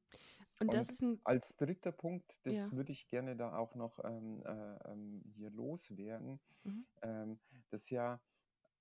Und 0.59 0.69
Und 0.69 0.75
ein, 0.75 0.87
Als 1.23 1.55
dritter 1.57 1.91
Punkt, 1.91 2.39
das 2.43 2.55
Ja. 2.55 2.71
würde 2.71 2.91
ich 2.91 3.07
gerne 3.09 3.35
da 3.35 3.57
auch 3.57 3.75
noch 3.75 3.99
ähm, 4.03 4.43
äh, 4.45 4.91
ähm, 4.91 5.21
hier 5.35 5.49
loswerden, 5.51 6.39
Mhm. 6.65 6.83
ähm, 7.01 7.39
das 7.69 7.89
ja, 7.89 8.21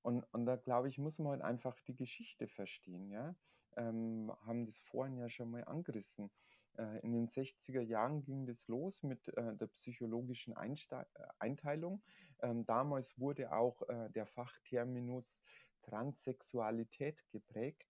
und, 0.02 0.24
und 0.32 0.46
da 0.46 0.56
glaube 0.56 0.88
ich, 0.88 0.98
muss 0.98 1.18
man 1.18 1.32
halt 1.32 1.42
einfach 1.42 1.80
die 1.80 1.96
Geschichte 1.96 2.48
verstehen, 2.48 3.10
ja. 3.10 3.36
Ähm, 3.76 4.32
haben 4.46 4.64
das 4.64 4.78
vorhin 4.80 5.18
ja 5.18 5.28
schon 5.28 5.50
mal 5.50 5.64
angerissen. 5.64 6.30
Äh, 6.78 7.00
in 7.00 7.12
den 7.12 7.28
60er 7.28 7.82
Jahren 7.82 8.22
ging 8.22 8.46
das 8.46 8.68
los 8.68 9.02
mit 9.02 9.28
äh, 9.36 9.56
der 9.56 9.66
psychologischen 9.68 10.54
Einste 10.56 11.08
Einteilung. 11.38 12.02
Ähm, 12.40 12.64
damals 12.64 13.18
wurde 13.18 13.52
auch 13.52 13.82
äh, 13.88 14.08
der 14.10 14.26
Fachterminus 14.26 15.42
Transsexualität 15.82 17.28
geprägt, 17.30 17.86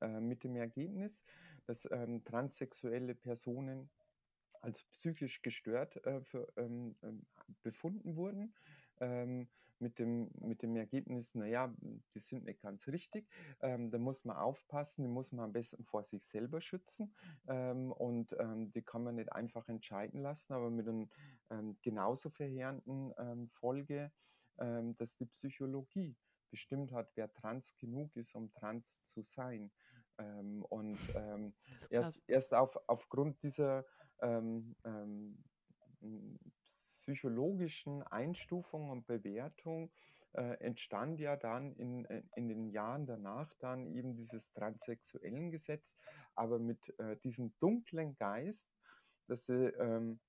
äh, 0.00 0.20
mit 0.20 0.44
dem 0.44 0.56
Ergebnis, 0.56 1.24
dass 1.66 1.88
ähm, 1.90 2.24
transsexuelle 2.24 3.14
Personen 3.14 3.90
als 4.62 4.82
psychisch 4.84 5.42
gestört 5.42 6.04
äh, 6.06 6.20
für, 6.22 6.52
ähm, 6.56 6.96
ähm 7.02 7.26
befunden 7.62 8.16
wurden. 8.16 8.54
Ähm, 9.00 9.48
mit 9.80 9.98
dem, 9.98 10.30
mit 10.40 10.62
dem 10.62 10.76
Ergebnis, 10.76 11.34
naja, 11.34 11.74
die 11.80 12.18
sind 12.18 12.44
nicht 12.44 12.60
ganz 12.60 12.86
richtig. 12.86 13.26
Ähm, 13.60 13.90
da 13.90 13.96
muss 13.96 14.26
man 14.26 14.36
aufpassen, 14.36 15.02
die 15.02 15.08
muss 15.08 15.32
man 15.32 15.46
am 15.46 15.52
besten 15.52 15.84
vor 15.84 16.04
sich 16.04 16.22
selber 16.26 16.60
schützen 16.60 17.14
ähm, 17.48 17.90
und 17.90 18.36
ähm, 18.38 18.70
die 18.72 18.82
kann 18.82 19.02
man 19.02 19.16
nicht 19.16 19.32
einfach 19.32 19.68
entscheiden 19.68 20.20
lassen, 20.20 20.52
aber 20.52 20.70
mit 20.70 20.86
einer 20.86 21.74
genauso 21.82 22.28
verheerenden 22.28 23.48
Folge, 23.48 24.12
dass 24.56 25.16
die 25.16 25.24
Psychologie 25.24 26.14
bestimmt 26.50 26.92
hat, 26.92 27.10
wer 27.14 27.32
trans 27.32 27.76
genug 27.76 28.14
ist, 28.16 28.34
um 28.34 28.52
trans 28.52 29.02
zu 29.02 29.22
sein. 29.22 29.70
Und 30.68 30.98
erst, 31.90 32.28
erst 32.28 32.52
auf, 32.54 32.78
aufgrund 32.86 33.42
dieser 33.42 33.84
psychologischen 37.10 38.02
Einstufung 38.02 38.90
und 38.90 39.06
Bewertung 39.06 39.90
äh, 40.32 40.54
entstand 40.60 41.18
ja 41.18 41.36
dann 41.36 41.72
in, 41.74 42.04
äh, 42.04 42.22
in 42.36 42.48
den 42.48 42.68
Jahren 42.68 43.06
danach 43.06 43.52
dann 43.54 43.86
eben 43.86 44.14
dieses 44.14 44.52
transsexuellen 44.52 45.50
Gesetz, 45.50 45.96
aber 46.34 46.58
mit 46.58 46.94
äh, 47.00 47.16
diesem 47.24 47.52
dunklen 47.58 48.14
Geist, 48.16 48.68
dass, 49.26 49.46
sie, 49.46 49.66
ähm, 49.66 50.20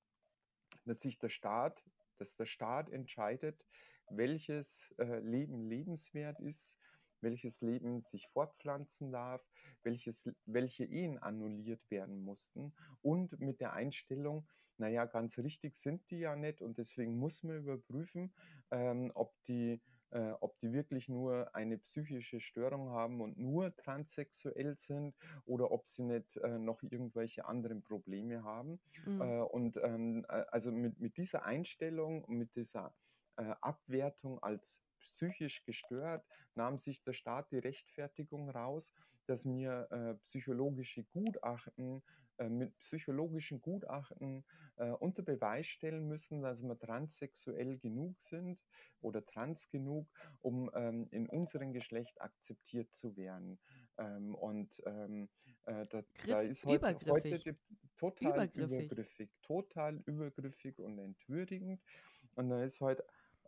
dass 0.85 1.01
sich 1.01 1.19
der 1.19 1.29
Staat, 1.29 1.83
dass 2.17 2.35
der 2.35 2.47
Staat 2.47 2.89
entscheidet, 2.89 3.63
welches 4.09 4.91
äh, 4.97 5.19
Leben 5.19 5.61
lebenswert 5.61 6.39
ist, 6.39 6.77
welches 7.21 7.61
Leben 7.61 7.99
sich 7.99 8.27
fortpflanzen 8.29 9.11
darf, 9.11 9.47
welches, 9.83 10.29
welche 10.45 10.85
Ehen 10.85 11.17
annulliert 11.17 11.81
werden 11.89 12.23
mussten 12.23 12.73
und 13.01 13.39
mit 13.39 13.61
der 13.61 13.73
Einstellung, 13.73 14.47
naja, 14.77 15.05
ganz 15.05 15.37
richtig 15.37 15.75
sind 15.75 16.09
die 16.09 16.19
ja 16.19 16.35
nicht 16.35 16.61
und 16.61 16.77
deswegen 16.77 17.17
muss 17.17 17.43
man 17.43 17.57
überprüfen, 17.57 18.33
ähm, 18.71 19.11
ob, 19.13 19.33
die, 19.47 19.79
äh, 20.09 20.31
ob 20.41 20.57
die 20.59 20.73
wirklich 20.73 21.07
nur 21.07 21.53
eine 21.55 21.77
psychische 21.77 22.39
Störung 22.39 22.89
haben 22.89 23.21
und 23.21 23.37
nur 23.37 23.75
transsexuell 23.75 24.75
sind 24.75 25.15
oder 25.45 25.71
ob 25.71 25.87
sie 25.87 26.03
nicht 26.03 26.35
äh, 26.37 26.57
noch 26.57 26.81
irgendwelche 26.81 27.45
anderen 27.45 27.83
Probleme 27.83 28.43
haben. 28.43 28.81
Mhm. 29.05 29.21
Äh, 29.21 29.41
und 29.41 29.77
ähm, 29.77 30.25
äh, 30.27 30.45
also 30.49 30.71
mit, 30.71 30.99
mit 30.99 31.17
dieser 31.17 31.45
Einstellung, 31.45 32.25
mit 32.27 32.55
dieser 32.55 32.93
äh, 33.37 33.53
Abwertung 33.61 34.41
als 34.41 34.81
psychisch 34.99 35.63
gestört, 35.63 36.25
nahm 36.55 36.77
sich 36.77 37.03
der 37.03 37.13
Staat 37.13 37.51
die 37.51 37.59
Rechtfertigung 37.59 38.49
raus, 38.49 38.93
dass 39.27 39.45
mir 39.45 39.87
äh, 39.91 40.15
psychologische 40.25 41.03
Gutachten 41.03 42.01
äh, 42.37 42.49
mit 42.49 42.77
psychologischen 42.79 43.61
Gutachten 43.61 44.43
äh, 44.77 44.89
unter 44.89 45.21
Beweis 45.21 45.67
stellen 45.67 46.07
müssen, 46.07 46.41
dass 46.41 46.63
wir 46.63 46.77
transsexuell 46.77 47.77
genug 47.77 48.19
sind 48.19 48.59
oder 49.01 49.23
trans 49.25 49.69
genug, 49.69 50.07
um 50.41 50.71
ähm, 50.73 51.07
in 51.11 51.27
unserem 51.27 51.71
Geschlecht 51.71 52.19
akzeptiert 52.19 52.93
zu 52.93 53.15
werden. 53.15 53.59
Ähm, 53.97 54.33
und 54.33 54.81
ähm, 54.85 55.29
äh, 55.65 55.85
da, 55.87 56.01
da, 56.25 56.41
ist 56.41 56.65
heute, 56.65 56.97
heute 57.07 57.55
total 57.97 58.45
übergriffig. 58.45 58.85
übergriffig, 58.85 59.29
total 59.41 59.97
übergriffig 60.05 60.79
und 60.79 60.97
entwürdigend. 60.97 61.79
Und 62.35 62.49
da 62.49 62.63
ist 62.63 62.81
heute 62.81 63.05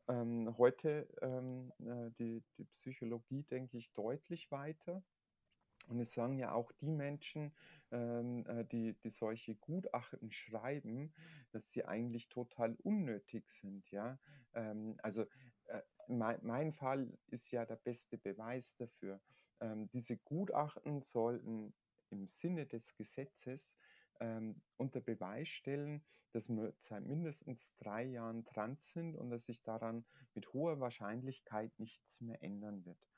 ähm, 0.07 0.53
heute 0.57 1.07
ähm, 1.21 1.71
äh, 1.79 2.11
die, 2.19 2.43
die 2.57 2.65
Psychologie, 2.65 3.43
denke 3.43 3.77
ich, 3.77 3.91
deutlich 3.93 4.51
weiter. 4.51 5.01
Und 5.87 5.99
es 5.99 6.13
sagen 6.13 6.37
ja 6.37 6.53
auch 6.53 6.71
die 6.73 6.91
Menschen, 6.91 7.53
ähm, 7.91 8.45
äh, 8.47 8.65
die, 8.65 8.93
die 9.03 9.09
solche 9.09 9.55
Gutachten 9.55 10.31
schreiben, 10.31 11.13
dass 11.51 11.69
sie 11.71 11.85
eigentlich 11.85 12.29
total 12.29 12.75
unnötig 12.83 13.49
sind. 13.49 13.89
Ja? 13.91 14.17
Ähm, 14.53 14.95
also 15.03 15.23
äh, 15.65 15.81
mein, 16.07 16.39
mein, 16.43 16.73
Fall 16.73 17.17
ist 17.27 17.51
ja 17.51 17.65
der 17.65 17.75
beste 17.75 18.17
Beweis 18.17 18.75
dafür. 18.77 19.21
Ähm, 19.59 19.89
diese 19.91 20.17
Gutachten 20.17 21.01
sollten 21.01 21.73
im 22.09 22.27
Sinne 22.27 22.65
des 22.65 22.95
Gesetzes 22.95 23.77
ähm, 24.19 24.61
unter 24.77 25.01
Beweis 25.01 25.49
stellen, 25.49 26.03
dass 26.31 26.49
wir 26.49 26.73
seit 26.79 27.05
mindestens 27.05 27.75
drei 27.77 28.03
Jahren 28.03 28.43
trans 28.45 28.89
sind 28.89 29.15
und 29.15 29.29
dass 29.29 29.45
sich 29.45 29.61
daran 29.61 30.05
mit 30.33 30.51
hoher 30.53 30.79
Wahrscheinlichkeit 30.79 31.71
nichts 31.77 32.21
mehr 32.21 32.41
ändern 32.41 32.85
wird. 32.85 33.12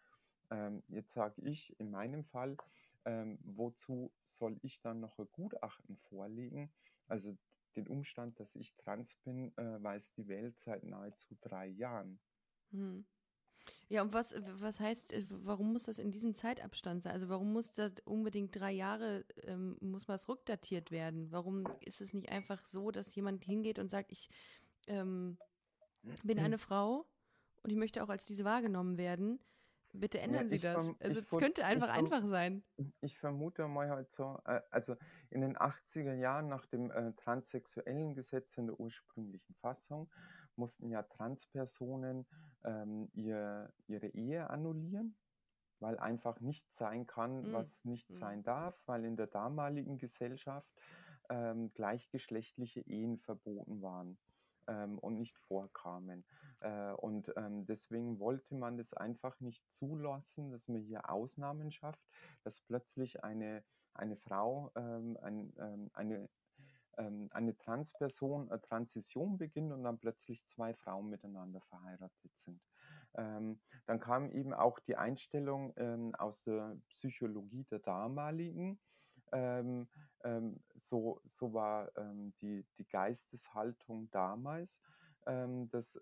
Ähm, 0.51 0.83
jetzt 0.87 1.13
sage 1.13 1.41
ich 1.41 1.79
in 1.79 1.91
meinem 1.91 2.23
Fall, 2.23 2.57
ähm, 3.05 3.39
wozu 3.43 4.11
soll 4.23 4.57
ich 4.61 4.81
dann 4.81 4.99
noch 4.99 5.17
ein 5.19 5.27
Gutachten 5.31 5.97
vorlegen? 5.97 6.71
Also 7.07 7.37
den 7.75 7.87
Umstand, 7.87 8.39
dass 8.39 8.55
ich 8.55 8.75
trans 8.75 9.15
bin, 9.23 9.55
äh, 9.57 9.81
weiß 9.83 10.13
die 10.13 10.27
Welt 10.27 10.59
seit 10.59 10.83
nahezu 10.83 11.35
drei 11.41 11.67
Jahren. 11.67 12.19
Hm. 12.71 13.05
Ja, 13.87 14.01
und 14.01 14.13
was, 14.13 14.35
was 14.59 14.79
heißt, 14.79 15.13
äh, 15.13 15.25
warum 15.29 15.73
muss 15.73 15.83
das 15.83 15.99
in 15.99 16.11
diesem 16.11 16.33
Zeitabstand 16.33 17.03
sein? 17.03 17.13
Also 17.13 17.29
warum 17.29 17.53
muss 17.53 17.73
das 17.73 17.93
unbedingt 18.05 18.55
drei 18.59 18.71
Jahre, 18.71 19.25
ähm, 19.43 19.77
muss 19.81 20.07
was 20.07 20.27
rückdatiert 20.27 20.91
werden? 20.91 21.31
Warum 21.31 21.65
ist 21.81 22.01
es 22.01 22.13
nicht 22.13 22.29
einfach 22.29 22.65
so, 22.65 22.91
dass 22.91 23.13
jemand 23.15 23.43
hingeht 23.43 23.79
und 23.79 23.89
sagt, 23.89 24.11
ich 24.11 24.29
ähm, 24.87 25.37
bin 26.23 26.39
eine 26.39 26.57
Frau 26.59 27.05
und 27.63 27.69
ich 27.69 27.77
möchte 27.77 28.03
auch 28.03 28.09
als 28.09 28.25
diese 28.25 28.43
wahrgenommen 28.43 28.97
werden? 28.97 29.39
Bitte 29.99 30.19
ändern 30.19 30.43
ja, 30.43 30.49
Sie 30.49 30.59
das. 30.59 30.95
Also 30.99 31.21
es 31.21 31.29
könnte 31.29 31.65
einfach 31.65 31.89
einfach 31.89 32.23
sein. 32.25 32.63
Ich 33.01 33.17
vermute 33.17 33.67
mal 33.67 33.89
halt 33.89 34.11
so, 34.11 34.39
äh, 34.45 34.61
also 34.71 34.95
in 35.29 35.41
den 35.41 35.57
80er 35.57 36.13
Jahren 36.13 36.47
nach 36.47 36.65
dem 36.65 36.91
äh, 36.91 37.13
transsexuellen 37.13 38.13
Gesetz 38.13 38.57
in 38.57 38.67
der 38.67 38.79
ursprünglichen 38.79 39.55
Fassung 39.55 40.09
mussten 40.55 40.89
ja 40.89 41.03
Transpersonen 41.03 42.25
ähm, 42.63 43.09
ihr, 43.13 43.73
ihre 43.87 44.07
Ehe 44.07 44.49
annullieren, 44.49 45.17
weil 45.79 45.99
einfach 45.99 46.39
nichts 46.39 46.77
sein 46.77 47.05
kann, 47.07 47.41
mhm. 47.41 47.53
was 47.53 47.85
nicht 47.85 48.09
mhm. 48.09 48.13
sein 48.15 48.43
darf, 48.43 48.79
weil 48.85 49.05
in 49.05 49.17
der 49.17 49.27
damaligen 49.27 49.97
Gesellschaft 49.97 50.69
ähm, 51.29 51.73
gleichgeschlechtliche 51.73 52.81
Ehen 52.81 53.17
verboten 53.17 53.81
waren 53.81 54.17
ähm, 54.68 54.99
und 54.99 55.18
nicht 55.18 55.38
vorkamen. 55.38 56.26
Äh, 56.61 56.91
und 56.93 57.32
ähm, 57.36 57.66
deswegen 57.66 58.20
wollte 58.20 58.55
man 58.55 58.78
das 58.78 58.93
einfach 58.93 59.39
nicht 59.39 59.63
zulassen, 59.72 60.51
dass 60.51 60.68
man 60.68 60.82
hier 60.82 61.09
Ausnahmen 61.09 61.72
schafft, 61.72 62.03
dass 62.43 62.61
plötzlich 62.61 63.24
eine, 63.24 63.63
eine 63.93 64.16
Frau 64.18 64.72
ähm, 64.76 65.18
ein, 65.22 65.53
ähm, 65.57 65.89
eine 65.93 66.30
ähm, 66.97 67.30
eine 67.32 67.57
Transperson 67.57 68.49
eine 68.49 68.61
Transition 68.61 69.38
beginnt 69.38 69.72
und 69.74 69.84
dann 69.84 69.99
plötzlich 69.99 70.45
zwei 70.47 70.74
Frauen 70.74 71.09
miteinander 71.09 71.61
verheiratet 71.61 72.36
sind. 72.36 72.61
Ähm, 73.16 73.59
dann 73.86 73.99
kam 73.99 74.32
eben 74.32 74.53
auch 74.53 74.80
die 74.80 74.95
Einstellung 74.95 75.74
ähm, 75.78 76.16
aus 76.16 76.43
der 76.43 76.78
Psychologie 76.89 77.63
der 77.66 77.80
damaligen. 77.80 78.80
Ähm, 79.36 79.88
ähm, 80.23 80.59
so, 80.75 81.21
so 81.25 81.53
war 81.53 81.91
ähm, 81.97 82.33
die, 82.41 82.65
die 82.77 82.88
Geisteshaltung 82.88 84.09
damals, 84.11 84.81
dass 85.71 85.99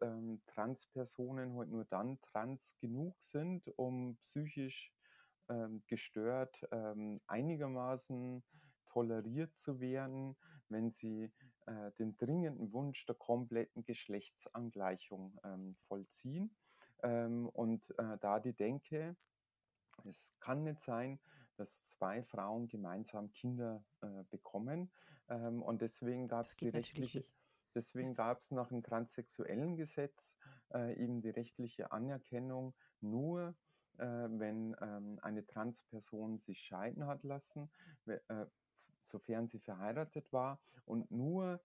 Transpersonen 0.48 1.54
heute 1.54 1.72
nur 1.72 1.86
dann 1.86 2.20
trans 2.20 2.76
genug 2.82 3.16
sind, 3.22 3.66
um 3.78 4.18
psychisch 4.18 4.92
gestört 5.88 6.68
einigermaßen 7.28 8.44
toleriert 8.94 9.56
zu 9.56 9.80
werden, 9.80 10.36
wenn 10.68 10.92
sie 10.92 11.32
äh, 11.66 11.92
den 11.98 12.18
dringenden 12.18 12.74
Wunsch 12.74 13.06
der 13.06 13.16
kompletten 13.16 13.84
Geschlechtsangleichung 13.84 15.40
ähm, 15.44 15.76
vollziehen. 15.88 16.56
Ähm, 17.02 17.48
und 17.50 17.90
äh, 17.98 18.18
da 18.20 18.40
die 18.40 18.54
Denke, 18.54 19.16
es 20.06 20.34
kann 20.40 20.64
nicht 20.64 20.82
sein, 20.82 21.20
dass 21.56 21.84
zwei 21.84 22.24
Frauen 22.24 22.68
gemeinsam 22.68 23.32
Kinder 23.32 23.84
äh, 24.02 24.08
bekommen. 24.30 24.92
Ähm, 25.30 25.62
und 25.62 25.82
deswegen 25.82 26.28
gab 26.28 26.48
es 26.48 26.58
die 26.58 26.70
rechtliche, 26.70 27.26
deswegen 27.76 28.14
gab 28.14 28.42
es 28.42 28.52
nach 28.52 28.70
dem 28.70 28.84
transsexuellen 28.84 29.76
Gesetz 29.76 30.36
äh, 30.74 30.96
eben 31.02 31.22
die 31.22 31.30
rechtliche 31.30 31.92
Anerkennung 31.92 32.74
nur 33.02 33.56
äh, 33.98 34.06
wenn 34.06 34.76
ähm, 34.82 35.20
eine 35.22 35.46
Transperson 35.46 36.40
sich 36.40 36.62
scheiden 36.62 37.06
hat 37.06 37.24
lassen, 37.24 37.70
äh, 38.06 38.18
sofern 39.02 39.48
sie 39.48 39.60
verheiratet 39.60 40.34
war 40.34 40.60
und 40.86 41.12
nur 41.12 41.62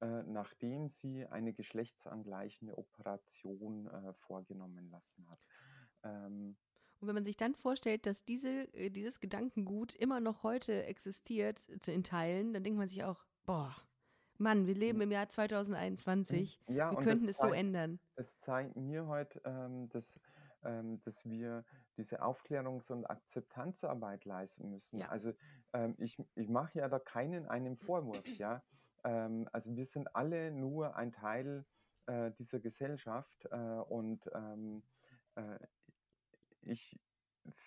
äh, 0.00 0.22
nachdem 0.24 0.88
sie 0.88 1.26
eine 1.26 1.52
geschlechtsangleichende 1.52 2.76
Operation 2.76 3.86
äh, 3.86 4.12
vorgenommen 4.14 4.90
lassen 4.90 5.28
hat. 5.28 5.40
Ähm, 6.02 6.56
Und 7.04 7.08
wenn 7.08 7.16
man 7.16 7.24
sich 7.24 7.36
dann 7.36 7.54
vorstellt, 7.54 8.06
dass 8.06 8.24
diese, 8.24 8.72
äh, 8.72 8.88
dieses 8.88 9.20
Gedankengut 9.20 9.94
immer 9.94 10.20
noch 10.20 10.42
heute 10.42 10.86
existiert 10.86 11.60
äh, 11.68 11.92
in 11.92 12.02
Teilen, 12.02 12.54
dann 12.54 12.64
denkt 12.64 12.78
man 12.78 12.88
sich 12.88 13.04
auch, 13.04 13.22
boah, 13.44 13.76
Mann, 14.38 14.66
wir 14.66 14.74
leben 14.74 15.02
im 15.02 15.12
Jahr 15.12 15.28
2021. 15.28 16.62
Ja, 16.68 16.90
wir 16.90 16.96
und 16.96 17.04
könnten 17.04 17.28
es 17.28 17.36
so 17.36 17.42
zeigt, 17.42 17.56
ändern. 17.56 18.00
es 18.16 18.38
zeigt 18.38 18.74
mir 18.76 19.06
heute, 19.06 19.38
ähm, 19.44 19.90
dass, 19.90 20.18
ähm, 20.64 20.98
dass 21.02 21.26
wir 21.26 21.62
diese 21.98 22.22
Aufklärungs- 22.22 22.90
und 22.90 23.04
Akzeptanzarbeit 23.04 24.24
leisten 24.24 24.70
müssen. 24.70 25.00
Ja. 25.00 25.10
Also 25.10 25.34
ähm, 25.74 25.96
ich, 25.98 26.16
ich 26.36 26.48
mache 26.48 26.78
ja 26.78 26.88
da 26.88 26.98
keinen 26.98 27.44
einen 27.44 27.76
Vorwurf, 27.76 28.26
ja. 28.38 28.62
Ähm, 29.04 29.46
also 29.52 29.76
wir 29.76 29.84
sind 29.84 30.16
alle 30.16 30.50
nur 30.50 30.96
ein 30.96 31.12
Teil 31.12 31.66
äh, 32.06 32.30
dieser 32.38 32.60
Gesellschaft 32.60 33.44
äh, 33.50 33.56
und 33.56 34.22
ähm, 34.34 34.82
äh, 35.34 35.58
ich 36.66 36.98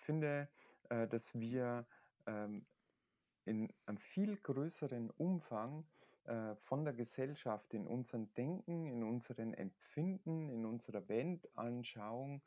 finde, 0.04 0.48
äh, 0.90 1.06
dass 1.08 1.34
wir 1.34 1.86
ähm, 2.26 2.66
in 3.44 3.72
einem 3.86 3.98
viel 3.98 4.36
größeren 4.36 5.10
Umfang 5.10 5.86
äh, 6.24 6.54
von 6.56 6.84
der 6.84 6.92
Gesellschaft 6.92 7.72
in 7.72 7.86
unserem 7.86 8.32
Denken, 8.34 8.86
in 8.86 9.02
unseren 9.02 9.54
Empfinden, 9.54 10.50
in 10.50 10.66
unserer 10.66 11.08
Weltanschauung 11.08 12.42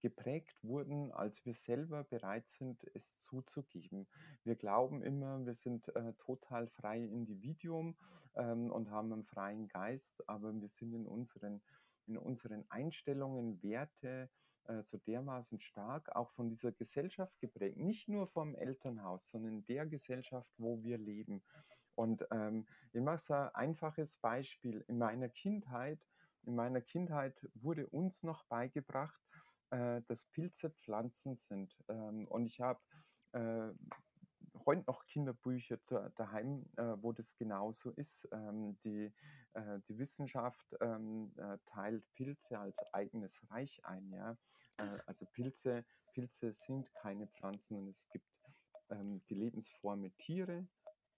geprägt 0.00 0.62
wurden, 0.62 1.12
als 1.12 1.44
wir 1.44 1.54
selber 1.54 2.04
bereit 2.04 2.48
sind, 2.48 2.84
es 2.94 3.18
zuzugeben. 3.18 4.06
Wir 4.44 4.56
glauben 4.56 5.02
immer, 5.02 5.44
wir 5.44 5.54
sind 5.54 5.88
äh, 5.96 6.12
total 6.14 6.66
frei 6.68 7.02
Individuum 7.02 7.96
ähm, 8.36 8.70
und 8.70 8.90
haben 8.90 9.12
einen 9.12 9.24
freien 9.24 9.68
Geist, 9.68 10.26
aber 10.28 10.54
wir 10.54 10.68
sind 10.68 10.94
in 10.94 11.06
unseren, 11.06 11.60
in 12.06 12.16
unseren 12.16 12.64
Einstellungen, 12.70 13.62
Werte 13.62 14.30
äh, 14.68 14.82
so 14.82 14.98
dermaßen 14.98 15.60
stark 15.60 16.14
auch 16.14 16.30
von 16.32 16.48
dieser 16.48 16.72
Gesellschaft 16.72 17.38
geprägt. 17.40 17.76
Nicht 17.78 18.08
nur 18.08 18.26
vom 18.26 18.54
Elternhaus, 18.54 19.30
sondern 19.30 19.64
der 19.64 19.86
Gesellschaft, 19.86 20.50
wo 20.58 20.82
wir 20.82 20.98
leben. 20.98 21.42
Und 21.94 22.26
ähm, 22.30 22.66
ich 22.92 23.00
mache 23.00 23.18
so 23.18 23.34
ein 23.34 23.54
einfaches 23.54 24.16
Beispiel. 24.16 24.84
In 24.88 24.98
meiner 24.98 25.28
Kindheit, 25.28 26.00
in 26.42 26.54
meiner 26.54 26.80
Kindheit 26.80 27.34
wurde 27.54 27.86
uns 27.88 28.22
noch 28.22 28.44
beigebracht, 28.44 29.20
äh, 29.70 30.02
dass 30.06 30.24
Pilze 30.24 30.70
Pflanzen 30.70 31.34
sind. 31.34 31.76
Ähm, 31.88 32.28
und 32.28 32.46
ich 32.46 32.60
habe 32.60 32.80
äh, 33.32 33.72
heute 34.64 34.84
noch 34.86 35.06
Kinderbücher 35.06 35.78
da, 35.86 36.10
daheim, 36.16 36.66
äh, 36.76 36.94
wo 37.00 37.12
das 37.12 37.36
genauso 37.36 37.90
ist. 37.90 38.28
Ähm, 38.32 38.78
die, 38.84 39.12
die 39.88 39.98
Wissenschaft 39.98 40.66
ähm, 40.80 41.32
äh, 41.36 41.58
teilt 41.66 42.04
Pilze 42.14 42.58
als 42.58 42.76
eigenes 42.92 43.42
Reich 43.50 43.80
ein. 43.84 44.10
Ja? 44.12 44.36
Äh, 44.78 44.98
also 45.06 45.26
Pilze, 45.26 45.84
Pilze 46.12 46.52
sind 46.52 46.92
keine 46.94 47.26
Pflanzen 47.28 47.78
und 47.78 47.88
es 47.88 48.08
gibt 48.10 48.26
ähm, 48.90 49.22
die 49.28 49.34
Lebensformen 49.34 50.16
Tiere, 50.18 50.66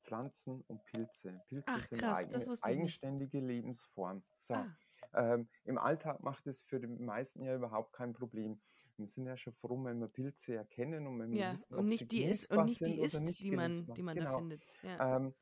Pflanzen 0.03 0.62
und 0.68 0.84
Pilze. 0.84 1.41
Pilze 1.49 1.64
Ach 1.68 1.84
sind 1.84 2.01
krass, 2.01 2.18
eigen, 2.18 2.32
das 2.32 2.47
wusste 2.47 2.68
ich 2.70 2.76
nicht. 2.76 2.80
eigenständige 2.80 3.41
Lebensformen. 3.41 4.22
So. 4.34 4.55
Ah, 4.55 4.66
Ähm, 5.14 5.49
Im 5.64 5.78
Alltag 5.78 6.22
macht 6.22 6.47
es 6.47 6.62
für 6.62 6.80
die 6.80 6.86
meisten 6.86 7.43
ja 7.43 7.55
überhaupt 7.55 7.93
kein 7.93 8.12
Problem. 8.12 8.61
Wir 8.97 9.07
sind 9.07 9.26
ja 9.26 9.36
schon 9.36 9.53
froh, 9.55 9.82
wenn 9.84 10.01
wir 10.01 10.09
Pilze 10.09 10.57
erkennen 10.57 11.07
und 11.07 11.18
wenn 11.20 11.30
wir 11.30 11.39
ja, 11.39 11.53
wissen, 11.53 11.74
und 11.74 11.80
ob 11.80 11.84
sie 11.84 11.89
nicht 11.91 12.12
die 12.12 12.24
ist 12.24 12.51
und 12.51 12.64
nicht 12.66 12.84
die 12.84 13.01
ist, 13.01 13.20
nicht 13.20 13.41
die 13.41 13.53
man, 13.53 13.86
die 13.95 14.03
man 14.03 14.16
da 14.16 14.24
Genau. 14.24 14.39
findet. 14.39 14.64
Ja. 14.82 15.16
Ähm, 15.16 15.34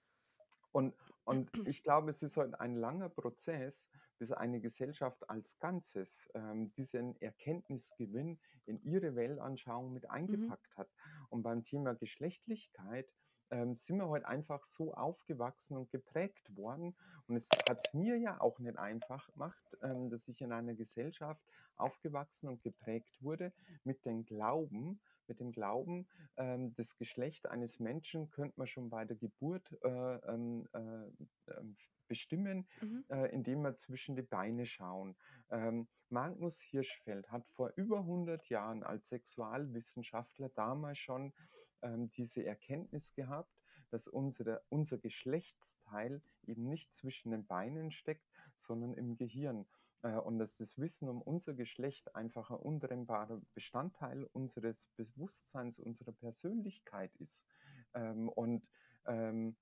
und, 0.72 0.94
und 1.26 1.52
ich 1.66 1.82
glaube, 1.82 2.10
es 2.10 2.22
ist 2.22 2.36
heute 2.38 2.60
ein 2.60 2.76
langer 2.76 3.10
Prozess, 3.10 3.90
bis 4.18 4.32
eine 4.32 4.60
Gesellschaft 4.60 5.28
als 5.30 5.58
Ganzes 5.58 6.28
ähm, 6.34 6.72
diesen 6.72 7.20
Erkenntnisgewinn 7.20 8.40
in 8.64 8.80
ihre 8.82 9.16
Weltanschauung 9.16 9.92
mit 9.92 10.10
Mhm. 10.28 10.56
eingepackt 10.56 10.76
hat. 10.78 10.90
Und 11.30 11.42
beim 11.42 11.64
Thema 11.64 11.94
Geschlechtlichkeit 11.94 13.12
ähm, 13.50 13.76
sind 13.76 13.98
wir 13.98 14.08
heute 14.08 14.26
einfach 14.28 14.64
so 14.64 14.94
aufgewachsen 14.94 15.76
und 15.76 15.90
geprägt 15.90 16.56
worden. 16.56 16.96
Und 17.26 17.36
es 17.36 17.62
hat 17.68 17.78
es 17.78 17.92
mir 17.94 18.16
ja 18.18 18.40
auch 18.40 18.58
nicht 18.58 18.78
einfach 18.78 19.32
gemacht, 19.32 19.76
ähm, 19.82 20.10
dass 20.10 20.28
ich 20.28 20.40
in 20.42 20.52
einer 20.52 20.74
Gesellschaft 20.74 21.44
aufgewachsen 21.76 22.48
und 22.48 22.62
geprägt 22.62 23.22
wurde 23.22 23.52
mit 23.84 24.04
dem 24.04 24.24
Glauben, 24.24 25.00
mit 25.28 25.40
dem 25.40 25.52
Glauben, 25.52 26.08
ähm, 26.36 26.74
das 26.74 26.96
Geschlecht 26.96 27.46
eines 27.48 27.78
Menschen 27.80 28.30
könnte 28.30 28.58
man 28.58 28.66
schon 28.66 28.90
bei 28.90 29.04
der 29.04 29.16
Geburt 29.16 29.72
äh, 29.82 29.88
ähm, 29.88 30.68
äh, 30.72 31.52
ähm, 31.52 31.76
bestimmen, 32.08 32.68
Mhm. 32.80 33.04
äh, 33.08 33.32
indem 33.32 33.62
wir 33.62 33.76
zwischen 33.76 34.16
die 34.16 34.22
Beine 34.22 34.66
schauen. 34.66 35.16
Ähm, 35.50 35.88
Magnus 36.08 36.60
Hirschfeld 36.60 37.30
hat 37.30 37.46
vor 37.48 37.72
über 37.76 37.98
100 38.00 38.48
Jahren 38.48 38.82
als 38.84 39.08
Sexualwissenschaftler 39.08 40.48
damals 40.50 40.98
schon 40.98 41.34
ähm, 41.82 42.10
diese 42.12 42.44
Erkenntnis 42.44 43.14
gehabt, 43.14 43.52
dass 43.90 44.06
unsere, 44.08 44.64
unser 44.68 44.98
Geschlechtsteil 44.98 46.22
eben 46.42 46.68
nicht 46.68 46.92
zwischen 46.92 47.30
den 47.30 47.46
Beinen 47.46 47.90
steckt, 47.90 48.26
sondern 48.54 48.94
im 48.94 49.16
Gehirn. 49.16 49.66
Äh, 50.02 50.12
und 50.16 50.38
dass 50.38 50.56
das 50.56 50.78
Wissen 50.78 51.08
um 51.08 51.22
unser 51.22 51.54
Geschlecht 51.54 52.14
einfach 52.14 52.50
ein 52.50 52.56
untrennbarer 52.56 53.40
Bestandteil 53.54 54.24
unseres 54.32 54.86
Bewusstseins, 54.96 55.78
unserer 55.78 56.12
Persönlichkeit 56.12 57.14
ist. 57.16 57.44
Ähm, 57.94 58.28
und 58.28 58.66
ähm, 59.06 59.56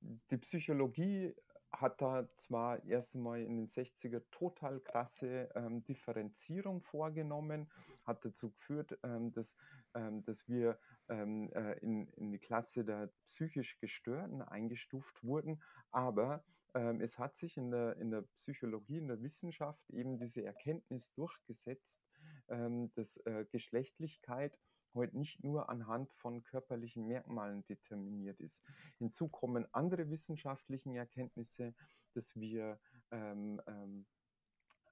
die 0.00 0.38
Psychologie 0.38 1.34
hat 1.72 2.02
da 2.02 2.28
zwar 2.36 2.84
erst 2.84 3.14
einmal 3.14 3.40
in 3.40 3.56
den 3.56 3.66
60er 3.66 4.22
total 4.30 4.80
krasse 4.80 5.48
ähm, 5.54 5.82
Differenzierung 5.84 6.82
vorgenommen, 6.82 7.70
hat 8.04 8.24
dazu 8.24 8.50
geführt, 8.50 8.98
ähm, 9.02 9.32
dass, 9.32 9.56
ähm, 9.94 10.22
dass 10.24 10.46
wir 10.48 10.78
ähm, 11.08 11.50
äh, 11.54 11.78
in, 11.78 12.08
in 12.08 12.30
die 12.30 12.38
Klasse 12.38 12.84
der 12.84 13.10
psychisch 13.26 13.78
Gestörten 13.78 14.42
eingestuft 14.42 15.24
wurden, 15.24 15.62
aber 15.90 16.44
es 16.74 17.18
hat 17.18 17.36
sich 17.36 17.56
in 17.56 17.70
der, 17.70 17.96
in 17.98 18.10
der 18.10 18.22
Psychologie, 18.38 18.98
in 18.98 19.08
der 19.08 19.22
Wissenschaft 19.22 19.88
eben 19.90 20.18
diese 20.18 20.44
Erkenntnis 20.44 21.12
durchgesetzt, 21.12 22.02
ähm, 22.48 22.90
dass 22.94 23.18
äh, 23.18 23.44
Geschlechtlichkeit 23.50 24.58
heute 24.94 25.16
nicht 25.16 25.42
nur 25.42 25.68
anhand 25.68 26.12
von 26.12 26.42
körperlichen 26.42 27.06
Merkmalen 27.06 27.64
determiniert 27.64 28.40
ist. 28.40 28.60
Hinzu 28.98 29.28
kommen 29.28 29.66
andere 29.72 30.10
wissenschaftliche 30.10 30.90
Erkenntnisse, 30.94 31.74
dass 32.14 32.36
wir 32.36 32.78
ähm, 33.10 33.60
ähm, 33.66 34.06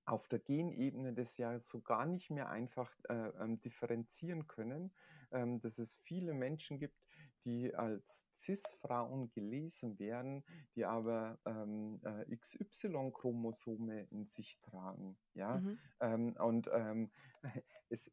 auf 0.06 0.26
der 0.28 0.38
Genebene 0.38 1.12
das 1.12 1.36
ja 1.36 1.58
so 1.60 1.80
gar 1.80 2.06
nicht 2.06 2.30
mehr 2.30 2.48
einfach 2.48 2.90
äh, 3.08 3.14
ähm, 3.14 3.60
differenzieren 3.60 4.46
können, 4.46 4.92
ähm, 5.30 5.60
dass 5.60 5.78
es 5.78 5.94
viele 5.94 6.34
Menschen 6.34 6.78
gibt, 6.78 6.98
die 7.44 7.74
als 7.74 8.28
CIS-Frauen 8.34 9.30
gelesen 9.30 9.98
werden, 9.98 10.44
die 10.74 10.84
aber 10.84 11.38
ähm, 11.44 12.00
äh, 12.04 12.36
XY-Chromosome 12.36 14.06
in 14.10 14.26
sich 14.26 14.58
tragen. 14.60 15.18
Ja? 15.34 15.60
Mhm. 15.60 15.78
Ähm, 16.00 16.36
und 16.38 16.68
ähm, 16.72 17.10
es, 17.88 18.10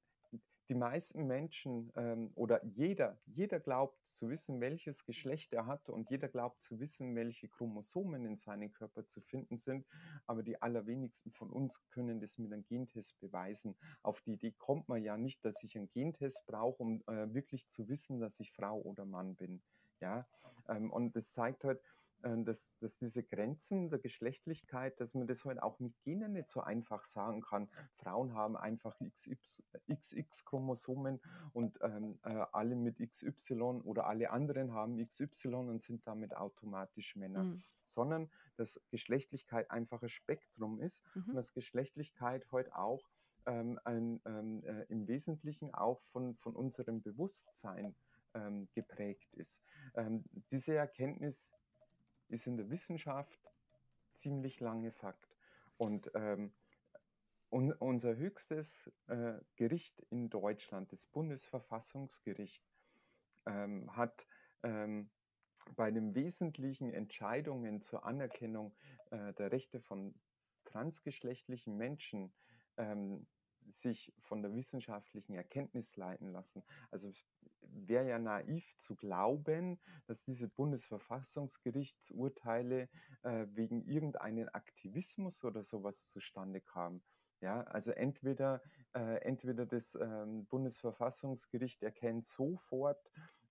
die 0.70 0.76
meisten 0.76 1.28
Menschen 1.28 1.91
ähm, 1.95 2.32
oder 2.36 2.63
jeder, 2.65 3.18
jeder 3.26 3.59
glaubt 3.59 3.97
zu 4.05 4.30
wissen, 4.30 4.59
welches 4.59 5.05
Geschlecht 5.05 5.53
er 5.53 5.65
hat 5.65 5.89
und 5.89 6.09
jeder 6.09 6.28
glaubt 6.28 6.61
zu 6.61 6.80
wissen, 6.80 7.15
welche 7.15 7.47
Chromosomen 7.47 8.26
in 8.26 8.36
seinem 8.36 8.72
Körper 8.72 9.05
zu 9.05 9.22
finden 9.22 9.57
sind. 9.57 9.86
Aber 10.26 10.43
die 10.43 10.61
allerwenigsten 10.61 11.32
von 11.32 11.49
uns 11.49 11.82
können 11.89 12.20
das 12.20 12.38
mit 12.38 12.51
einem 12.51 12.65
Gentest 12.65 13.20
beweisen. 13.20 13.78
Auf 14.03 14.22
die 14.22 14.34
Idee 14.34 14.53
kommt 14.57 14.88
man 14.89 15.03
ja 15.03 15.18
nicht, 15.18 15.45
dass 15.45 15.63
ich 15.63 15.78
einen 15.78 15.89
Gentest 15.89 16.45
brauche, 16.45 16.84
um 16.84 17.03
äh, 17.07 17.34
wirklich 17.34 17.70
zu 17.70 17.88
wissen, 17.88 18.20
dass 18.20 18.39
ich 18.39 18.51
Frau 18.51 18.82
oder 18.82 19.05
Mann 19.05 19.36
bin. 19.36 19.61
Ja, 19.99 20.28
ähm, 20.68 20.91
und 20.91 21.15
das 21.15 21.32
zeigt 21.32 21.63
halt, 21.63 21.82
dass, 22.22 22.76
dass 22.80 22.97
diese 22.97 23.24
Grenzen 23.24 23.89
der 23.89 23.99
Geschlechtlichkeit, 23.99 24.99
dass 24.99 25.13
man 25.13 25.28
das 25.28 25.45
halt 25.45 25.61
auch 25.61 25.80
mit 25.80 25.93
Genen 26.01 26.34
nicht 26.34 26.49
so 26.49 26.61
einfach 26.61 27.03
sagen 27.05 27.41
kann. 27.41 27.70
Frauen 27.97 28.34
haben 28.34 28.57
einfach 28.57 28.99
XX-Chromosomen 29.89 31.22
und 31.53 31.80
ähm, 31.82 32.20
äh, 32.24 32.45
alle 32.51 32.76
mit 32.76 32.97
XY 32.99 33.82
oder 33.84 34.07
alle 34.07 34.32
anderen 34.32 34.74
haben 34.74 34.97
XY 34.97 35.55
und 35.55 35.82
sind 35.82 36.05
damit 36.07 36.36
automatisch 36.36 37.15
Männer. 37.15 37.43
Mhm. 37.43 37.63
Sondern 37.86 38.30
dass 38.57 38.82
Geschlechtlichkeit 38.89 39.72
einfach 39.72 40.01
ein 40.01 40.09
Spektrum 40.09 40.80
ist 40.80 41.03
und 41.15 41.28
Mhm. 41.28 41.36
dass 41.36 41.53
Geschlechtlichkeit 41.53 42.51
heute 42.51 42.76
auch 42.76 43.09
ähm, 43.45 43.80
ein, 43.86 44.22
ähm, 44.26 44.63
äh, 44.65 44.84
im 44.89 45.07
Wesentlichen 45.07 45.74
auch 45.74 46.01
von, 46.11 46.36
von 46.38 46.55
unserem 46.55 47.01
Bewusstsein 47.01 47.95
ähm, 48.34 48.68
geprägt 48.74 49.34
ist. 49.34 49.61
Ähm, 49.95 50.26
diese 50.51 50.76
Erkenntnis 50.76 51.53
ist 52.30 52.48
in 52.48 52.58
der 52.58 52.70
Wissenschaft 52.70 53.40
ziemlich 54.14 54.60
lange 54.60 54.92
Fakt. 54.92 55.36
Und 55.78 56.12
ähm, 56.16 56.52
un 57.50 57.72
unser 57.74 58.16
höchstes 58.16 58.92
äh, 59.08 59.34
Gericht 59.56 60.00
in 60.10 60.30
Deutschland, 60.30 60.92
das 60.92 61.06
Bundesverfassungsgericht, 61.06 62.64
ähm, 63.46 63.96
hat 63.96 64.26
ähm, 64.64 65.10
bei 65.76 65.92
den 65.92 66.16
wesentlichen 66.16 66.92
Entscheidungen 66.92 67.82
zur 67.82 68.06
Anerkennung 68.06 68.76
äh, 69.12 69.34
der 69.34 69.52
Rechte 69.52 69.80
von 69.80 70.14
transgeschlechtlichen 70.66 71.78
Menschen 71.78 72.34
ähm, 72.78 73.26
sich 73.72 74.13
von 74.20 74.41
der 74.41 74.53
wissenschaftlichen 74.53 75.36
Erkenntnis 75.36 75.95
leiten 75.95 76.32
lassen. 76.32 76.63
Also 76.91 77.11
wäre 77.61 78.07
ja 78.07 78.20
naiv 78.20 78.76
zu 78.78 78.95
glauben, 78.95 79.80
dass 80.05 80.24
diese 80.24 80.47
Bundesverfassungsgerichtsurteile 80.47 82.89
äh, 83.24 83.47
wegen 83.49 83.84
irgendeinen 83.84 84.47
Aktivismus 84.49 85.43
oder 85.43 85.63
sowas 85.63 86.07
zustande 86.07 86.61
kamen. 86.61 87.03
Ja, 87.39 87.61
also 87.63 87.91
entweder, 87.91 88.61
äh, 88.95 89.22
entweder 89.22 89.68
das 89.68 89.95
ähm, 89.95 90.47
Bundesverfassungsgericht 90.47 91.84
erkennt 91.84 92.26
sofort, 92.26 92.99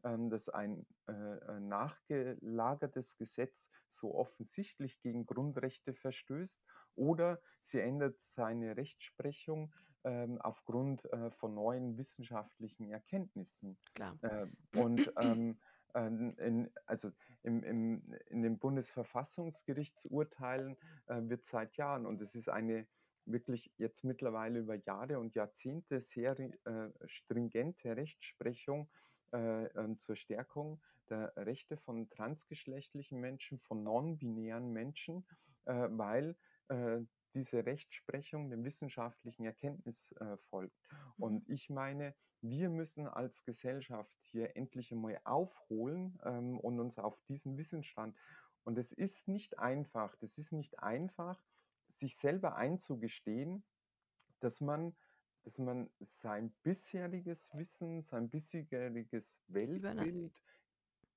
ähm, 0.03 0.29
dass 0.29 0.49
ein 0.49 0.85
äh, 1.07 1.61
nachgelagertes 1.61 3.17
Gesetz 3.17 3.71
so 3.89 4.13
offensichtlich 4.15 5.01
gegen 5.01 5.25
Grundrechte 5.25 5.95
verstößt 5.95 6.65
oder 6.97 7.41
sie 7.61 7.81
ändert 7.81 8.19
seine 8.19 8.77
Rechtsprechung 8.77 9.73
ähm, 10.07 10.41
aufgrund 10.41 11.05
äh, 11.13 11.31
von 11.33 11.55
neuen 11.55 11.99
wissenschaftlichen 11.99 12.91
Erkenntnissen. 12.91 13.77
Klar. 13.95 14.17
Äh, 14.23 14.47
und 14.79 15.13
ähm, 15.21 15.59
in, 15.95 16.69
also 16.85 17.11
im, 17.43 17.63
im, 17.63 18.03
in 18.29 18.43
den 18.43 18.59
Bundesverfassungsgerichtsurteilen 18.59 20.77
äh, 21.07 21.23
wird 21.23 21.47
seit 21.47 21.77
Jahren, 21.77 22.05
und 22.07 22.21
es 22.21 22.35
ist 22.35 22.51
eine 22.51 22.87
wirklich 23.25 23.73
jetzt 23.79 24.05
mittlerweile 24.05 24.59
über 24.61 24.77
Jahre 24.77 25.19
und 25.19 25.35
Jahrzehnte 25.35 26.01
sehr 26.01 26.39
äh, 26.39 26.53
stringente 27.07 27.97
Rechtsprechung 27.97 28.89
äh, 29.33 29.67
ähm, 29.69 29.99
zur 29.99 30.17
Stärkung 30.17 30.81
der 31.09 31.33
Rechte 31.37 31.77
von 31.77 32.09
transgeschlechtlichen 32.11 33.21
Menschen, 33.21 33.59
von 33.59 33.83
non-binären 33.83 34.73
Menschen, 34.73 35.27
äh, 35.65 35.89
weil 35.91 36.37
äh, 36.69 37.01
diese 37.37 37.67
Rechtsprechung 37.67 38.49
dem 38.51 38.65
wissenschaftlichen 38.65 39.45
Erkenntnis 39.45 40.11
äh, 40.13 40.37
folgt. 40.49 40.75
Mhm. 40.91 41.23
Und 41.23 41.49
ich 41.49 41.71
meine, 41.71 42.15
wir 42.41 42.71
müssen 42.71 43.07
als 43.07 43.45
Gesellschaft 43.45 44.13
hier 44.23 44.57
endlich 44.57 44.91
einmal 44.91 45.21
aufholen 45.25 46.19
ähm, 46.25 46.59
und 46.59 46.81
uns 46.81 46.99
auf 46.99 47.21
diesen 47.29 47.59
Wissensstand. 47.59 48.17
Und 48.65 48.79
es 48.79 48.93
ist 48.93 49.29
nicht 49.29 49.59
einfach, 49.59 50.17
das 50.17 50.39
ist 50.39 50.53
nicht 50.53 50.81
einfach, 50.81 51.41
sich 51.89 52.17
selber 52.17 52.57
einzugestehen, 52.57 53.63
dass 54.41 54.61
man 54.61 54.97
dass 55.45 55.59
man 55.59 55.89
sein 56.01 56.53
bisheriges 56.65 57.55
Wissen, 57.55 58.03
sein 58.03 58.29
bisheriges 58.29 59.41
Weltbild 59.47 60.43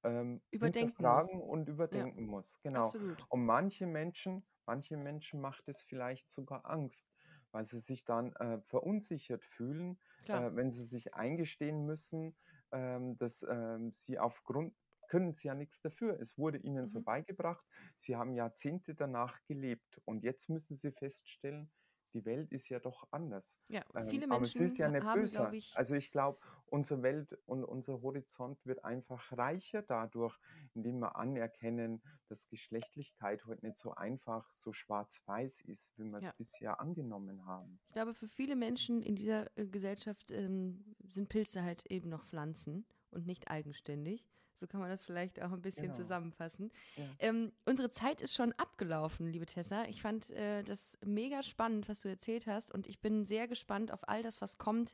ähm, 0.03 0.41
überdenken 0.51 1.03
muss. 1.03 1.29
und 1.29 1.69
überdenken 1.69 2.25
ja. 2.25 2.31
muss. 2.31 2.59
Genau. 2.61 2.85
Absolut. 2.85 3.23
Und 3.29 3.45
manche 3.45 3.85
Menschen, 3.85 4.45
manche 4.65 4.97
Menschen 4.97 5.41
macht 5.41 5.67
es 5.67 5.81
vielleicht 5.81 6.29
sogar 6.29 6.65
Angst, 6.65 7.09
weil 7.51 7.65
sie 7.65 7.79
sich 7.79 8.05
dann 8.05 8.33
äh, 8.35 8.59
verunsichert 8.61 9.43
fühlen, 9.43 9.99
äh, 10.27 10.55
wenn 10.55 10.71
sie 10.71 10.85
sich 10.85 11.13
eingestehen 11.13 11.85
müssen, 11.85 12.35
ähm, 12.71 13.17
dass 13.17 13.43
ähm, 13.49 13.91
sie 13.93 14.19
aufgrund 14.19 14.73
können 15.09 15.33
sie 15.33 15.47
ja 15.47 15.55
nichts 15.55 15.81
dafür. 15.81 16.19
Es 16.19 16.37
wurde 16.37 16.59
ihnen 16.59 16.83
mhm. 16.83 16.87
so 16.87 17.01
beigebracht. 17.01 17.65
Sie 17.95 18.15
haben 18.15 18.33
Jahrzehnte 18.33 18.93
danach 18.93 19.43
gelebt 19.45 19.99
und 20.05 20.23
jetzt 20.23 20.49
müssen 20.49 20.77
sie 20.77 20.91
feststellen, 20.91 21.71
die 22.13 22.25
Welt 22.25 22.51
ist 22.51 22.69
ja 22.69 22.79
doch 22.79 23.07
anders. 23.11 23.57
Ja, 23.67 23.83
ähm, 23.95 24.07
viele 24.07 24.23
ähm, 24.23 24.29
Menschen 24.29 24.33
aber 24.33 24.45
es 24.45 24.55
ist 24.55 24.77
ja 24.77 24.89
nicht 24.89 25.03
haben, 25.03 25.21
böse. 25.21 25.49
Ich 25.53 25.75
also 25.75 25.95
ich 25.95 26.11
glaube, 26.11 26.39
unsere 26.67 27.01
Welt 27.03 27.37
und 27.45 27.63
unser 27.63 28.01
Horizont 28.01 28.65
wird 28.65 28.83
einfach 28.83 29.31
reicher 29.37 29.81
dadurch, 29.81 30.37
indem 30.73 30.99
wir 30.99 31.15
anerkennen, 31.15 32.01
dass 32.27 32.47
Geschlechtlichkeit 32.47 33.45
heute 33.45 33.65
nicht 33.65 33.77
so 33.77 33.93
einfach, 33.93 34.49
so 34.51 34.73
schwarz-weiß 34.73 35.61
ist, 35.61 35.97
wie 35.97 36.05
wir 36.05 36.19
es 36.19 36.33
bisher 36.37 36.79
angenommen 36.79 37.45
haben. 37.45 37.79
Ich 37.87 37.93
glaube, 37.93 38.13
für 38.13 38.27
viele 38.27 38.55
Menschen 38.55 39.01
in 39.01 39.15
dieser 39.15 39.45
äh, 39.57 39.65
Gesellschaft 39.65 40.31
ähm, 40.31 40.95
sind 41.09 41.29
Pilze 41.29 41.63
halt 41.63 41.85
eben 41.87 42.09
noch 42.09 42.25
Pflanzen 42.25 42.85
und 43.11 43.25
nicht 43.25 43.49
eigenständig. 43.49 44.25
So 44.59 44.67
kann 44.67 44.79
man 44.79 44.89
das 44.89 45.05
vielleicht 45.05 45.41
auch 45.41 45.51
ein 45.51 45.61
bisschen 45.61 45.87
genau. 45.87 45.97
zusammenfassen. 45.97 46.71
Ja. 46.97 47.03
Ähm, 47.19 47.51
unsere 47.65 47.91
Zeit 47.91 48.21
ist 48.21 48.35
schon 48.35 48.53
abgelaufen, 48.53 49.27
liebe 49.27 49.45
Tessa. 49.45 49.85
Ich 49.85 50.01
fand 50.01 50.29
äh, 50.31 50.63
das 50.63 50.97
mega 51.05 51.41
spannend, 51.43 51.87
was 51.89 52.01
du 52.01 52.09
erzählt 52.09 52.47
hast. 52.47 52.71
Und 52.73 52.87
ich 52.87 52.99
bin 52.99 53.25
sehr 53.25 53.47
gespannt 53.47 53.91
auf 53.91 54.07
all 54.07 54.23
das, 54.23 54.41
was 54.41 54.57
kommt 54.57 54.93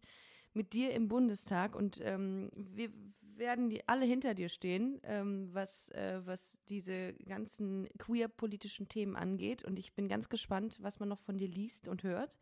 mit 0.54 0.74
dir 0.74 0.92
im 0.94 1.08
Bundestag. 1.08 1.76
Und 1.76 2.00
ähm, 2.02 2.50
wir 2.56 2.90
werden 3.38 3.70
die 3.70 3.88
alle 3.88 4.06
hinter 4.06 4.34
dir 4.34 4.50
stehen, 4.50 5.00
ähm, 5.04 5.50
was, 5.52 5.90
äh, 5.90 6.22
was 6.24 6.58
diese 6.70 7.14
ganzen 7.26 7.88
queer-politischen 7.98 8.88
Themen 8.88 9.16
angeht. 9.16 9.64
Und 9.64 9.80
ich 9.80 9.94
bin 9.94 10.08
ganz 10.08 10.30
gespannt, 10.30 10.78
was 10.82 11.00
man 11.00 11.10
noch 11.10 11.20
von 11.20 11.38
dir 11.38 11.48
liest 11.48 11.88
und 11.88 12.04
hört. 12.04 12.38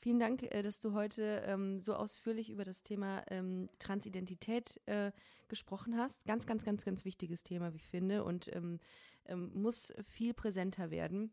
Vielen 0.00 0.18
Dank, 0.18 0.42
äh, 0.42 0.62
dass 0.62 0.80
du 0.80 0.94
heute 0.94 1.42
ähm, 1.46 1.78
so 1.78 1.94
ausführlich 1.94 2.50
über 2.50 2.64
das 2.64 2.82
Thema 2.82 3.22
ähm, 3.28 3.68
Transidentität 3.78 4.80
äh, 4.86 5.12
gesprochen 5.48 5.98
hast. 5.98 6.24
Ganz, 6.24 6.46
ganz, 6.46 6.64
ganz, 6.64 6.84
ganz 6.84 7.04
wichtiges 7.04 7.42
Thema, 7.42 7.74
wie 7.74 7.76
ich 7.76 7.86
finde, 7.86 8.24
und 8.24 8.54
ähm, 8.56 8.80
ähm 9.26 9.50
muss 9.54 9.92
viel 10.02 10.32
präsenter 10.32 10.90
werden. 10.90 11.30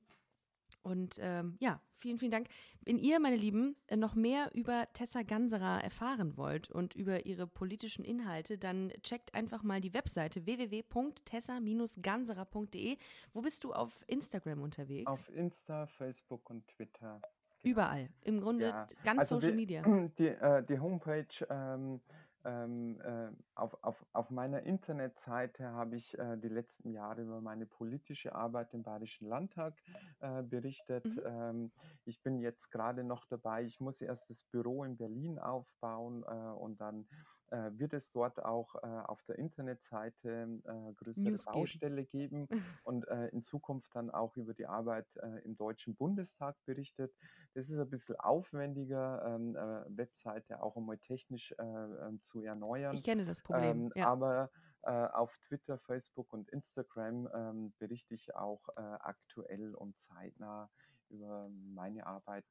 Und 0.84 1.18
ähm, 1.22 1.55
ja, 1.59 1.82
vielen, 1.97 2.20
vielen 2.20 2.32
Dank. 2.32 2.47
Wenn 2.86 2.97
ihr, 2.97 3.20
meine 3.20 3.38
Lieben, 3.38 3.76
äh, 3.88 3.97
noch 3.97 4.15
mehr 4.15 4.51
über 4.53 4.88
Tessa 4.93 5.24
Ganserer 5.24 5.84
erfahren 5.84 6.38
wollt 6.38 6.72
und 6.72 6.93
über 6.93 7.26
ihre 7.26 7.47
politischen 7.47 8.05
Inhalte, 8.05 8.57
dann 8.57 8.93
checkt 9.01 9.34
einfach 9.34 9.63
mal 9.63 9.82
die 9.82 9.93
Webseite 9.93 10.45
www.tessa-ganserer.de. 10.45 12.97
Wo 13.34 13.41
bist 13.41 13.63
du 13.63 13.74
auf 13.74 14.03
Instagram 14.07 14.61
unterwegs? 14.61 15.09
Auf 15.09 15.30
Insta, 15.30 15.88
Facebook 15.88 16.49
und 16.49 16.68
Twitter. 16.68 17.22
Überall. 17.64 18.10
Im 18.22 18.41
Grunde 18.41 18.70
ja. 18.70 18.88
ganz 19.03 19.20
also 19.20 19.36
Social 19.36 19.51
die, 19.51 19.58
Media. 19.58 19.82
Die, 20.18 20.28
äh, 20.28 20.64
die 20.64 20.80
Homepage 20.80 21.28
ähm, 21.49 22.01
ähm, 22.47 23.01
äh, 23.01 23.30
auf, 23.55 23.78
auf, 23.84 24.05
auf 24.14 24.30
meiner 24.30 24.64
Internetseite 24.64 25.72
habe 25.72 25.97
ich 25.97 26.18
äh, 26.18 26.38
die 26.38 26.47
letzten 26.47 26.91
Jahre 26.91 27.22
über 27.22 27.41
meine 27.41 27.66
politische 27.66 28.34
Arbeit 28.34 28.74
im 28.74 28.84
Bayerischen 28.84 29.28
Landtag 29.28 29.74
äh, 30.20 30.43
berichtet. 30.43 31.05
Mhm. 31.05 31.22
Ähm, 31.26 31.72
ich 32.05 32.22
bin 32.24 32.39
jetzt 32.39 32.72
gerade 32.72 33.03
noch 33.03 33.26
dabei. 33.26 33.64
Ich 33.64 33.82
muss 33.82 34.01
erst 34.01 34.30
das 34.30 34.43
Büro 34.43 34.84
in 34.86 34.95
Berlin 34.95 35.39
aufbauen 35.39 36.24
äh, 36.24 36.28
und 36.58 36.80
dann 36.80 37.08
äh, 37.51 37.71
wird 37.79 37.93
es 37.93 38.11
dort 38.11 38.43
auch 38.43 38.75
äh, 38.75 38.79
auf 38.87 39.23
der 39.23 39.37
Internetseite 39.37 40.61
äh, 40.63 40.93
größere 40.93 41.29
News 41.29 41.45
Baustelle 41.45 42.03
geben, 42.03 42.47
geben 42.47 42.47
und 42.83 43.07
äh, 43.07 43.27
in 43.29 43.41
Zukunft 43.41 43.95
dann 43.95 44.09
auch 44.09 44.35
über 44.35 44.53
die 44.53 44.65
Arbeit 44.65 45.07
äh, 45.17 45.39
im 45.45 45.55
Deutschen 45.55 45.95
Bundestag 45.95 46.57
berichtet. 46.65 47.13
Das 47.53 47.69
ist 47.69 47.77
ein 47.79 47.89
bisschen 47.89 48.15
aufwendiger, 48.17 49.23
ähm, 49.25 49.55
äh, 49.55 49.97
Webseite 49.97 50.61
auch 50.61 50.75
einmal 50.75 50.97
technisch 50.97 51.55
ähm, 51.59 52.21
zu 52.21 52.41
erneuern. 52.41 52.95
Ich 52.95 53.03
kenne 53.03 53.25
das 53.25 53.41
Problem. 53.41 53.85
Ähm, 53.85 53.91
ja. 53.95 54.07
Aber 54.07 54.49
auf 54.83 55.37
Twitter, 55.39 55.77
Facebook 55.79 56.31
und 56.31 56.47
Instagram 56.49 57.27
ähm, 57.33 57.73
berichte 57.77 58.13
ich 58.13 58.33
auch 58.35 58.69
aktuell 58.77 59.75
und 59.75 59.97
zeitnah 59.97 60.69
über 61.09 61.49
meine 61.49 62.05
Arbeit 62.05 62.45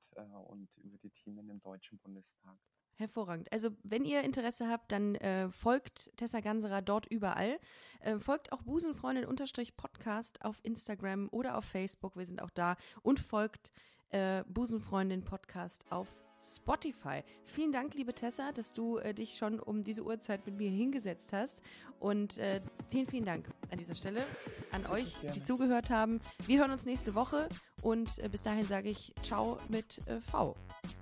und 0.49 0.68
über 0.76 0.99
die 0.99 1.09
Themen 1.09 1.49
im 1.49 1.62
Deutschen 1.62 1.99
Bundestag. 1.99 2.59
Hervorragend. 2.97 3.53
Also 3.53 3.70
wenn 3.82 4.05
ihr 4.05 4.22
Interesse 4.22 4.68
habt, 4.68 4.90
dann 4.90 5.16
äh, 5.16 5.51
folgt 5.51 6.11
Tessa 6.16 6.40
Ganserer 6.40 6.80
dort 6.80 7.07
überall. 7.07 7.59
Äh, 8.01 8.18
folgt 8.18 8.53
auch 8.53 8.62
Busenfreundin-Podcast 8.62 10.44
auf 10.44 10.61
Instagram 10.62 11.28
oder 11.30 11.59
auf 11.59 11.64
Facebook. 11.66 12.16
Wir 12.16 12.26
sind 12.26 12.42
auch 12.42 12.51
da. 12.51 12.76
Und 13.03 13.20
folgt 13.20 13.70
äh, 14.11 14.44
Busenfreundin 14.49 15.24
Podcast 15.24 15.84
auf 15.90 16.09
Spotify. 16.40 17.22
Vielen 17.44 17.72
Dank, 17.72 17.94
liebe 17.94 18.14
Tessa, 18.14 18.53
dass 18.53 18.72
du 18.72 18.99
äh, 18.99 19.14
dich 19.14 19.36
schon 19.36 19.59
um 19.59 19.84
diese 19.84 20.03
Uhrzeit 20.03 20.47
mit 20.47 20.57
mir 20.57 20.70
hingesetzt 20.70 21.32
hast. 21.32 21.62
Und 21.99 22.38
äh, 22.38 22.61
vielen, 22.90 23.07
vielen 23.07 23.24
Dank 23.24 23.49
an 23.70 23.78
dieser 23.78 23.94
Stelle 23.94 24.22
an 24.72 24.86
euch, 24.86 25.14
die 25.34 25.42
zugehört 25.42 25.90
haben. 25.90 26.20
Wir 26.47 26.61
hören 26.61 26.70
uns 26.70 26.84
nächste 26.84 27.14
Woche 27.14 27.49
und 27.82 28.18
äh, 28.18 28.28
bis 28.28 28.42
dahin 28.42 28.66
sage 28.66 28.88
ich 28.88 29.14
Ciao 29.22 29.59
mit 29.68 30.01
V. 30.30 30.55